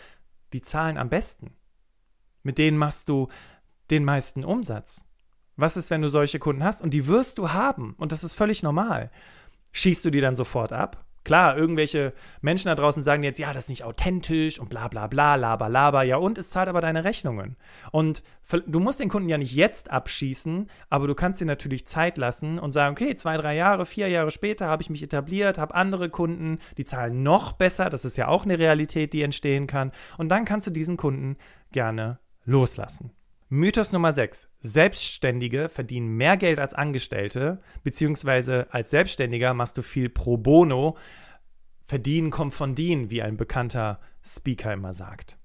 die 0.52 0.62
zahlen 0.62 0.98
am 0.98 1.10
besten. 1.10 1.54
Mit 2.42 2.58
denen 2.58 2.80
machst 2.80 3.08
du 3.08 3.28
den 3.92 4.04
meisten 4.04 4.44
Umsatz. 4.44 5.08
Was 5.56 5.78
ist, 5.78 5.90
wenn 5.90 6.02
du 6.02 6.10
solche 6.10 6.40
Kunden 6.40 6.64
hast? 6.64 6.82
Und 6.82 6.94
die 6.94 7.08
wirst 7.08 7.38
du 7.38 7.52
haben. 7.52 7.96
Und 7.98 8.12
das 8.12 8.24
ist 8.24 8.34
völlig 8.34 8.64
normal. 8.64 9.12
Schießt 9.72 10.04
du 10.06 10.10
die 10.10 10.22
dann 10.22 10.36
sofort 10.36 10.74
ab? 10.74 11.06
Klar, 11.26 11.58
irgendwelche 11.58 12.14
Menschen 12.42 12.68
da 12.68 12.76
draußen 12.76 13.02
sagen 13.02 13.24
jetzt, 13.24 13.40
ja, 13.40 13.52
das 13.52 13.64
ist 13.64 13.70
nicht 13.72 13.84
authentisch 13.84 14.60
und 14.60 14.70
bla 14.70 14.88
bla 14.88 15.08
bla, 15.08 15.34
laber, 15.34 15.70
laber, 15.70 16.04
ja, 16.04 16.18
und 16.18 16.38
es 16.38 16.52
zahlt 16.52 16.70
aber 16.70 16.82
deine 16.82 17.04
Rechnungen. 17.04 17.58
Und 17.92 18.22
du 18.68 18.80
musst 18.80 19.00
den 19.00 19.10
Kunden 19.10 19.28
ja 19.28 19.40
nicht 19.40 19.56
jetzt 19.56 19.90
abschießen, 19.90 20.70
aber 20.92 21.08
du 21.08 21.16
kannst 21.16 21.42
dir 21.42 21.46
natürlich 21.46 21.88
Zeit 21.88 22.20
lassen 22.20 22.60
und 22.60 22.72
sagen, 22.74 22.94
okay, 22.94 23.16
zwei, 23.16 23.38
drei 23.38 23.56
Jahre, 23.56 23.88
vier 23.88 24.08
Jahre 24.08 24.30
später 24.30 24.68
habe 24.68 24.84
ich 24.84 24.92
mich 24.92 25.02
etabliert, 25.02 25.58
habe 25.58 25.74
andere 25.74 26.12
Kunden, 26.12 26.60
die 26.78 26.86
zahlen 26.86 27.24
noch 27.24 27.54
besser, 27.54 27.90
das 27.90 28.06
ist 28.06 28.18
ja 28.18 28.28
auch 28.28 28.46
eine 28.46 28.60
Realität, 28.60 29.12
die 29.12 29.24
entstehen 29.24 29.66
kann. 29.66 29.92
Und 30.20 30.30
dann 30.30 30.46
kannst 30.46 30.68
du 30.68 30.72
diesen 30.72 30.96
Kunden 30.96 31.38
gerne 31.72 32.20
loslassen. 32.44 33.14
Mythos 33.56 33.94
Nummer 33.94 34.12
6. 34.12 34.50
Selbstständige 34.60 35.70
verdienen 35.70 36.18
mehr 36.18 36.36
Geld 36.36 36.60
als 36.60 36.74
Angestellte, 36.74 37.62
beziehungsweise 37.84 38.68
als 38.72 38.90
Selbstständiger 38.90 39.54
machst 39.54 39.78
du 39.78 39.82
viel 39.82 40.10
pro 40.10 40.36
bono. 40.36 40.98
Verdienen 41.82 42.32
kommt 42.32 42.52
von 42.52 42.76
dienen, 42.76 43.10
wie 43.10 43.22
ein 43.22 43.38
bekannter 43.38 44.02
Speaker 44.22 44.74
immer 44.74 44.92
sagt. 44.92 45.38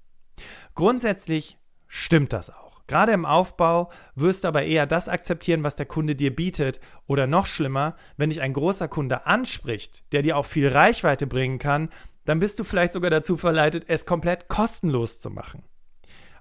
Grundsätzlich 0.75 1.57
stimmt 1.87 2.33
das 2.33 2.49
auch. 2.49 2.85
Gerade 2.85 3.13
im 3.13 3.25
Aufbau 3.25 3.89
wirst 4.15 4.43
du 4.43 4.49
aber 4.49 4.63
eher 4.63 4.87
das 4.87 5.07
akzeptieren, 5.07 5.63
was 5.63 5.77
der 5.77 5.85
Kunde 5.85 6.13
dir 6.13 6.35
bietet. 6.35 6.81
Oder 7.07 7.27
noch 7.27 7.45
schlimmer, 7.45 7.95
wenn 8.17 8.29
dich 8.29 8.41
ein 8.41 8.51
großer 8.51 8.89
Kunde 8.89 9.25
anspricht, 9.25 10.11
der 10.11 10.21
dir 10.21 10.35
auch 10.35 10.45
viel 10.45 10.67
Reichweite 10.67 11.27
bringen 11.27 11.59
kann, 11.59 11.87
dann 12.25 12.39
bist 12.39 12.59
du 12.59 12.65
vielleicht 12.65 12.91
sogar 12.91 13.09
dazu 13.09 13.37
verleitet, 13.37 13.85
es 13.87 14.05
komplett 14.05 14.49
kostenlos 14.49 15.21
zu 15.21 15.29
machen. 15.29 15.63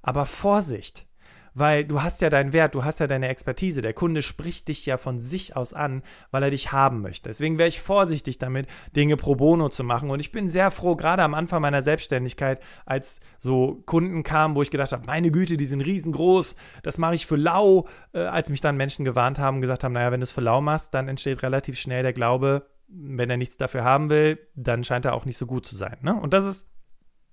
Aber 0.02 0.26
Vorsicht! 0.26 1.06
Weil 1.54 1.84
du 1.84 2.02
hast 2.02 2.20
ja 2.20 2.30
deinen 2.30 2.52
Wert, 2.52 2.74
du 2.74 2.84
hast 2.84 3.00
ja 3.00 3.06
deine 3.06 3.28
Expertise. 3.28 3.82
Der 3.82 3.92
Kunde 3.92 4.22
spricht 4.22 4.68
dich 4.68 4.86
ja 4.86 4.96
von 4.96 5.20
sich 5.20 5.56
aus 5.56 5.72
an, 5.72 6.02
weil 6.30 6.42
er 6.42 6.50
dich 6.50 6.72
haben 6.72 7.00
möchte. 7.00 7.28
Deswegen 7.28 7.58
wäre 7.58 7.68
ich 7.68 7.80
vorsichtig 7.80 8.38
damit, 8.38 8.66
Dinge 8.96 9.16
pro 9.16 9.34
bono 9.34 9.68
zu 9.68 9.84
machen. 9.84 10.10
Und 10.10 10.20
ich 10.20 10.32
bin 10.32 10.48
sehr 10.48 10.70
froh, 10.70 10.96
gerade 10.96 11.22
am 11.22 11.34
Anfang 11.34 11.62
meiner 11.62 11.82
Selbstständigkeit, 11.82 12.60
als 12.86 13.20
so 13.38 13.82
Kunden 13.86 14.22
kamen, 14.22 14.56
wo 14.56 14.62
ich 14.62 14.70
gedacht 14.70 14.92
habe, 14.92 15.06
meine 15.06 15.30
Güte, 15.30 15.56
die 15.56 15.66
sind 15.66 15.80
riesengroß, 15.80 16.56
das 16.82 16.98
mache 16.98 17.14
ich 17.14 17.26
für 17.26 17.36
lau. 17.36 17.86
Äh, 18.12 18.20
als 18.20 18.48
mich 18.48 18.60
dann 18.60 18.76
Menschen 18.76 19.04
gewarnt 19.04 19.38
haben 19.38 19.56
und 19.56 19.60
gesagt 19.60 19.84
haben, 19.84 19.92
naja, 19.92 20.12
wenn 20.12 20.20
du 20.20 20.24
es 20.24 20.32
für 20.32 20.40
lau 20.40 20.60
machst, 20.60 20.94
dann 20.94 21.08
entsteht 21.08 21.42
relativ 21.42 21.78
schnell 21.78 22.02
der 22.02 22.12
Glaube, 22.12 22.66
wenn 22.88 23.30
er 23.30 23.36
nichts 23.36 23.56
dafür 23.56 23.84
haben 23.84 24.08
will, 24.08 24.38
dann 24.54 24.84
scheint 24.84 25.04
er 25.04 25.14
auch 25.14 25.24
nicht 25.24 25.38
so 25.38 25.46
gut 25.46 25.66
zu 25.66 25.76
sein. 25.76 25.98
Ne? 26.02 26.14
Und 26.14 26.32
das 26.32 26.44
ist 26.44 26.68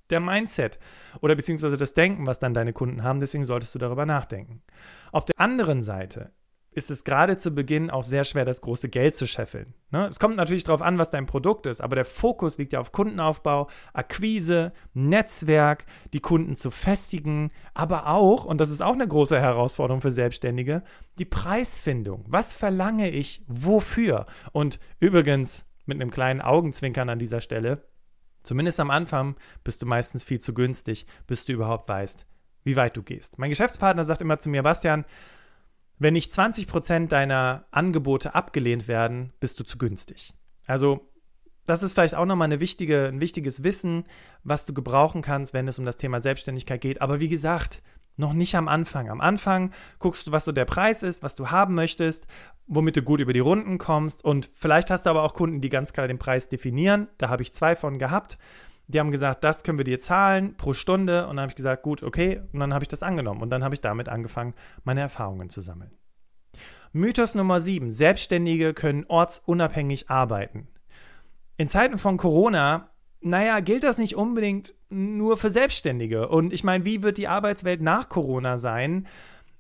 der 0.10 0.20
Mindset 0.20 0.80
oder 1.22 1.36
beziehungsweise 1.36 1.78
das 1.78 1.94
Denken, 1.94 2.26
was 2.26 2.40
dann 2.40 2.54
deine 2.54 2.74
Kunden 2.74 3.04
haben. 3.04 3.20
Deswegen 3.20 3.46
solltest 3.46 3.76
du 3.76 3.80
darüber 3.80 4.06
nachdenken. 4.06 4.62
Auf 5.12 5.26
der 5.26 5.40
anderen 5.40 5.84
Seite 5.84 6.32
ist 6.78 6.92
es 6.92 7.04
gerade 7.04 7.38
zu 7.38 7.56
Beginn 7.56 7.90
auch 7.90 8.04
sehr 8.04 8.24
schwer, 8.24 8.46
das 8.46 8.62
große 8.62 8.88
Geld 8.90 9.16
zu 9.16 9.26
scheffeln. 9.26 9.74
Ne? 9.90 10.06
Es 10.06 10.20
kommt 10.20 10.36
natürlich 10.36 10.64
darauf 10.64 10.84
an, 10.84 11.00
was 11.00 11.10
dein 11.10 11.26
Produkt 11.26 11.66
ist, 11.66 11.82
aber 11.82 11.96
der 11.96 12.06
Fokus 12.06 12.60
liegt 12.60 12.72
ja 12.72 12.80
auf 12.80 12.92
Kundenaufbau, 12.92 13.68
Akquise, 13.94 14.74
Netzwerk, 14.94 15.86
die 16.14 16.20
Kunden 16.20 16.56
zu 16.56 16.70
festigen, 16.70 17.52
aber 17.74 18.08
auch, 18.08 18.46
und 18.46 18.62
das 18.62 18.70
ist 18.70 18.82
auch 18.82 18.94
eine 18.94 19.08
große 19.08 19.42
Herausforderung 19.42 20.02
für 20.02 20.12
Selbstständige, 20.12 20.84
die 21.18 21.26
Preisfindung. 21.26 22.26
Was 22.28 22.54
verlange 22.54 23.10
ich 23.10 23.44
wofür? 23.48 24.28
Und 24.52 24.80
übrigens, 25.00 25.66
mit 25.88 26.00
einem 26.00 26.12
kleinen 26.12 26.42
Augenzwinkern 26.42 27.10
an 27.10 27.18
dieser 27.18 27.42
Stelle, 27.42 27.88
Zumindest 28.48 28.80
am 28.80 28.92
Anfang 28.92 29.36
bist 29.66 29.82
du 29.82 29.86
meistens 29.86 30.24
viel 30.24 30.40
zu 30.40 30.54
günstig, 30.54 31.06
bis 31.28 31.44
du 31.44 31.52
überhaupt 31.52 31.90
weißt, 31.90 32.26
wie 32.64 32.78
weit 32.78 32.96
du 32.96 33.04
gehst. 33.04 33.38
Mein 33.40 33.50
Geschäftspartner 33.50 34.06
sagt 34.06 34.22
immer 34.22 34.40
zu 34.40 34.48
mir, 34.48 34.64
Bastian, 34.64 35.04
wenn 36.00 36.14
nicht 36.14 36.32
20% 36.32 37.10
deiner 37.10 37.66
Angebote 37.72 38.36
abgelehnt 38.36 38.88
werden, 38.88 39.34
bist 39.42 39.60
du 39.60 39.66
zu 39.66 39.78
günstig. 39.78 40.34
Also 40.66 41.12
das 41.66 41.84
ist 41.84 41.92
vielleicht 41.92 42.16
auch 42.16 42.26
nochmal 42.26 42.46
eine 42.46 42.62
wichtige, 42.62 43.08
ein 43.08 43.20
wichtiges 43.20 43.66
Wissen, 43.66 44.06
was 44.46 44.66
du 44.66 44.74
gebrauchen 44.74 45.22
kannst, 45.22 45.54
wenn 45.54 45.68
es 45.68 45.78
um 45.78 45.84
das 45.84 45.98
Thema 45.98 46.22
Selbstständigkeit 46.22 46.80
geht. 46.80 47.02
Aber 47.02 47.20
wie 47.20 47.28
gesagt, 47.28 47.82
noch 48.18 48.34
nicht 48.34 48.56
am 48.56 48.68
Anfang. 48.68 49.10
Am 49.10 49.22
Anfang 49.22 49.72
guckst 50.00 50.28
du, 50.28 50.32
was 50.32 50.46
so 50.46 50.52
der 50.52 50.66
Preis 50.66 51.04
ist, 51.04 51.24
was 51.24 51.36
du 51.36 51.50
haben 51.50 51.76
möchtest, 51.76 52.28
womit 52.68 52.98
du 52.98 53.02
gut 53.02 53.20
über 53.20 53.34
die 53.34 53.40
Runden 53.40 53.78
kommst. 53.78 54.26
Und 54.26 54.50
vielleicht 54.54 54.90
hast 54.90 55.06
du 55.06 55.10
aber 55.10 55.24
auch 55.24 55.34
Kunden, 55.34 55.62
die 55.62 55.70
ganz 55.70 55.94
klar 55.94 56.08
den 56.08 56.20
Preis 56.20 56.50
definieren. 56.50 57.08
Da 57.18 57.30
habe 57.30 57.44
ich 57.44 57.54
zwei 57.54 57.76
von 57.76 57.98
gehabt. 57.98 58.38
Die 58.88 59.00
haben 59.00 59.12
gesagt, 59.12 59.44
das 59.44 59.64
können 59.64 59.78
wir 59.78 59.86
dir 59.86 60.00
zahlen 60.00 60.56
pro 60.58 60.74
Stunde. 60.74 61.28
Und 61.28 61.36
dann 61.36 61.44
habe 61.44 61.52
ich 61.52 61.56
gesagt, 61.56 61.84
gut, 61.84 62.04
okay. 62.04 62.42
Und 62.54 62.60
dann 62.60 62.74
habe 62.74 62.84
ich 62.84 62.90
das 62.90 63.04
angenommen. 63.04 63.42
Und 63.42 63.50
dann 63.50 63.64
habe 63.64 63.76
ich 63.76 63.82
damit 63.82 64.10
angefangen, 64.10 64.54
meine 64.84 65.02
Erfahrungen 65.02 65.50
zu 65.50 65.62
sammeln. 65.62 65.92
Mythos 66.94 67.36
Nummer 67.36 67.60
7. 67.60 67.92
Selbstständige 67.92 68.74
können 68.74 69.06
ortsunabhängig 69.08 70.10
arbeiten. 70.10 70.68
In 71.58 71.68
Zeiten 71.68 71.98
von 71.98 72.18
Corona 72.18 72.90
naja, 73.22 73.60
gilt 73.60 73.84
das 73.84 73.98
nicht 73.98 74.16
unbedingt 74.16 74.76
nur 74.90 75.38
für 75.38 75.50
Selbstständige? 75.50 76.30
Und 76.30 76.54
ich 76.54 76.64
meine, 76.64 76.86
wie 76.86 77.04
wird 77.04 77.18
die 77.18 77.28
Arbeitswelt 77.28 77.82
nach 77.82 78.10
Corona 78.10 78.58
sein? 78.58 79.08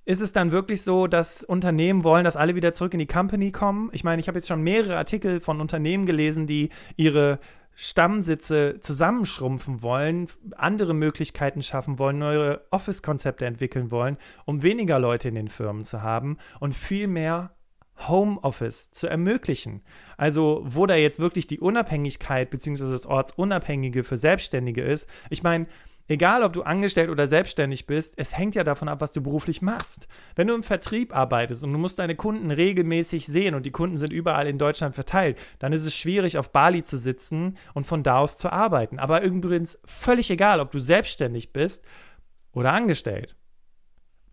Ist 0.05 0.21
es 0.21 0.31
dann 0.31 0.53
wirklich 0.53 0.83
so, 0.83 1.07
dass 1.07 1.43
Unternehmen 1.43 2.03
wollen, 2.03 2.23
dass 2.23 2.37
alle 2.37 2.55
wieder 2.55 2.71
zurück 2.71 2.93
in 2.93 2.99
die 2.99 3.07
Company 3.07 3.51
kommen? 3.51 3.89
Ich 3.91 4.03
meine, 4.03 4.21
ich 4.21 4.27
habe 4.27 4.37
jetzt 4.37 4.47
schon 4.47 4.61
mehrere 4.61 4.95
Artikel 4.95 5.41
von 5.41 5.59
Unternehmen 5.59 6.05
gelesen, 6.05 6.47
die 6.47 6.69
ihre 6.95 7.39
Stammsitze 7.79 8.79
zusammenschrumpfen 8.79 9.83
wollen, 9.83 10.29
andere 10.55 10.95
Möglichkeiten 10.95 11.61
schaffen 11.61 11.99
wollen, 11.99 12.17
neue 12.17 12.61
Office-Konzepte 12.71 13.45
entwickeln 13.45 13.91
wollen, 13.91 14.17
um 14.45 14.63
weniger 14.63 14.97
Leute 14.97 15.27
in 15.27 15.35
den 15.35 15.47
Firmen 15.47 15.83
zu 15.83 16.01
haben 16.01 16.37
und 16.59 16.73
viel 16.73 17.07
mehr 17.07 17.51
Homeoffice 17.99 18.91
zu 18.91 19.07
ermöglichen. 19.07 19.81
Also 20.17 20.61
wo 20.65 20.85
da 20.85 20.95
jetzt 20.95 21.19
wirklich 21.19 21.47
die 21.47 21.59
Unabhängigkeit 21.59 22.49
bzw. 22.49 22.89
das 22.89 23.05
Ortsunabhängige 23.05 24.03
für 24.03 24.17
Selbstständige 24.17 24.81
ist. 24.81 25.09
Ich 25.29 25.43
meine, 25.43 25.67
Egal, 26.09 26.41
ob 26.43 26.53
du 26.53 26.63
angestellt 26.63 27.09
oder 27.09 27.27
selbstständig 27.27 27.85
bist, 27.85 28.13
es 28.15 28.37
hängt 28.37 28.55
ja 28.55 28.63
davon 28.63 28.87
ab, 28.87 29.01
was 29.01 29.11
du 29.11 29.21
beruflich 29.21 29.61
machst. 29.61 30.07
Wenn 30.35 30.47
du 30.47 30.55
im 30.55 30.63
Vertrieb 30.63 31.13
arbeitest 31.13 31.65
und 31.65 31.73
du 31.73 31.79
musst 31.79 31.99
deine 31.99 32.15
Kunden 32.15 32.49
regelmäßig 32.49 33.25
sehen 33.25 33.55
und 33.55 33.65
die 33.65 33.71
Kunden 33.71 33.97
sind 33.97 34.13
überall 34.13 34.47
in 34.47 34.57
Deutschland 34.57 34.95
verteilt, 34.95 35.37
dann 35.59 35.73
ist 35.73 35.83
es 35.83 35.97
schwierig, 35.97 36.37
auf 36.37 36.53
Bali 36.53 36.81
zu 36.81 36.97
sitzen 36.97 37.57
und 37.73 37.85
von 37.85 38.03
da 38.03 38.19
aus 38.19 38.37
zu 38.37 38.53
arbeiten. 38.53 38.99
Aber 38.99 39.21
übrigens 39.21 39.81
völlig 39.83 40.31
egal, 40.31 40.61
ob 40.61 40.71
du 40.71 40.79
selbstständig 40.79 41.51
bist 41.51 41.83
oder 42.53 42.71
angestellt. 42.71 43.35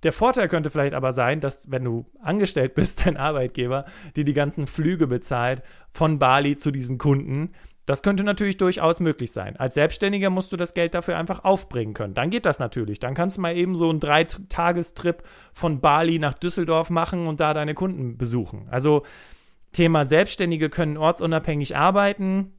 Der 0.04 0.12
Vorteil 0.12 0.48
könnte 0.48 0.70
vielleicht 0.70 0.94
aber 0.94 1.12
sein, 1.12 1.40
dass 1.40 1.70
wenn 1.70 1.84
du 1.84 2.06
angestellt 2.22 2.74
bist, 2.74 3.04
dein 3.06 3.16
Arbeitgeber 3.16 3.84
dir 4.14 4.24
die 4.24 4.34
ganzen 4.34 4.66
Flüge 4.66 5.06
bezahlt 5.06 5.62
von 5.90 6.18
Bali 6.18 6.56
zu 6.56 6.70
diesen 6.70 6.98
Kunden, 6.98 7.52
das 7.86 8.02
könnte 8.02 8.24
natürlich 8.24 8.56
durchaus 8.56 9.00
möglich 9.00 9.32
sein. 9.32 9.56
Als 9.56 9.74
Selbstständiger 9.74 10.30
musst 10.30 10.52
du 10.52 10.56
das 10.56 10.72
Geld 10.72 10.94
dafür 10.94 11.18
einfach 11.18 11.44
aufbringen 11.44 11.92
können. 11.92 12.14
Dann 12.14 12.30
geht 12.30 12.46
das 12.46 12.58
natürlich. 12.58 12.98
Dann 12.98 13.14
kannst 13.14 13.36
du 13.36 13.42
mal 13.42 13.54
eben 13.54 13.76
so 13.76 13.90
einen 13.90 14.00
Dreitagestrip 14.00 15.22
von 15.52 15.80
Bali 15.80 16.18
nach 16.18 16.32
Düsseldorf 16.34 16.88
machen 16.88 17.26
und 17.26 17.40
da 17.40 17.52
deine 17.52 17.74
Kunden 17.74 18.16
besuchen. 18.16 18.68
Also 18.70 19.02
Thema 19.72 20.06
Selbstständige 20.06 20.70
können 20.70 20.96
ortsunabhängig 20.96 21.76
arbeiten. 21.76 22.54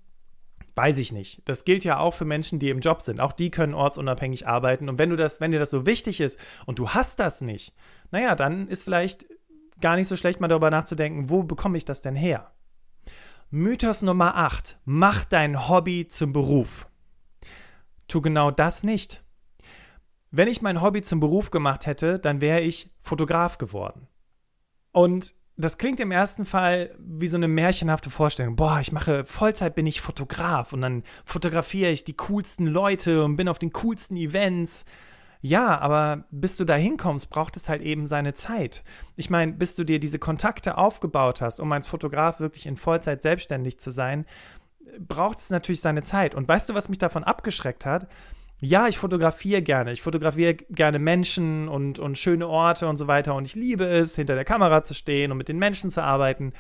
Weiß 0.76 0.98
ich 0.98 1.14
nicht. 1.14 1.42
Das 1.46 1.64
gilt 1.64 1.86
ja 1.86 2.00
auch 2.00 2.14
für 2.14 2.26
Menschen, 2.26 2.60
die 2.60 2.70
im 2.70 2.82
Job 2.82 3.02
sind. 3.02 3.22
Auch 3.22 3.32
die 3.32 3.50
können 3.50 3.74
ortsunabhängig 3.74 4.46
arbeiten. 4.46 4.90
Und 4.90 4.98
wenn 4.98 5.10
du 5.10 5.16
das, 5.16 5.40
wenn 5.40 5.52
dir 5.52 5.60
das 5.60 5.70
so 5.70 5.86
wichtig 5.86 6.20
ist 6.20 6.38
und 6.66 6.80
du 6.80 6.90
hast 6.90 7.20
das 7.20 7.40
nicht, 7.42 7.74
naja, 8.12 8.36
dann 8.36 8.68
ist 8.68 8.84
vielleicht 8.84 9.26
gar 9.80 9.96
nicht 9.96 10.10
so 10.10 10.18
schlecht, 10.18 10.42
mal 10.42 10.50
darüber 10.50 10.70
nachzudenken, 10.70 11.30
wo 11.30 11.44
bekomme 11.44 11.78
ich 11.78 11.86
das 11.86 12.02
denn 12.02 12.16
her? 12.16 12.52
Mythos 13.50 14.02
Nummer 14.02 14.36
8. 14.36 14.80
Mach 14.84 15.24
dein 15.24 15.70
Hobby 15.70 16.08
zum 16.10 16.34
Beruf. 16.34 16.88
Tu 18.08 18.22
genau 18.22 18.52
das 18.52 18.84
nicht. 18.84 19.24
Wenn 20.32 20.50
ich 20.50 20.62
mein 20.62 20.82
Hobby 20.82 21.02
zum 21.02 21.22
Beruf 21.22 21.52
gemacht 21.52 21.86
hätte, 21.86 22.20
dann 22.20 22.42
wäre 22.42 22.60
ich 22.60 22.92
Fotograf 23.02 23.58
geworden. 23.58 24.08
Und 24.92 25.36
das 25.58 25.78
klingt 25.78 26.00
im 26.00 26.12
ersten 26.12 26.46
Fall 26.46 26.92
wie 27.00 27.28
so 27.28 27.38
eine 27.38 27.48
märchenhafte 27.48 28.10
Vorstellung. 28.10 28.56
Boah, 28.56 28.80
ich 28.82 28.92
mache 28.92 29.24
Vollzeit 29.26 29.74
bin 29.76 29.88
ich 29.88 30.02
Fotograf 30.02 30.74
und 30.74 30.82
dann 30.82 31.04
fotografiere 31.24 31.92
ich 31.92 32.04
die 32.04 32.18
coolsten 32.18 32.68
Leute 32.68 33.24
und 33.24 33.38
bin 33.38 33.48
auf 33.48 33.60
den 33.60 33.72
coolsten 33.72 34.18
Events. 34.18 34.86
Ja, 35.42 35.78
aber 35.78 36.26
bis 36.32 36.58
du 36.58 36.66
da 36.66 36.76
hinkommst, 36.76 37.30
braucht 37.30 37.56
es 37.56 37.70
halt 37.70 37.82
eben 37.84 38.06
seine 38.06 38.34
Zeit. 38.34 38.84
Ich 39.16 39.30
meine, 39.30 39.54
bis 39.54 39.76
du 39.76 39.84
dir 39.84 40.00
diese 40.00 40.20
Kontakte 40.20 40.78
aufgebaut 40.78 41.40
hast, 41.40 41.60
um 41.60 41.72
als 41.72 41.88
Fotograf 41.88 42.40
wirklich 42.40 42.66
in 42.66 42.78
Vollzeit 42.78 43.22
selbstständig 43.22 43.80
zu 43.80 43.92
sein, 43.92 44.26
braucht 45.00 45.40
es 45.40 45.52
natürlich 45.52 45.82
seine 45.82 46.02
Zeit. 46.02 46.36
Und 46.36 46.48
weißt 46.48 46.70
du, 46.70 46.74
was 46.74 46.90
mich 46.90 46.98
davon 46.98 47.24
abgeschreckt 47.24 47.86
hat? 47.86 48.08
Ja, 48.62 48.88
ich 48.88 48.98
fotografiere 48.98 49.62
gerne. 49.62 49.92
Ich 49.92 50.02
fotografiere 50.02 50.56
gerne 50.56 51.00
Menschen 51.00 51.68
und, 51.68 52.00
und 52.00 52.18
schöne 52.18 52.48
Orte 52.48 52.88
und 52.88 52.98
so 52.98 53.08
weiter. 53.08 53.36
Und 53.36 53.46
ich 53.46 53.56
liebe 53.56 53.86
es, 53.86 54.16
hinter 54.16 54.36
der 54.36 54.46
Kamera 54.46 54.84
zu 54.84 54.94
stehen 54.94 55.32
und 55.32 55.38
mit 55.38 55.50
den 55.50 55.60
Menschen 55.60 55.92
zu 55.92 56.02
arbeiten. 56.02 56.54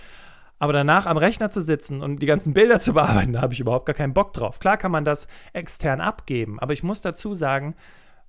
Aber 0.60 0.74
danach 0.74 1.06
am 1.06 1.18
Rechner 1.18 1.50
zu 1.50 1.62
sitzen 1.62 2.02
und 2.02 2.22
die 2.22 2.26
ganzen 2.26 2.54
Bilder 2.56 2.80
zu 2.80 2.94
bearbeiten, 2.94 3.34
da 3.34 3.42
habe 3.42 3.54
ich 3.54 3.60
überhaupt 3.60 3.86
gar 3.86 3.96
keinen 3.96 4.14
Bock 4.14 4.34
drauf. 4.34 4.60
Klar 4.60 4.78
kann 4.78 4.92
man 4.92 5.06
das 5.06 5.28
extern 5.54 6.02
abgeben, 6.02 6.60
aber 6.60 6.74
ich 6.74 6.84
muss 6.84 7.02
dazu 7.02 7.34
sagen, 7.34 7.76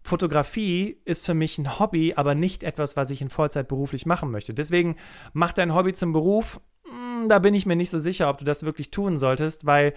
Fotografie 0.03 1.01
ist 1.05 1.27
für 1.27 1.35
mich 1.35 1.59
ein 1.59 1.81
Hobby, 1.81 2.15
aber 2.15 2.37
nicht 2.37 2.63
etwas, 2.63 2.97
was 2.97 3.11
ich 3.11 3.21
in 3.21 3.29
Vollzeit 3.29 3.67
beruflich 3.67 4.07
machen 4.07 4.31
möchte. 4.31 4.55
Deswegen 4.55 4.97
mach 5.33 5.53
dein 5.53 5.75
Hobby 5.75 5.95
zum 5.95 6.13
Beruf. 6.13 6.61
Hm, 6.85 7.29
da 7.29 7.41
bin 7.41 7.55
ich 7.55 7.67
mir 7.67 7.75
nicht 7.75 7.91
so 7.91 7.99
sicher, 7.99 8.31
ob 8.31 8.39
du 8.39 8.45
das 8.45 8.63
wirklich 8.63 8.93
tun 8.93 9.19
solltest, 9.19 9.67
weil 9.67 9.95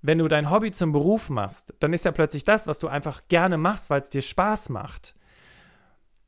wenn 0.00 0.18
du 0.18 0.28
dein 0.28 0.50
Hobby 0.50 0.70
zum 0.70 0.92
Beruf 0.92 1.30
machst, 1.30 1.74
dann 1.80 1.92
ist 1.92 2.04
ja 2.04 2.12
plötzlich 2.12 2.44
das, 2.44 2.66
was 2.66 2.78
du 2.78 2.88
einfach 2.88 3.22
gerne 3.28 3.58
machst, 3.58 3.90
weil 3.90 4.00
es 4.00 4.10
dir 4.10 4.22
Spaß 4.22 4.68
macht. 4.68 5.14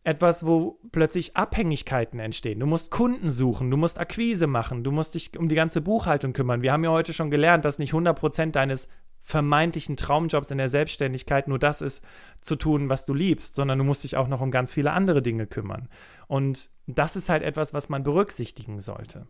Etwas, 0.03 0.47
wo 0.47 0.81
plötzlich 0.93 1.37
Abhängigkeiten 1.37 2.21
entstehen. 2.21 2.59
Du 2.59 2.67
musst 2.67 2.91
Kunden 2.91 3.31
suchen, 3.31 3.71
du 3.71 3.77
musst 3.77 3.99
Akquise 3.99 4.47
machen, 4.47 4.83
du 4.83 4.91
musst 4.91 5.15
dich 5.15 5.39
um 5.39 5.49
die 5.49 5.55
ganze 5.55 5.83
Buchhaltung 5.83 6.33
kümmern. 6.33 6.63
Wir 6.63 6.73
haben 6.73 6.85
ja 6.85 6.91
heute 6.91 7.13
schon 7.13 7.31
gelernt, 7.31 7.65
dass 7.65 7.79
nicht 7.79 7.93
100% 7.93 8.53
deines 8.53 8.89
vermeintlichen 9.21 9.97
Traumjobs 9.97 10.51
in 10.51 10.59
der 10.59 10.69
Selbstständigkeit 10.69 11.49
nur 11.49 11.59
das 11.59 11.83
ist, 11.83 12.03
zu 12.41 12.57
tun, 12.57 12.89
was 12.89 13.05
du 13.05 13.15
liebst, 13.15 13.55
sondern 13.55 13.79
du 13.79 13.85
musst 13.85 14.05
dich 14.05 14.17
auch 14.17 14.29
noch 14.29 14.41
um 14.41 14.51
ganz 14.51 14.73
viele 14.73 14.93
andere 14.93 15.23
Dinge 15.23 15.47
kümmern. 15.47 15.89
Und 16.27 16.71
das 16.87 17.17
ist 17.17 17.29
halt 17.29 17.43
etwas, 17.43 17.75
was 17.75 17.89
man 17.89 18.03
berücksichtigen 18.03 18.81
sollte. 18.81 19.29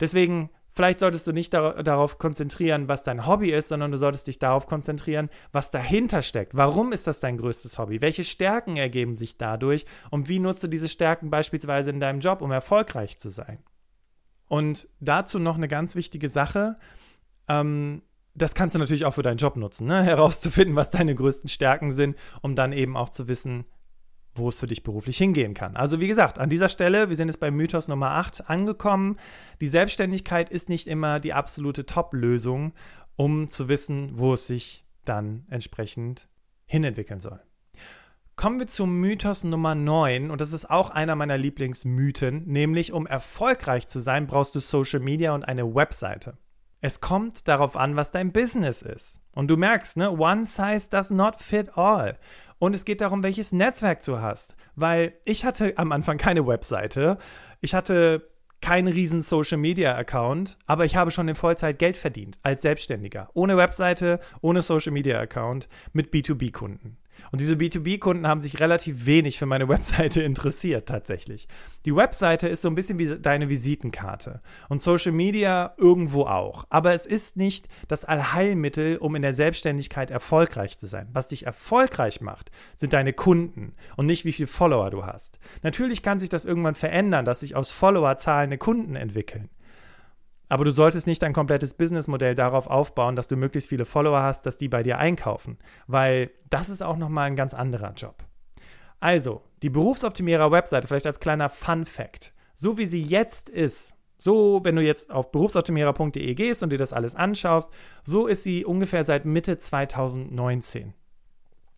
Deswegen, 0.00 0.50
vielleicht 0.78 1.00
solltest 1.00 1.26
du 1.26 1.32
nicht 1.32 1.52
dar 1.52 1.82
darauf 1.82 2.18
konzentrieren, 2.18 2.86
was 2.86 3.02
dein 3.02 3.26
Hobby 3.26 3.50
ist, 3.50 3.68
sondern 3.68 3.90
du 3.90 3.98
solltest 3.98 4.28
dich 4.28 4.38
darauf 4.38 4.68
konzentrieren, 4.68 5.28
was 5.50 5.72
dahinter 5.72 6.22
steckt. 6.22 6.56
Warum 6.56 6.92
ist 6.92 7.08
das 7.08 7.18
dein 7.18 7.36
größtes 7.36 7.78
Hobby? 7.78 8.00
Welche 8.00 8.22
Stärken 8.22 8.76
ergeben 8.76 9.16
sich 9.16 9.36
dadurch? 9.36 9.86
Und 10.12 10.28
wie 10.28 10.38
nutzt 10.38 10.62
du 10.62 10.68
diese 10.68 10.88
Stärken 10.88 11.30
beispielsweise 11.30 11.90
in 11.90 11.98
deinem 11.98 12.20
Job, 12.20 12.42
um 12.42 12.52
erfolgreich 12.52 13.18
zu 13.18 13.28
sein? 13.28 13.58
Und 14.46 14.88
dazu 15.00 15.40
noch 15.40 15.56
eine 15.56 15.66
ganz 15.66 15.96
wichtige 15.96 16.28
Sache. 16.28 16.78
Ähm, 17.48 18.02
das 18.36 18.54
kannst 18.54 18.76
du 18.76 18.78
natürlich 18.78 19.04
auch 19.04 19.14
für 19.14 19.24
deinen 19.24 19.38
Job 19.38 19.56
nutzen, 19.56 19.88
ne? 19.88 20.04
herauszufinden, 20.04 20.76
was 20.76 20.92
deine 20.92 21.12
größten 21.12 21.48
Stärken 21.48 21.90
sind, 21.90 22.16
um 22.40 22.54
dann 22.54 22.72
eben 22.72 22.96
auch 22.96 23.08
zu 23.08 23.26
wissen, 23.26 23.64
wo 24.34 24.48
es 24.48 24.58
für 24.58 24.66
dich 24.66 24.82
beruflich 24.82 25.18
hingehen 25.18 25.54
kann. 25.54 25.76
Also 25.76 26.00
wie 26.00 26.08
gesagt, 26.08 26.38
an 26.38 26.48
dieser 26.50 26.68
Stelle, 26.68 27.08
wir 27.08 27.16
sind 27.16 27.28
jetzt 27.28 27.40
bei 27.40 27.50
Mythos 27.50 27.88
Nummer 27.88 28.12
8 28.12 28.48
angekommen. 28.48 29.16
Die 29.60 29.66
Selbstständigkeit 29.66 30.50
ist 30.50 30.68
nicht 30.68 30.86
immer 30.86 31.20
die 31.20 31.32
absolute 31.32 31.86
Top-Lösung, 31.86 32.72
um 33.16 33.48
zu 33.48 33.68
wissen, 33.68 34.10
wo 34.12 34.34
es 34.34 34.46
sich 34.46 34.84
dann 35.04 35.44
entsprechend 35.50 36.28
hinentwickeln 36.66 37.20
soll. 37.20 37.40
Kommen 38.36 38.60
wir 38.60 38.68
zum 38.68 39.00
Mythos 39.00 39.42
Nummer 39.42 39.74
9 39.74 40.30
und 40.30 40.40
das 40.40 40.52
ist 40.52 40.70
auch 40.70 40.90
einer 40.90 41.16
meiner 41.16 41.36
Lieblingsmythen, 41.36 42.46
nämlich 42.46 42.92
um 42.92 43.04
erfolgreich 43.04 43.88
zu 43.88 43.98
sein, 43.98 44.28
brauchst 44.28 44.54
du 44.54 44.60
Social 44.60 45.00
Media 45.00 45.34
und 45.34 45.42
eine 45.42 45.74
Webseite. 45.74 46.38
Es 46.80 47.00
kommt 47.00 47.48
darauf 47.48 47.76
an, 47.76 47.96
was 47.96 48.12
dein 48.12 48.32
Business 48.32 48.82
ist. 48.82 49.20
Und 49.32 49.48
du 49.48 49.56
merkst, 49.56 49.96
ne, 49.96 50.12
one 50.12 50.44
size 50.44 50.88
does 50.88 51.10
not 51.10 51.40
fit 51.40 51.76
all. 51.76 52.16
Und 52.58 52.74
es 52.74 52.84
geht 52.84 53.00
darum, 53.00 53.22
welches 53.22 53.52
Netzwerk 53.52 54.02
du 54.02 54.20
hast. 54.20 54.56
Weil 54.74 55.14
ich 55.24 55.44
hatte 55.44 55.74
am 55.76 55.92
Anfang 55.92 56.18
keine 56.18 56.46
Webseite. 56.46 57.18
Ich 57.60 57.74
hatte 57.74 58.28
keinen 58.60 58.88
riesen 58.88 59.22
Social 59.22 59.58
Media 59.58 59.94
Account, 59.96 60.58
aber 60.66 60.84
ich 60.84 60.96
habe 60.96 61.10
schon 61.10 61.28
in 61.28 61.36
Vollzeit 61.36 61.78
Geld 61.78 61.96
verdient 61.96 62.38
als 62.42 62.62
Selbstständiger. 62.62 63.30
Ohne 63.34 63.56
Webseite, 63.56 64.20
ohne 64.40 64.62
Social 64.62 64.92
Media 64.92 65.20
Account, 65.20 65.68
mit 65.92 66.12
B2B-Kunden. 66.12 66.98
Und 67.30 67.40
diese 67.40 67.54
B2B-Kunden 67.54 68.26
haben 68.26 68.40
sich 68.40 68.60
relativ 68.60 69.06
wenig 69.06 69.38
für 69.38 69.46
meine 69.46 69.68
Webseite 69.68 70.22
interessiert, 70.22 70.88
tatsächlich. 70.88 71.48
Die 71.84 71.94
Webseite 71.94 72.48
ist 72.48 72.62
so 72.62 72.68
ein 72.68 72.74
bisschen 72.74 72.98
wie 72.98 73.18
deine 73.18 73.48
Visitenkarte 73.48 74.40
und 74.68 74.82
Social 74.82 75.12
Media 75.12 75.74
irgendwo 75.78 76.24
auch. 76.24 76.64
Aber 76.70 76.92
es 76.92 77.06
ist 77.06 77.36
nicht 77.36 77.68
das 77.86 78.04
Allheilmittel, 78.04 78.96
um 78.98 79.14
in 79.14 79.22
der 79.22 79.32
Selbstständigkeit 79.32 80.10
erfolgreich 80.10 80.78
zu 80.78 80.86
sein. 80.86 81.08
Was 81.12 81.28
dich 81.28 81.46
erfolgreich 81.46 82.20
macht, 82.20 82.50
sind 82.76 82.92
deine 82.92 83.12
Kunden 83.12 83.74
und 83.96 84.06
nicht 84.06 84.24
wie 84.24 84.32
viele 84.32 84.48
Follower 84.48 84.90
du 84.90 85.06
hast. 85.06 85.38
Natürlich 85.62 86.02
kann 86.02 86.18
sich 86.18 86.28
das 86.28 86.44
irgendwann 86.44 86.74
verändern, 86.74 87.24
dass 87.24 87.40
sich 87.40 87.56
aus 87.56 87.70
Followerzahlen 87.70 88.58
Kunden 88.58 88.96
entwickeln. 88.96 89.48
Aber 90.48 90.64
du 90.64 90.70
solltest 90.70 91.06
nicht 91.06 91.22
dein 91.22 91.32
komplettes 91.32 91.74
Businessmodell 91.74 92.34
darauf 92.34 92.66
aufbauen, 92.66 93.16
dass 93.16 93.28
du 93.28 93.36
möglichst 93.36 93.68
viele 93.68 93.84
Follower 93.84 94.22
hast, 94.22 94.46
dass 94.46 94.58
die 94.58 94.68
bei 94.68 94.82
dir 94.82 94.98
einkaufen, 94.98 95.58
weil 95.86 96.30
das 96.48 96.68
ist 96.70 96.82
auch 96.82 96.96
nochmal 96.96 97.26
ein 97.26 97.36
ganz 97.36 97.54
anderer 97.54 97.92
Job. 97.92 98.24
Also, 99.00 99.42
die 99.62 99.70
Berufsoptimierer-Webseite, 99.70 100.88
vielleicht 100.88 101.06
als 101.06 101.20
kleiner 101.20 101.48
Fun-Fact, 101.48 102.32
so 102.54 102.78
wie 102.78 102.86
sie 102.86 103.02
jetzt 103.02 103.48
ist, 103.48 103.94
so, 104.20 104.60
wenn 104.64 104.74
du 104.74 104.82
jetzt 104.82 105.10
auf 105.12 105.30
berufsoptimierer.de 105.30 106.34
gehst 106.34 106.62
und 106.64 106.70
dir 106.70 106.78
das 106.78 106.92
alles 106.92 107.14
anschaust, 107.14 107.72
so 108.02 108.26
ist 108.26 108.42
sie 108.42 108.64
ungefähr 108.64 109.04
seit 109.04 109.24
Mitte 109.24 109.58
2019. 109.58 110.94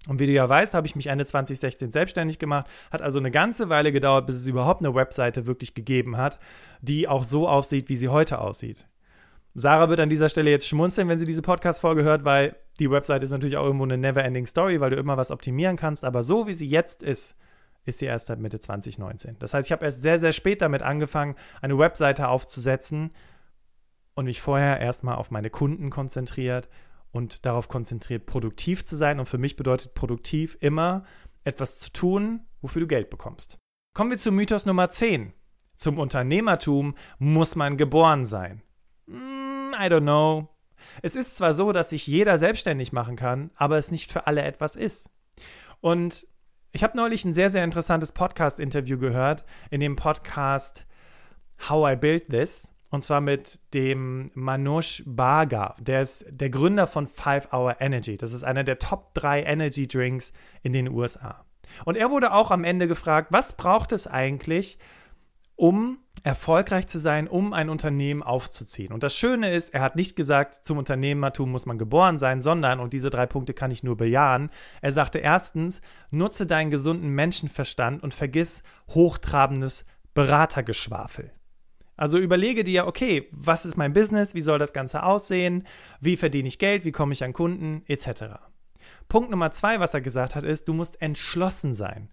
Und 0.09 0.19
wie 0.19 0.27
du 0.27 0.33
ja 0.33 0.49
weißt, 0.49 0.73
habe 0.73 0.87
ich 0.87 0.97
mich 0.97 1.09
Ende 1.09 1.27
2016 1.27 1.93
selbstständig 1.93 2.39
gemacht. 2.39 2.67
Hat 2.91 3.03
also 3.03 3.19
eine 3.19 3.31
ganze 3.31 3.69
Weile 3.69 3.93
gedauert, 3.93 4.27
bis 4.27 4.37
es 4.37 4.47
überhaupt 4.47 4.83
eine 4.83 4.95
Webseite 4.95 5.47
wirklich 5.47 5.75
gegeben 5.75 6.17
hat, 6.17 6.39
die 6.81 7.07
auch 7.07 7.23
so 7.23 7.49
aussieht, 7.49 7.89
wie 7.89 7.97
sie 7.97 8.09
heute 8.09 8.39
aussieht. 8.39 8.87
Sarah 9.55 9.89
wird 9.89 10.01
an 10.01 10.09
dieser 10.09 10.29
Stelle 10.29 10.51
jetzt 10.51 10.67
schmunzeln, 10.67 11.09
wenn 11.09 11.19
sie 11.19 11.27
diese 11.27 11.43
Podcast-Folge 11.43 12.03
hört, 12.03 12.25
weil 12.25 12.57
die 12.79 12.91
Webseite 12.91 13.25
ist 13.25 13.33
natürlich 13.33 13.57
auch 13.57 13.65
irgendwo 13.65 13.85
eine 13.85 13.99
never-ending 13.99 14.47
Story, 14.47 14.81
weil 14.81 14.91
du 14.91 14.97
immer 14.97 15.17
was 15.17 15.31
optimieren 15.31 15.77
kannst. 15.77 16.05
Aber 16.05 16.23
so 16.23 16.47
wie 16.47 16.55
sie 16.55 16.69
jetzt 16.69 17.03
ist, 17.03 17.37
ist 17.85 17.99
sie 17.99 18.07
erst 18.07 18.29
seit 18.29 18.39
Mitte 18.39 18.61
2019. 18.61 19.37
Das 19.39 19.53
heißt, 19.53 19.69
ich 19.69 19.73
habe 19.73 19.85
erst 19.85 20.03
sehr, 20.03 20.19
sehr 20.19 20.33
spät 20.33 20.63
damit 20.63 20.83
angefangen, 20.83 21.35
eine 21.61 21.79
Webseite 21.79 22.29
aufzusetzen 22.29 23.11
und 24.15 24.27
mich 24.27 24.41
vorher 24.41 24.81
erstmal 24.81 25.17
auf 25.17 25.31
meine 25.31 25.51
Kunden 25.51 25.91
konzentriert 25.91 26.69
und 27.13 27.45
darauf 27.45 27.69
konzentriert, 27.69 28.27
produktiv 28.27 28.85
zu 28.85 28.97
sein. 28.97 29.19
Und 29.19 29.27
für 29.27 29.39
mich 29.39 29.57
bedeutet 29.57 29.95
produktiv 29.95 30.57
immer 30.61 31.05
etwas 31.45 31.79
zu 31.79 31.91
tun, 31.91 32.47
wofür 32.61 32.81
du 32.81 32.87
Geld 32.87 33.11
bekommst. 33.11 33.59
Kommen 33.95 34.11
wir 34.11 34.19
zu 34.19 34.31
Mythos 34.31 34.67
Nummer 34.67 34.89
10. 34.89 35.33
Zum 35.77 35.99
Unternehmertum 35.99 36.95
muss 37.19 37.57
man 37.57 37.77
geboren 37.77 38.25
sein. 38.25 38.63
Mm, 39.07 39.73
I 39.75 39.87
don't 39.87 40.03
know. 40.03 40.49
Es 41.03 41.17
ist 41.17 41.37
zwar 41.37 41.55
so, 41.55 41.73
dass 41.73 41.91
sich 41.91 42.07
jeder 42.07 42.39
selbstständig 42.39 42.93
machen 42.93 43.17
kann, 43.17 43.51
aber 43.55 43.79
es 43.79 43.91
nicht 43.91 44.13
für 44.13 44.27
alle 44.27 44.43
etwas 44.43 44.77
ist. 44.77 45.09
Und 45.81 46.27
ich 46.73 46.85
habe 46.85 46.97
neulich 46.97 47.25
ein 47.25 47.33
sehr, 47.33 47.51
sehr 47.51 47.65
interessantes 47.65 48.13
Podcast-Interview 48.13 48.99
gehört, 48.99 49.45
in 49.71 49.81
dem 49.81 49.97
Podcast 49.97 50.87
How 51.69 51.93
I 51.93 51.97
Built 51.97 52.29
This. 52.29 52.71
Und 52.91 53.03
zwar 53.03 53.21
mit 53.21 53.61
dem 53.73 54.27
Manoj 54.35 55.03
Baga. 55.07 55.77
Der 55.79 56.03
ist 56.03 56.27
der 56.29 56.51
Gründer 56.51 56.87
von 56.87 57.07
5 57.07 57.53
Hour 57.53 57.81
Energy. 57.81 58.17
Das 58.17 58.33
ist 58.33 58.43
einer 58.43 58.65
der 58.65 58.79
Top 58.79 59.15
3 59.15 59.45
Energy 59.45 59.87
Drinks 59.87 60.33
in 60.63 60.73
den 60.73 60.89
USA. 60.89 61.45
Und 61.85 61.97
er 61.97 62.11
wurde 62.11 62.33
auch 62.33 62.51
am 62.51 62.65
Ende 62.65 62.89
gefragt, 62.89 63.29
was 63.31 63.57
braucht 63.57 63.93
es 63.93 64.09
eigentlich, 64.09 64.79
um 65.55 65.99
erfolgreich 66.23 66.87
zu 66.87 66.99
sein, 66.99 67.29
um 67.29 67.53
ein 67.53 67.71
Unternehmen 67.71 68.23
aufzuziehen. 68.23 68.93
Und 68.93 69.03
das 69.03 69.15
Schöne 69.15 69.53
ist, 69.53 69.73
er 69.73 69.83
hat 69.83 69.97
nicht 69.97 70.17
gesagt, 70.17 70.65
zum 70.67 70.79
Unternehmertum 70.79 71.51
muss 71.51 71.67
man 71.67 71.79
geboren 71.79 72.19
sein, 72.19 72.43
sondern, 72.43 72.81
und 72.81 72.93
diese 72.93 73.11
drei 73.11 73.27
Punkte 73.27 73.55
kann 73.55 73.71
ich 73.71 73.83
nur 73.83 73.97
bejahen, 73.97 74.51
er 74.83 74.93
sagte 74.93 75.19
erstens, 75.19 75.81
nutze 76.11 76.47
deinen 76.47 76.71
gesunden 76.71 77.11
Menschenverstand 77.11 78.03
und 78.03 78.15
vergiss 78.15 78.63
hochtrabendes 78.89 79.87
Beratergeschwafel. 80.15 81.33
Also 82.01 82.17
überlege 82.17 82.65
dir, 82.65 82.87
okay, 82.87 83.29
was 83.31 83.67
ist 83.67 83.77
mein 83.77 83.93
Business, 83.93 84.35
wie 84.35 84.41
soll 84.41 84.59
das 84.59 84.73
Ganze 84.73 85.03
aussehen, 85.03 85.67
wie 86.01 86.17
verdiene 86.17 86.49
ich 86.49 86.59
Geld, 86.59 86.87
wie 86.87 86.93
komme 86.93 87.13
ich 87.13 87.23
an 87.23 87.35
Kunden, 87.35 87.83
etc. 87.89 88.37
Punkt 89.11 89.31
Nummer 89.31 89.53
zwei, 89.53 89.81
was 89.81 89.93
er 89.93 90.01
gesagt 90.01 90.35
hat, 90.35 90.43
ist, 90.43 90.67
du 90.67 90.73
musst 90.73 91.03
entschlossen 91.03 91.75
sein. 91.75 92.09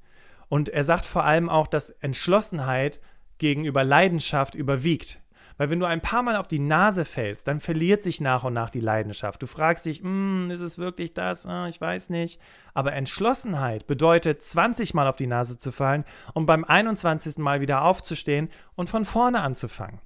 Und 0.50 0.68
er 0.68 0.84
sagt 0.84 1.06
vor 1.06 1.24
allem 1.24 1.48
auch, 1.48 1.68
dass 1.68 1.90
Entschlossenheit 1.90 3.00
gegenüber 3.38 3.86
Leidenschaft 3.86 4.56
überwiegt. 4.56 5.22
Weil 5.58 5.70
wenn 5.70 5.80
du 5.80 5.86
ein 5.86 6.02
paar 6.02 6.24
Mal 6.24 6.36
auf 6.36 6.48
die 6.48 6.60
Nase 6.60 7.04
fällst, 7.04 7.48
dann 7.48 7.60
verliert 7.60 8.04
sich 8.04 8.22
nach 8.22 8.44
und 8.44 8.54
nach 8.54 8.70
die 8.70 8.80
Leidenschaft. 8.80 9.42
Du 9.42 9.48
fragst 9.48 9.86
dich, 9.86 10.02
hm, 10.02 10.50
ist 10.52 10.62
es 10.62 10.78
wirklich 10.78 11.14
das? 11.14 11.46
Ah, 11.46 11.68
ich 11.68 11.82
weiß 11.82 12.10
nicht. 12.10 12.40
Aber 12.74 12.94
Entschlossenheit 12.94 13.88
bedeutet, 13.88 14.42
20 14.42 14.94
Mal 14.94 15.08
auf 15.08 15.16
die 15.16 15.28
Nase 15.28 15.58
zu 15.58 15.72
fallen 15.72 16.06
und 16.34 16.46
beim 16.46 16.64
21. 16.64 17.40
Mal 17.40 17.62
wieder 17.62 17.82
aufzustehen 17.82 18.50
und 18.76 18.90
von 18.90 19.04
vorne 19.04 19.42
anzufangen. 19.42 20.00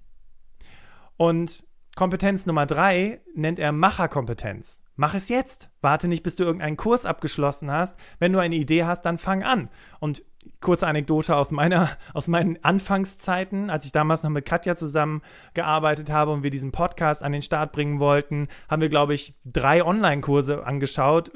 Und 1.18 1.66
Kompetenz 1.96 2.46
Nummer 2.46 2.66
drei 2.66 3.22
nennt 3.36 3.60
er 3.60 3.74
Macherkompetenz. 3.74 4.82
Mach 4.96 5.14
es 5.14 5.30
jetzt. 5.30 5.70
Warte 5.82 6.08
nicht, 6.08 6.24
bis 6.24 6.36
du 6.36 6.44
irgendeinen 6.44 6.78
Kurs 6.78 7.06
abgeschlossen 7.06 7.72
hast. 7.72 7.98
Wenn 8.20 8.34
du 8.34 8.40
eine 8.40 8.56
Idee 8.56 8.86
hast, 8.86 9.02
dann 9.02 9.18
fang 9.18 9.44
an. 9.44 9.70
Und 10.00 10.24
kurze 10.60 10.88
Anekdote 10.88 11.36
aus 11.36 11.52
meiner, 11.52 11.90
aus 12.14 12.28
meinen 12.28 12.64
Anfangszeiten, 12.64 13.70
als 13.70 13.86
ich 13.86 13.92
damals 13.92 14.24
noch 14.24 14.30
mit 14.30 14.46
Katja 14.46 14.76
zusammengearbeitet 14.76 16.12
habe 16.12 16.32
und 16.32 16.44
wir 16.44 16.50
diesen 16.50 16.72
Podcast 16.72 17.24
an 17.24 17.32
den 17.32 17.42
Start 17.42 17.72
bringen 17.72 18.00
wollten, 18.00 18.48
haben 18.70 18.82
wir, 18.82 18.90
glaube 18.90 19.14
ich, 19.14 19.36
drei 19.46 19.84
Online-Kurse 19.84 20.66
angeschaut, 20.66 21.32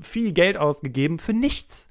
viel 0.00 0.32
Geld 0.32 0.56
ausgegeben 0.56 1.18
für 1.18 1.32
nichts. 1.32 1.88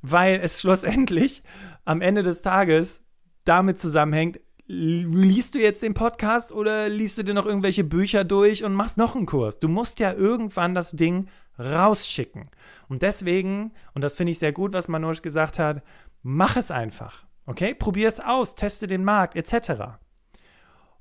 Weil 0.00 0.40
es 0.40 0.60
schlussendlich 0.60 1.42
am 1.84 2.00
Ende 2.00 2.22
des 2.22 2.42
Tages 2.42 3.04
damit 3.44 3.78
zusammenhängt, 3.78 4.40
liest 4.68 5.54
du 5.54 5.58
jetzt 5.58 5.82
den 5.82 5.94
Podcast 5.94 6.52
oder 6.52 6.88
liest 6.88 7.18
du 7.18 7.22
dir 7.22 7.34
noch 7.34 7.46
irgendwelche 7.46 7.84
Bücher 7.84 8.22
durch 8.22 8.64
und 8.64 8.74
machst 8.74 8.98
noch 8.98 9.16
einen 9.16 9.26
Kurs? 9.26 9.58
Du 9.58 9.66
musst 9.66 9.98
ja 9.98 10.12
irgendwann 10.12 10.74
das 10.74 10.92
Ding 10.92 11.28
rausschicken. 11.58 12.50
Und 12.88 13.02
deswegen, 13.02 13.72
und 13.94 14.02
das 14.02 14.16
finde 14.16 14.32
ich 14.32 14.38
sehr 14.38 14.52
gut, 14.52 14.74
was 14.74 14.88
Manoj 14.88 15.20
gesagt 15.22 15.58
hat, 15.58 15.82
mach 16.22 16.56
es 16.56 16.70
einfach. 16.70 17.26
Okay? 17.46 17.74
Probier 17.74 18.08
es 18.08 18.20
aus, 18.20 18.54
teste 18.54 18.86
den 18.86 19.04
Markt, 19.04 19.36
etc. 19.36 19.98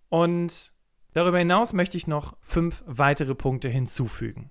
Und 0.08 0.72
darüber 1.14 1.38
hinaus 1.38 1.74
möchte 1.74 1.98
ich 1.98 2.08
noch 2.08 2.38
fünf 2.42 2.84
weitere 2.88 3.36
Punkte 3.36 3.68
hinzufügen. 3.68 4.50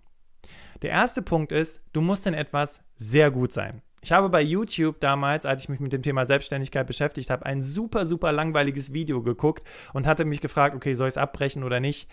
Der 0.83 0.91
erste 0.91 1.23
Punkt 1.23 1.53
ist, 1.53 1.83
du 1.95 2.03
musst 2.03 2.27
in 2.27 2.35
etwas 2.35 2.85
sehr 2.97 3.31
gut 3.31 3.53
sein. 3.53 3.81
Ich 4.03 4.13
habe 4.13 4.29
bei 4.29 4.41
YouTube 4.41 5.01
damals, 5.01 5.47
als 5.47 5.65
ich 5.65 5.69
mich 5.69 5.81
mit 5.81 5.93
dem 5.93 6.03
Thema 6.03 6.27
Selbstständigkeit 6.27 6.87
beschäftigt 6.87 7.31
habe, 7.31 7.45
ein 7.47 7.63
super, 7.63 8.07
super 8.07 8.31
langweiliges 8.33 8.93
Video 8.93 9.23
geguckt 9.23 9.67
und 9.95 10.07
hatte 10.07 10.25
mich 10.25 10.41
gefragt, 10.41 10.77
okay, 10.77 10.95
soll 10.95 11.09
ich 11.09 11.15
es 11.15 11.19
abbrechen 11.19 11.65
oder 11.65 11.81
nicht? 11.81 12.09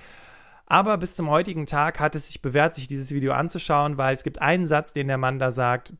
Aber 0.65 0.97
bis 0.97 1.15
zum 1.15 1.29
heutigen 1.29 1.65
Tag 1.65 1.99
hat 1.99 2.15
es 2.15 2.27
sich 2.27 2.41
bewährt, 2.41 2.73
sich 2.73 2.87
dieses 2.87 3.11
Video 3.11 3.33
anzuschauen, 3.33 3.97
weil 3.97 4.13
es 4.13 4.23
gibt 4.23 4.41
einen 4.41 4.65
Satz, 4.65 4.93
den 4.93 5.07
der 5.07 5.17
Mann 5.17 5.37
da 5.37 5.51
sagt, 5.51 5.93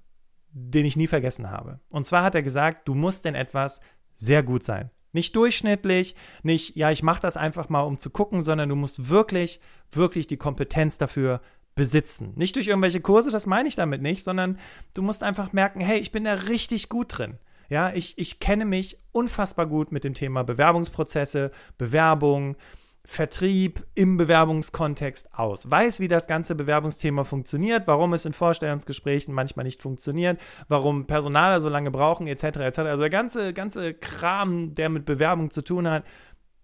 den 0.51 0.85
ich 0.85 0.95
nie 0.95 1.07
vergessen 1.07 1.49
habe. 1.49 1.79
Und 1.91 2.05
zwar 2.05 2.23
hat 2.23 2.35
er 2.35 2.43
gesagt, 2.43 2.87
du 2.87 2.95
musst 2.95 3.25
in 3.25 3.35
etwas 3.35 3.81
sehr 4.15 4.43
gut 4.43 4.63
sein. 4.63 4.89
Nicht 5.11 5.35
durchschnittlich, 5.35 6.15
nicht, 6.41 6.75
ja, 6.75 6.89
ich 6.89 7.03
mache 7.03 7.21
das 7.21 7.37
einfach 7.37 7.69
mal, 7.69 7.81
um 7.81 7.99
zu 7.99 8.09
gucken, 8.09 8.41
sondern 8.41 8.69
du 8.69 8.75
musst 8.75 9.09
wirklich, 9.09 9.59
wirklich 9.91 10.25
die 10.25 10.37
Kompetenz 10.37 10.97
dafür 10.97 11.41
besitzen. 11.75 12.33
Nicht 12.35 12.55
durch 12.55 12.67
irgendwelche 12.67 13.01
Kurse, 13.01 13.31
das 13.31 13.45
meine 13.45 13.67
ich 13.67 13.75
damit 13.75 14.01
nicht, 14.01 14.23
sondern 14.23 14.59
du 14.93 15.01
musst 15.01 15.23
einfach 15.23 15.53
merken, 15.53 15.79
hey, 15.79 15.99
ich 15.99 16.11
bin 16.11 16.23
da 16.23 16.33
richtig 16.33 16.89
gut 16.89 17.17
drin. 17.17 17.37
Ja, 17.69 17.91
ich, 17.93 18.17
ich 18.17 18.39
kenne 18.39 18.65
mich 18.65 18.99
unfassbar 19.11 19.65
gut 19.65 19.91
mit 19.91 20.03
dem 20.03 20.13
Thema 20.13 20.43
Bewerbungsprozesse, 20.43 21.51
Bewerbung, 21.77 22.55
Vertrieb 23.05 23.85
im 23.95 24.15
Bewerbungskontext 24.15 25.33
aus. 25.33 25.69
Weiß, 25.69 25.99
wie 25.99 26.07
das 26.07 26.25
ganze 26.27 26.55
Bewerbungsthema 26.55 27.25
funktioniert, 27.25 27.85
warum 27.85 28.13
es 28.13 28.25
in 28.25 28.31
Vorstellungsgesprächen 28.31 29.33
manchmal 29.33 29.65
nicht 29.65 29.81
funktioniert, 29.81 30.39
warum 30.69 31.05
Personaler 31.05 31.59
so 31.59 31.67
lange 31.67 31.91
brauchen, 31.91 32.27
etc. 32.27 32.43
etc. 32.43 32.79
Also 32.79 33.01
der 33.01 33.09
ganze, 33.09 33.53
ganze 33.53 33.93
Kram, 33.93 34.73
der 34.73 34.87
mit 34.87 35.03
Bewerbung 35.03 35.51
zu 35.51 35.61
tun 35.61 35.87
hat, 35.89 36.05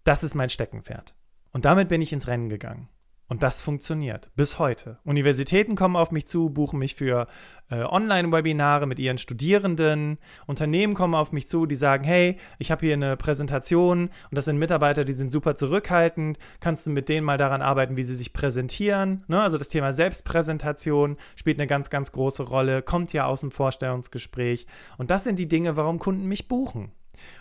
das 0.06 0.24
ist 0.24 0.34
mein 0.34 0.50
Steckenpferd. 0.50 1.14
Und 1.52 1.66
damit 1.66 1.90
bin 1.90 2.02
ich 2.02 2.14
ins 2.14 2.28
Rennen 2.28 2.48
gegangen. 2.48 2.88
Und 3.30 3.44
das 3.44 3.62
funktioniert 3.62 4.32
bis 4.36 4.58
heute. 4.58 4.98
Universitäten 5.04 5.76
kommen 5.76 5.96
auf 5.96 6.12
mich 6.12 6.28
zu, 6.28 6.50
buchen 6.50 6.80
mich 6.80 6.96
für 6.96 7.28
äh, 7.70 7.84
Online-Webinare 7.84 8.88
mit 8.88 8.98
ihren 8.98 9.20
Studierenden. 9.20 10.18
Unternehmen 10.48 10.96
kommen 10.96 11.14
auf 11.14 11.32
mich 11.32 11.48
zu, 11.48 11.68
die 11.68 11.76
sagen, 11.76 12.04
hey, 12.04 12.38
ich 12.58 12.72
habe 12.72 12.88
hier 12.88 12.96
eine 12.96 13.18
Präsentation 13.18 14.06
und 14.06 14.36
das 14.36 14.46
sind 14.46 14.58
Mitarbeiter, 14.58 15.06
die 15.06 15.14
sind 15.14 15.32
super 15.32 15.56
zurückhaltend. 15.56 16.40
Kannst 16.60 16.88
du 16.88 16.92
mit 16.92 17.08
denen 17.08 17.24
mal 17.24 17.38
daran 17.38 17.62
arbeiten, 17.62 17.98
wie 17.98 18.04
sie 18.04 18.16
sich 18.16 18.34
präsentieren? 18.34 19.24
Ne? 19.28 19.40
Also 19.40 19.60
das 19.60 19.70
Thema 19.70 19.94
Selbstpräsentation 19.94 21.18
spielt 21.36 21.60
eine 21.60 21.68
ganz, 21.68 21.92
ganz 21.92 22.12
große 22.12 22.42
Rolle, 22.42 22.82
kommt 22.82 23.14
ja 23.14 23.26
aus 23.26 23.42
dem 23.42 23.52
Vorstellungsgespräch. 23.52 24.66
Und 24.98 25.12
das 25.12 25.24
sind 25.24 25.38
die 25.38 25.48
Dinge, 25.48 25.78
warum 25.78 26.00
Kunden 26.00 26.26
mich 26.26 26.48
buchen. 26.48 26.94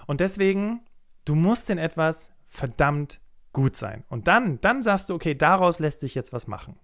Und 0.07 0.21
deswegen, 0.21 0.83
du 1.25 1.35
musst 1.35 1.71
in 1.71 1.79
etwas 1.79 2.31
verdammt 2.47 3.21
gut 3.53 3.77
sein. 3.77 4.05
Und 4.09 4.29
dann, 4.29 4.61
dann 4.61 4.83
sagst 4.83 5.11
du, 5.11 5.15
okay, 5.15 5.35
daraus 5.35 5.79
lässt 5.79 6.01
sich 6.01 6.15
jetzt 6.15 6.33
was 6.33 6.47
machen. 6.47 6.79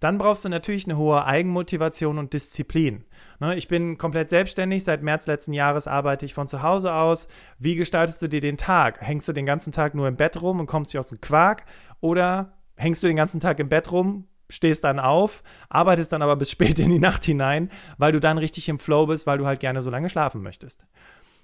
Dann 0.00 0.18
brauchst 0.18 0.44
du 0.44 0.48
natürlich 0.48 0.86
eine 0.86 0.96
hohe 0.96 1.24
Eigenmotivation 1.24 2.18
und 2.18 2.32
Disziplin. 2.32 3.04
Ne, 3.40 3.56
ich 3.56 3.68
bin 3.68 3.98
komplett 3.98 4.28
selbstständig. 4.28 4.84
Seit 4.84 5.02
März 5.02 5.26
letzten 5.26 5.52
Jahres 5.52 5.86
arbeite 5.86 6.24
ich 6.24 6.34
von 6.34 6.48
zu 6.48 6.62
Hause 6.62 6.92
aus. 6.92 7.28
Wie 7.58 7.74
gestaltest 7.74 8.22
du 8.22 8.28
dir 8.28 8.40
den 8.40 8.56
Tag? 8.56 9.00
Hängst 9.00 9.28
du 9.28 9.32
den 9.32 9.46
ganzen 9.46 9.72
Tag 9.72 9.94
nur 9.94 10.08
im 10.08 10.16
Bett 10.16 10.40
rum 10.40 10.60
und 10.60 10.66
kommst 10.66 10.92
dich 10.92 10.98
aus 10.98 11.08
dem 11.08 11.20
Quark? 11.20 11.64
Oder 12.00 12.52
hängst 12.76 13.02
du 13.02 13.08
den 13.08 13.16
ganzen 13.16 13.40
Tag 13.40 13.58
im 13.58 13.68
Bett 13.68 13.90
rum, 13.90 14.28
stehst 14.48 14.84
dann 14.84 15.00
auf, 15.00 15.42
arbeitest 15.68 16.12
dann 16.12 16.22
aber 16.22 16.36
bis 16.36 16.50
spät 16.52 16.78
in 16.78 16.90
die 16.90 17.00
Nacht 17.00 17.24
hinein, 17.24 17.70
weil 17.98 18.12
du 18.12 18.20
dann 18.20 18.38
richtig 18.38 18.68
im 18.68 18.78
Flow 18.78 19.06
bist, 19.06 19.26
weil 19.26 19.38
du 19.38 19.46
halt 19.46 19.60
gerne 19.60 19.82
so 19.82 19.90
lange 19.90 20.08
schlafen 20.08 20.42
möchtest? 20.42 20.84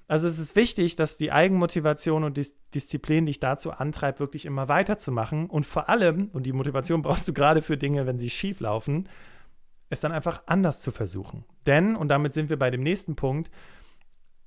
Also 0.07 0.29
es 0.29 0.39
ist 0.39 0.55
wichtig, 0.55 0.97
dass 0.97 1.17
die 1.17 1.33
Eigenmotivation 1.33 2.25
und 2.25 2.37
die 2.37 2.47
Disziplin 2.75 3.27
dich 3.27 3.41
dazu 3.41 3.73
antreibt, 3.73 4.21
wirklich 4.21 4.45
immer 4.45 4.69
weiterzumachen. 4.69 5.49
Und 5.49 5.65
vor 5.65 5.89
allem, 5.89 6.29
und 6.33 6.45
die 6.45 6.53
Motivation 6.53 7.03
brauchst 7.03 7.27
du 7.27 7.33
gerade 7.33 7.63
für 7.63 7.77
Dinge, 7.79 8.07
wenn 8.07 8.19
sie 8.19 8.31
schief 8.31 8.61
laufen, 8.61 9.09
es 9.89 10.01
dann 10.01 10.13
einfach 10.13 10.43
anders 10.47 10.83
zu 10.83 10.91
versuchen. 10.91 11.45
Denn, 11.67 11.97
und 11.97 12.09
damit 12.09 12.35
sind 12.35 12.51
wir 12.51 12.59
bei 12.59 12.71
dem 12.71 12.83
nächsten 12.83 13.17
Punkt, 13.17 13.51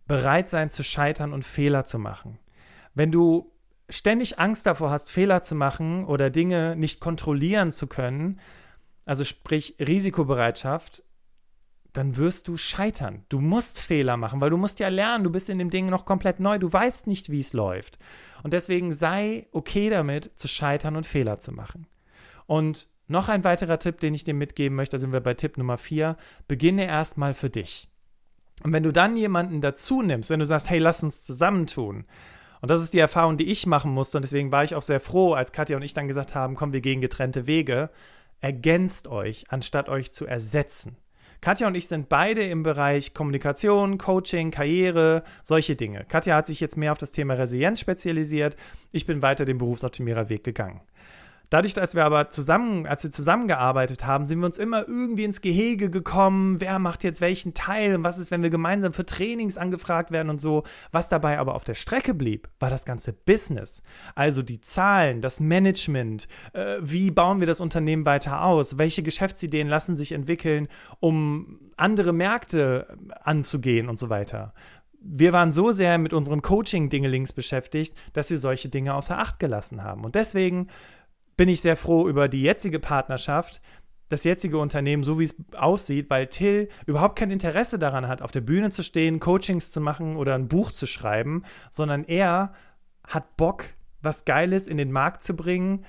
bereit 0.07 0.47
sein 0.49 0.69
zu 0.69 0.83
scheitern 0.83 1.33
und 1.33 1.43
Fehler 1.43 1.85
zu 1.85 1.99
machen. 1.99 2.39
Wenn 2.93 3.11
du 3.11 3.51
ständig 3.89 4.39
Angst 4.39 4.65
davor 4.65 4.91
hast, 4.91 5.09
Fehler 5.09 5.41
zu 5.41 5.55
machen 5.55 6.05
oder 6.05 6.29
Dinge 6.29 6.75
nicht 6.75 6.99
kontrollieren 6.99 7.71
zu 7.71 7.87
können, 7.87 8.39
also 9.05 9.23
sprich 9.23 9.75
Risikobereitschaft, 9.79 11.03
dann 11.97 12.15
wirst 12.15 12.47
du 12.47 12.57
scheitern. 12.57 13.23
Du 13.29 13.39
musst 13.39 13.79
Fehler 13.79 14.17
machen, 14.17 14.39
weil 14.39 14.51
du 14.51 14.57
musst 14.57 14.79
ja 14.79 14.87
lernen, 14.87 15.23
du 15.23 15.31
bist 15.31 15.49
in 15.49 15.57
dem 15.57 15.69
Ding 15.69 15.87
noch 15.87 16.05
komplett 16.05 16.39
neu, 16.39 16.59
du 16.59 16.71
weißt 16.71 17.07
nicht, 17.07 17.31
wie 17.31 17.39
es 17.39 17.53
läuft. 17.53 17.97
Und 18.43 18.53
deswegen 18.53 18.91
sei 18.93 19.47
okay 19.51 19.89
damit, 19.89 20.31
zu 20.35 20.47
scheitern 20.47 20.95
und 20.95 21.05
Fehler 21.05 21.39
zu 21.39 21.51
machen. 21.51 21.87
Und 22.45 22.87
noch 23.07 23.29
ein 23.29 23.43
weiterer 23.43 23.79
Tipp, 23.79 23.99
den 23.99 24.13
ich 24.13 24.23
dir 24.23 24.33
mitgeben 24.33 24.75
möchte, 24.75 24.95
da 24.95 24.99
sind 24.99 25.11
wir 25.11 25.21
bei 25.21 25.33
Tipp 25.33 25.57
Nummer 25.57 25.77
4, 25.77 26.17
beginne 26.47 26.85
erstmal 26.85 27.33
für 27.33 27.49
dich. 27.49 27.89
Und 28.63 28.73
wenn 28.73 28.83
du 28.83 28.91
dann 28.91 29.17
jemanden 29.17 29.61
dazu 29.61 30.01
nimmst, 30.01 30.29
wenn 30.29 30.39
du 30.39 30.45
sagst, 30.45 30.69
hey, 30.69 30.79
lass 30.79 31.03
uns 31.03 31.23
zusammentun, 31.23 32.05
und 32.61 32.71
das 32.71 32.81
ist 32.81 32.93
die 32.93 32.99
Erfahrung, 32.99 33.37
die 33.37 33.51
ich 33.51 33.65
machen 33.65 33.91
musste, 33.91 34.17
und 34.17 34.23
deswegen 34.23 34.51
war 34.51 34.63
ich 34.63 34.75
auch 34.75 34.81
sehr 34.81 34.99
froh, 34.99 35.33
als 35.33 35.51
Katja 35.51 35.77
und 35.77 35.83
ich 35.83 35.93
dann 35.93 36.07
gesagt 36.07 36.35
haben, 36.35 36.55
komm, 36.55 36.73
wir 36.73 36.81
gehen 36.81 37.01
getrennte 37.01 37.47
Wege, 37.47 37.89
ergänzt 38.39 39.07
euch, 39.07 39.45
anstatt 39.49 39.89
euch 39.89 40.11
zu 40.11 40.25
ersetzen. 40.25 40.97
Katja 41.41 41.67
und 41.67 41.75
ich 41.75 41.87
sind 41.87 42.09
beide 42.09 42.43
im 42.43 42.63
Bereich 42.63 43.13
Kommunikation, 43.13 43.97
Coaching, 43.97 44.51
Karriere, 44.51 45.23
solche 45.43 45.75
Dinge. 45.75 46.05
Katja 46.09 46.35
hat 46.35 46.47
sich 46.47 46.59
jetzt 46.59 46.77
mehr 46.77 46.91
auf 46.91 46.97
das 46.97 47.11
Thema 47.11 47.35
Resilienz 47.35 47.79
spezialisiert. 47.79 48.55
Ich 48.91 49.05
bin 49.05 49.21
weiter 49.21 49.45
den 49.45 49.57
Berufsoptimierer-Weg 49.57 50.43
gegangen. 50.43 50.81
Dadurch, 51.49 51.73
dass 51.73 51.95
wir 51.95 52.03
aber 52.03 52.29
zusammen, 52.29 52.85
als 52.85 53.03
wir 53.03 53.11
zusammengearbeitet 53.11 54.05
haben, 54.05 54.25
sind 54.25 54.39
wir 54.39 54.45
uns 54.45 54.57
immer 54.57 54.87
irgendwie 54.87 55.23
ins 55.23 55.41
Gehege 55.41 55.89
gekommen, 55.89 56.59
wer 56.59 56.77
macht 56.79 57.03
jetzt 57.03 57.21
welchen 57.21 57.53
Teil 57.53 57.95
und 57.95 58.03
was 58.03 58.17
ist, 58.17 58.31
wenn 58.31 58.43
wir 58.43 58.49
gemeinsam 58.49 58.91
für 58.91 59.05
Trainings 59.05 59.57
angefragt 59.57 60.11
werden 60.11 60.29
und 60.29 60.41
so. 60.41 60.63
Was 60.91 61.07
dabei 61.07 61.39
aber 61.39 61.55
auf 61.55 61.63
der 61.63 61.75
Strecke 61.75 62.13
blieb, 62.13 62.49
war 62.59 62.69
das 62.69 62.83
ganze 62.83 63.13
Business. 63.13 63.81
Also 64.13 64.43
die 64.43 64.59
Zahlen, 64.59 65.21
das 65.21 65.39
Management, 65.39 66.27
äh, 66.53 66.77
wie 66.81 67.11
bauen 67.11 67.39
wir 67.39 67.47
das 67.47 67.61
Unternehmen 67.61 68.05
weiter 68.05 68.43
aus, 68.43 68.77
welche 68.77 69.03
Geschäftsideen 69.03 69.67
lassen 69.67 69.95
sich 69.95 70.11
entwickeln, 70.11 70.67
um 70.99 71.59
andere 71.77 72.11
Märkte 72.11 72.97
anzugehen 73.23 73.87
und 73.87 73.99
so 73.99 74.09
weiter 74.09 74.53
wir 75.09 75.31
waren 75.31 75.51
so 75.51 75.71
sehr 75.71 75.97
mit 75.97 76.11
unseren 76.11 76.41
Coaching-Dingelings 76.41 77.31
beschäftigt, 77.31 77.95
dass 78.13 78.29
wir 78.29 78.37
solche 78.37 78.69
Dinge 78.69 78.93
außer 78.93 79.17
Acht 79.17 79.39
gelassen 79.39 79.83
haben. 79.83 80.03
Und 80.03 80.15
deswegen 80.15 80.67
bin 81.37 81.49
ich 81.49 81.61
sehr 81.61 81.77
froh 81.77 82.07
über 82.09 82.27
die 82.27 82.41
jetzige 82.41 82.79
Partnerschaft, 82.79 83.61
das 84.09 84.23
jetzige 84.23 84.57
Unternehmen, 84.57 85.03
so 85.03 85.19
wie 85.19 85.25
es 85.25 85.35
aussieht, 85.55 86.09
weil 86.09 86.27
Till 86.27 86.69
überhaupt 86.85 87.17
kein 87.17 87.31
Interesse 87.31 87.77
daran 87.77 88.07
hat, 88.07 88.21
auf 88.21 88.31
der 88.31 88.41
Bühne 88.41 88.71
zu 88.71 88.83
stehen, 88.83 89.19
Coachings 89.19 89.71
zu 89.71 89.81
machen 89.81 90.15
oder 90.15 90.35
ein 90.35 90.47
Buch 90.47 90.71
zu 90.71 90.85
schreiben, 90.85 91.43
sondern 91.69 92.03
er 92.03 92.53
hat 93.07 93.37
Bock, 93.37 93.65
was 94.01 94.25
Geiles 94.25 94.67
in 94.67 94.77
den 94.77 94.91
Markt 94.91 95.23
zu 95.23 95.35
bringen, 95.35 95.85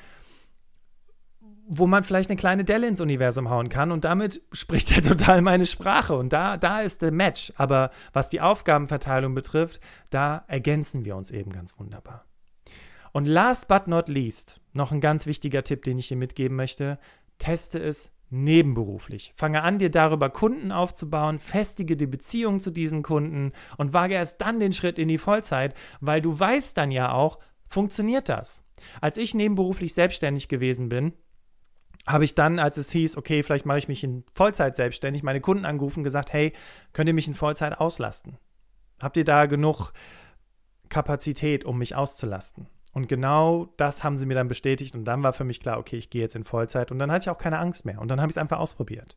wo 1.71 1.87
man 1.87 2.03
vielleicht 2.03 2.31
eine 2.31 2.39
kleine 2.39 2.65
Delle 2.65 2.89
ins 2.89 3.01
Universum 3.01 3.51
hauen 3.51 3.69
kann 3.69 3.93
und 3.93 4.05
damit 4.05 4.43
spricht 4.53 4.97
er 4.97 5.03
total 5.03 5.43
meine 5.43 5.67
Sprache 5.67 6.17
und 6.17 6.33
da, 6.33 6.57
da 6.57 6.81
ist 6.81 7.03
der 7.03 7.13
Match. 7.13 7.53
Aber 7.57 7.91
was 8.13 8.31
die 8.31 8.41
Aufgabenverteilung 8.41 9.35
betrifft, 9.35 9.81
da 10.11 10.45
ergänzen 10.49 11.05
wir 11.05 11.15
uns 11.17 11.31
eben 11.31 11.53
ganz 11.53 11.79
wunderbar. 11.79 12.28
Und 13.13 13.27
last 13.27 13.69
but 13.69 13.87
not 13.89 14.09
least, 14.09 14.61
noch 14.73 14.93
ein 14.93 15.01
ganz 15.01 15.27
wichtiger 15.27 15.65
Tipp, 15.65 15.83
den 15.83 15.99
ich 15.99 16.09
dir 16.09 16.17
mitgeben 16.17 16.57
möchte, 16.57 16.99
teste 17.39 17.79
es 17.79 18.13
nebenberuflich. 18.31 19.33
Fange 19.37 19.63
an, 19.63 19.79
dir 19.79 19.91
darüber 19.91 20.31
Kunden 20.31 20.73
aufzubauen, 20.73 21.39
festige 21.39 21.97
die 21.97 22.07
Beziehung 22.07 22.61
zu 22.61 22.71
diesen 22.71 23.03
Kunden 23.03 23.53
und 23.77 23.93
wage 23.93 24.15
erst 24.15 24.41
dann 24.41 24.61
den 24.61 24.73
Schritt 24.73 24.99
in 24.99 25.09
die 25.09 25.19
Vollzeit, 25.19 25.75
weil 26.01 26.21
du 26.21 26.39
weißt 26.39 26.77
dann 26.77 26.91
ja 26.91 27.13
auch, 27.13 27.39
funktioniert 27.67 28.29
das. 28.29 28.65
Als 29.01 29.17
ich 29.17 29.35
nebenberuflich 29.35 29.95
selbstständig 29.95 30.49
gewesen 30.49 30.89
bin, 30.89 31.15
habe 32.07 32.25
ich 32.25 32.35
dann, 32.35 32.59
als 32.59 32.77
es 32.79 32.91
hieß, 32.91 33.17
okay, 33.17 33.43
vielleicht 33.43 33.67
mache 33.67 33.79
ich 33.79 33.89
mich 33.89 34.03
in 34.03 34.25
Vollzeit 34.35 34.77
selbstständig, 34.77 35.23
meine 35.23 35.41
Kunden 35.41 35.67
angerufen 35.67 36.01
und 36.01 36.05
gesagt, 36.05 36.33
hey, 36.33 36.53
könnt 36.93 37.09
ihr 37.09 37.15
mich 37.15 37.29
in 37.29 37.35
Vollzeit 37.35 37.79
auslasten? 37.79 38.39
Habt 39.01 39.17
ihr 39.17 39.25
da 39.25 39.47
genug 39.47 39.93
Kapazität, 40.89 41.65
um 41.65 41.79
mich 41.79 41.95
auszulasten? 41.95 42.67
Und 42.95 43.09
genau 43.09 43.73
das 43.77 44.03
haben 44.03 44.17
sie 44.17 44.27
mir 44.27 44.35
dann 44.35 44.49
bestätigt 44.49 44.95
und 44.95 45.05
dann 45.05 45.23
war 45.23 45.33
für 45.33 45.45
mich 45.45 45.61
klar, 45.61 45.79
okay, 45.79 45.97
ich 45.97 46.11
gehe 46.11 46.23
jetzt 46.23 46.37
in 46.37 46.45
Vollzeit 46.45 46.91
und 46.91 46.99
dann 46.99 47.13
hatte 47.13 47.25
ich 47.25 47.31
auch 47.31 47.39
keine 47.39 47.59
Angst 47.59 47.85
mehr 47.85 48.01
und 48.01 48.09
dann 48.09 48.21
habe 48.21 48.31
ich 48.31 48.35
es 48.35 48.39
einfach 48.39 48.59
ausprobiert. 48.59 49.17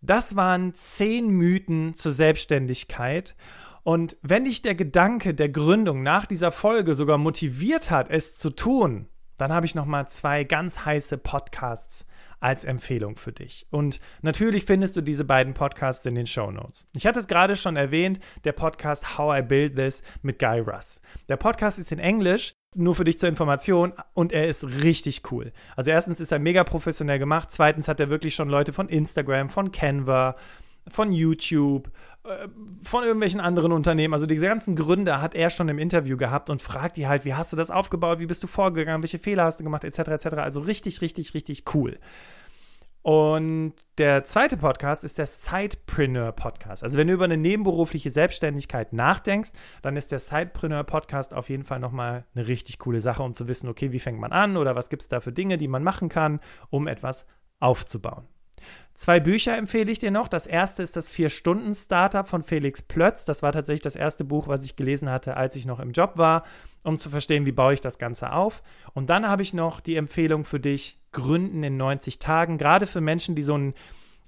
Das 0.00 0.36
waren 0.36 0.74
zehn 0.74 1.28
Mythen 1.28 1.94
zur 1.94 2.12
Selbstständigkeit. 2.12 3.34
Und 3.82 4.16
wenn 4.22 4.44
dich 4.44 4.62
der 4.62 4.74
Gedanke 4.74 5.34
der 5.34 5.48
Gründung 5.48 6.02
nach 6.02 6.26
dieser 6.26 6.52
Folge 6.52 6.94
sogar 6.94 7.18
motiviert 7.18 7.90
hat, 7.90 8.10
es 8.10 8.36
zu 8.36 8.50
tun, 8.50 9.08
dann 9.38 9.52
habe 9.52 9.66
ich 9.66 9.74
noch 9.74 9.86
mal 9.86 10.06
zwei 10.08 10.44
ganz 10.44 10.84
heiße 10.84 11.16
Podcasts 11.18 12.06
als 12.40 12.64
Empfehlung 12.64 13.16
für 13.16 13.32
dich. 13.32 13.66
Und 13.70 14.00
natürlich 14.22 14.64
findest 14.64 14.96
du 14.96 15.00
diese 15.00 15.24
beiden 15.24 15.54
Podcasts 15.54 16.04
in 16.06 16.14
den 16.14 16.26
Show 16.26 16.50
Notes. 16.50 16.86
Ich 16.94 17.06
hatte 17.06 17.18
es 17.18 17.26
gerade 17.26 17.56
schon 17.56 17.76
erwähnt, 17.76 18.20
der 18.44 18.52
Podcast 18.52 19.18
How 19.18 19.38
I 19.38 19.42
Build 19.42 19.76
This 19.76 20.02
mit 20.22 20.38
Guy 20.38 20.60
Russ. 20.60 21.00
Der 21.28 21.36
Podcast 21.36 21.78
ist 21.78 21.90
in 21.90 21.98
Englisch, 21.98 22.54
nur 22.74 22.94
für 22.94 23.04
dich 23.04 23.18
zur 23.18 23.28
Information, 23.28 23.92
und 24.14 24.32
er 24.32 24.48
ist 24.48 24.82
richtig 24.82 25.30
cool. 25.32 25.52
Also 25.76 25.90
erstens 25.90 26.20
ist 26.20 26.32
er 26.32 26.38
mega 26.38 26.64
professionell 26.64 27.18
gemacht, 27.18 27.50
zweitens 27.50 27.88
hat 27.88 28.00
er 28.00 28.10
wirklich 28.10 28.34
schon 28.34 28.48
Leute 28.48 28.72
von 28.72 28.88
Instagram, 28.88 29.48
von 29.48 29.72
Canva, 29.72 30.36
von 30.90 31.12
YouTube, 31.12 31.90
äh, 32.24 32.48
von 32.82 33.04
irgendwelchen 33.04 33.40
anderen 33.40 33.72
Unternehmen. 33.72 34.14
Also 34.14 34.26
diese 34.26 34.46
ganzen 34.46 34.76
Gründe 34.76 35.20
hat 35.20 35.34
er 35.34 35.50
schon 35.50 35.68
im 35.68 35.78
Interview 35.78 36.16
gehabt 36.16 36.50
und 36.50 36.62
fragt 36.62 36.96
die 36.96 37.06
halt, 37.08 37.24
wie 37.24 37.34
hast 37.34 37.52
du 37.52 37.56
das 37.56 37.70
aufgebaut, 37.70 38.18
wie 38.18 38.26
bist 38.26 38.42
du 38.42 38.46
vorgegangen, 38.46 39.02
welche 39.02 39.18
Fehler 39.18 39.44
hast 39.44 39.60
du 39.60 39.64
gemacht, 39.64 39.84
etc. 39.84 39.98
etc. 39.98 40.26
Also 40.36 40.60
richtig, 40.60 41.00
richtig, 41.00 41.34
richtig 41.34 41.64
cool. 41.74 41.98
Und 43.02 43.74
der 43.96 44.24
zweite 44.24 44.56
Podcast 44.56 45.04
ist 45.04 45.18
der 45.18 45.26
Sidepreneur 45.26 46.32
Podcast. 46.32 46.82
Also 46.82 46.98
wenn 46.98 47.06
du 47.06 47.14
über 47.14 47.24
eine 47.24 47.36
nebenberufliche 47.36 48.10
Selbstständigkeit 48.10 48.92
nachdenkst, 48.92 49.50
dann 49.82 49.96
ist 49.96 50.12
der 50.12 50.18
Sidepreneur 50.18 50.84
Podcast 50.84 51.32
auf 51.32 51.48
jeden 51.48 51.64
Fall 51.64 51.78
nochmal 51.78 52.26
eine 52.34 52.48
richtig 52.48 52.78
coole 52.78 53.00
Sache, 53.00 53.22
um 53.22 53.34
zu 53.34 53.46
wissen, 53.46 53.68
okay, 53.68 53.92
wie 53.92 54.00
fängt 54.00 54.18
man 54.18 54.32
an 54.32 54.56
oder 54.56 54.74
was 54.74 54.90
gibt 54.90 55.02
es 55.02 55.08
da 55.08 55.20
für 55.20 55.32
Dinge, 55.32 55.56
die 55.56 55.68
man 55.68 55.82
machen 55.82 56.08
kann, 56.08 56.40
um 56.70 56.86
etwas 56.86 57.26
aufzubauen. 57.60 58.26
Zwei 58.94 59.20
Bücher 59.20 59.56
empfehle 59.56 59.92
ich 59.92 60.00
dir 60.00 60.10
noch. 60.10 60.26
Das 60.26 60.46
erste 60.46 60.82
ist 60.82 60.96
das 60.96 61.10
Vier-Stunden-Startup 61.10 62.26
von 62.26 62.42
Felix 62.42 62.82
Plötz. 62.82 63.24
Das 63.24 63.42
war 63.42 63.52
tatsächlich 63.52 63.82
das 63.82 63.94
erste 63.94 64.24
Buch, 64.24 64.48
was 64.48 64.64
ich 64.64 64.74
gelesen 64.74 65.08
hatte, 65.08 65.36
als 65.36 65.54
ich 65.54 65.66
noch 65.66 65.78
im 65.78 65.92
Job 65.92 66.12
war, 66.16 66.44
um 66.88 66.98
zu 66.98 67.10
verstehen, 67.10 67.46
wie 67.46 67.52
baue 67.52 67.74
ich 67.74 67.80
das 67.80 67.98
Ganze 67.98 68.32
auf. 68.32 68.62
Und 68.94 69.10
dann 69.10 69.28
habe 69.28 69.42
ich 69.42 69.54
noch 69.54 69.80
die 69.80 69.96
Empfehlung 69.96 70.44
für 70.44 70.58
dich, 70.58 70.98
Gründen 71.12 71.62
in 71.62 71.76
90 71.76 72.18
Tagen. 72.18 72.58
Gerade 72.58 72.86
für 72.86 73.00
Menschen, 73.00 73.34
die 73.34 73.42
so 73.42 73.54
einen 73.54 73.74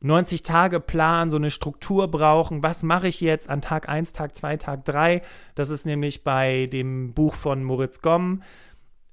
90-Tage-Plan, 0.02 1.28
so 1.28 1.36
eine 1.36 1.50
Struktur 1.50 2.08
brauchen. 2.08 2.62
Was 2.62 2.82
mache 2.82 3.08
ich 3.08 3.20
jetzt 3.20 3.50
an 3.50 3.60
Tag 3.60 3.88
1, 3.88 4.12
Tag 4.12 4.36
2, 4.36 4.56
Tag 4.58 4.84
3? 4.84 5.22
Das 5.54 5.70
ist 5.70 5.84
nämlich 5.84 6.22
bei 6.24 6.66
dem 6.66 7.12
Buch 7.12 7.34
von 7.34 7.64
Moritz 7.64 8.00
Gomm 8.00 8.42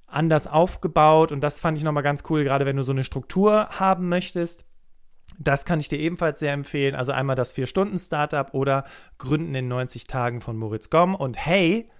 anders 0.06 0.46
aufgebaut. 0.46 1.32
Und 1.32 1.40
das 1.42 1.60
fand 1.60 1.76
ich 1.76 1.84
nochmal 1.84 2.02
ganz 2.02 2.24
cool, 2.30 2.44
gerade 2.44 2.64
wenn 2.64 2.76
du 2.76 2.82
so 2.82 2.92
eine 2.92 3.04
Struktur 3.04 3.68
haben 3.70 4.08
möchtest. 4.08 4.66
Das 5.38 5.66
kann 5.66 5.80
ich 5.80 5.88
dir 5.88 5.98
ebenfalls 5.98 6.38
sehr 6.38 6.52
empfehlen. 6.52 6.94
Also 6.94 7.12
einmal 7.12 7.36
das 7.36 7.54
4-Stunden-Startup 7.54 8.54
oder 8.54 8.84
Gründen 9.18 9.54
in 9.54 9.68
90 9.68 10.06
Tagen 10.06 10.40
von 10.40 10.56
Moritz 10.56 10.88
Gomm. 10.88 11.14
Und 11.14 11.36
hey, 11.36 11.90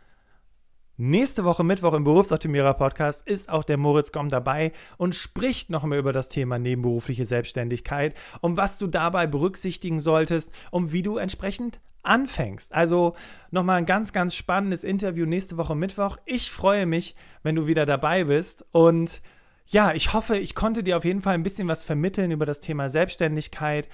nächste 0.99 1.45
Woche 1.45 1.65
Mittwoch 1.65 1.95
im 1.95 2.05
Berufsoptimierer 2.05 2.75
Podcast 2.75 3.27
ist 3.27 3.49
auch 3.49 3.65
der 3.65 3.79
Moritz 3.79 4.13
Gomm 4.13 4.29
dabei 4.29 4.73
und 4.97 5.15
spricht 5.15 5.71
nochmal 5.71 5.99
über 5.99 6.13
das 6.13 6.29
Thema 6.29 6.59
nebenberufliche 6.59 7.25
Selbstständigkeit 7.25 8.15
und 8.41 8.57
was 8.57 8.79
du 8.79 8.89
dabei 8.89 9.27
berücksichtigen 9.27 10.01
solltest 10.01 10.53
und 10.71 10.93
wie 10.93 11.03
du 11.03 11.17
entsprechend 11.17 11.81
anfängst. 12.03 12.75
Also 12.75 13.15
nochmal 13.51 13.79
ein 13.79 13.87
ganz, 13.87 14.13
ganz 14.13 14.35
spannendes 14.35 14.83
Interview 14.85 15.25
nächste 15.25 15.57
Woche 15.57 15.77
Mittwoch. 15.77 16.17
Ich 16.27 16.51
freue 16.51 16.85
mich, 16.85 17.15
wenn 17.43 17.55
du 17.55 17.67
wieder 17.67 17.87
dabei 17.87 18.25
bist 18.25 18.67
und 18.73 19.23
ja, 19.67 19.93
ich 19.93 20.13
hoffe, 20.15 20.37
ich 20.37 20.55
konnte 20.55 20.83
dir 20.83 20.97
auf 20.97 21.05
jeden 21.05 21.21
Fall 21.21 21.35
ein 21.35 21.43
bisschen 21.43 21.69
was 21.69 21.85
vermitteln 21.85 22.31
über 22.31 22.47
das 22.47 22.61
Thema 22.61 22.89
Selbstständigkeit. 22.89 23.89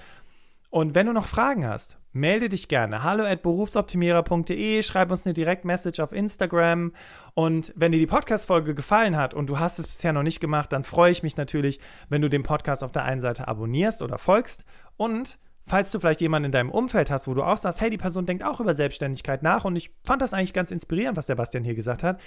Und 0.69 0.95
wenn 0.95 1.05
du 1.05 1.13
noch 1.13 1.27
Fragen 1.27 1.67
hast, 1.67 1.97
melde 2.15 2.47
dich 2.47 2.69
gerne. 2.69 3.03
Hallo 3.03 3.25
at 3.25 3.43
berufsoptimierer.de, 3.43 4.81
schreib 4.83 5.11
uns 5.11 5.25
eine 5.25 5.33
Direktmessage 5.33 6.01
auf 6.01 6.13
Instagram. 6.13 6.93
Und 7.33 7.73
wenn 7.75 7.91
dir 7.91 7.99
die 7.99 8.07
Podcast-Folge 8.07 8.73
gefallen 8.73 9.17
hat 9.17 9.33
und 9.33 9.47
du 9.47 9.59
hast 9.59 9.79
es 9.79 9.87
bisher 9.87 10.13
noch 10.13 10.23
nicht 10.23 10.39
gemacht, 10.39 10.71
dann 10.71 10.85
freue 10.85 11.11
ich 11.11 11.23
mich 11.23 11.35
natürlich, 11.35 11.79
wenn 12.07 12.21
du 12.21 12.29
den 12.29 12.43
Podcast 12.43 12.85
auf 12.85 12.93
der 12.93 13.03
einen 13.03 13.19
Seite 13.19 13.49
abonnierst 13.49 14.01
oder 14.01 14.17
folgst. 14.17 14.63
Und 14.95 15.37
falls 15.67 15.91
du 15.91 15.99
vielleicht 15.99 16.21
jemanden 16.21 16.45
in 16.45 16.51
deinem 16.53 16.71
Umfeld 16.71 17.11
hast, 17.11 17.27
wo 17.27 17.33
du 17.33 17.43
auch 17.43 17.57
sagst, 17.57 17.81
hey, 17.81 17.89
die 17.89 17.97
Person 17.97 18.25
denkt 18.25 18.43
auch 18.43 18.61
über 18.61 18.73
Selbstständigkeit 18.73 19.43
nach 19.43 19.65
und 19.65 19.75
ich 19.75 19.91
fand 20.05 20.21
das 20.21 20.33
eigentlich 20.33 20.53
ganz 20.53 20.71
inspirierend, 20.71 21.17
was 21.17 21.25
der 21.25 21.35
Bastian 21.35 21.65
hier 21.65 21.75
gesagt 21.75 22.01
hat, 22.01 22.21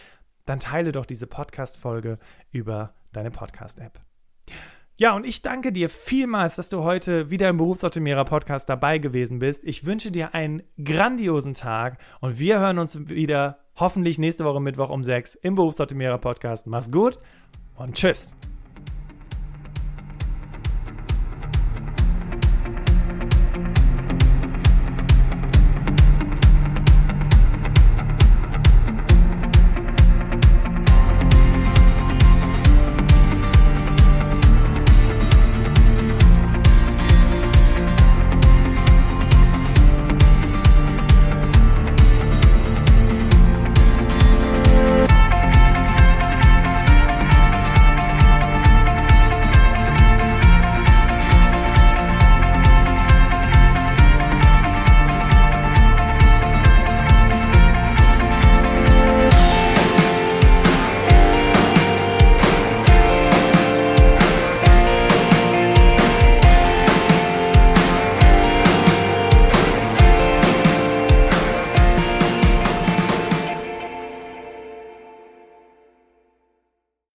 dann 0.44 0.61
teile 0.61 0.92
doch 0.92 1.07
diese 1.07 1.27
Podcast-Folge 1.27 2.18
über 2.51 2.94
deine 3.12 3.31
Podcast-App. 3.31 3.98
Ja, 5.01 5.15
und 5.15 5.25
ich 5.25 5.43
danke 5.43 5.71
dir 5.71 5.91
vielmals, 5.91 6.57
dass 6.57 6.71
du 6.71 6.83
heute 6.83 7.31
wieder 7.31 7.49
im 7.49 7.57
Berufsoptimierer 7.57 8.25
Podcast 8.25 8.69
dabei 8.69 8.99
gewesen 8.99 9.39
bist. 9.39 9.63
Ich 9.63 9.87
wünsche 9.87 10.11
dir 10.11 10.35
einen 10.35 10.65
grandiosen 10.83 11.55
Tag 11.55 11.99
und 12.21 12.41
wir 12.41 12.59
hören 12.59 12.81
uns 12.81 13.09
wieder 13.09 13.61
hoffentlich 13.77 14.19
nächste 14.19 14.45
Woche 14.45 14.61
Mittwoch 14.61 14.91
um 14.91 15.05
6 15.05 15.37
im 15.37 15.55
Berufsoptimierer 15.55 16.19
Podcast. 16.19 16.67
Mach's 16.67 16.91
gut 16.91 17.21
und 17.77 17.95
tschüss. 17.95 18.33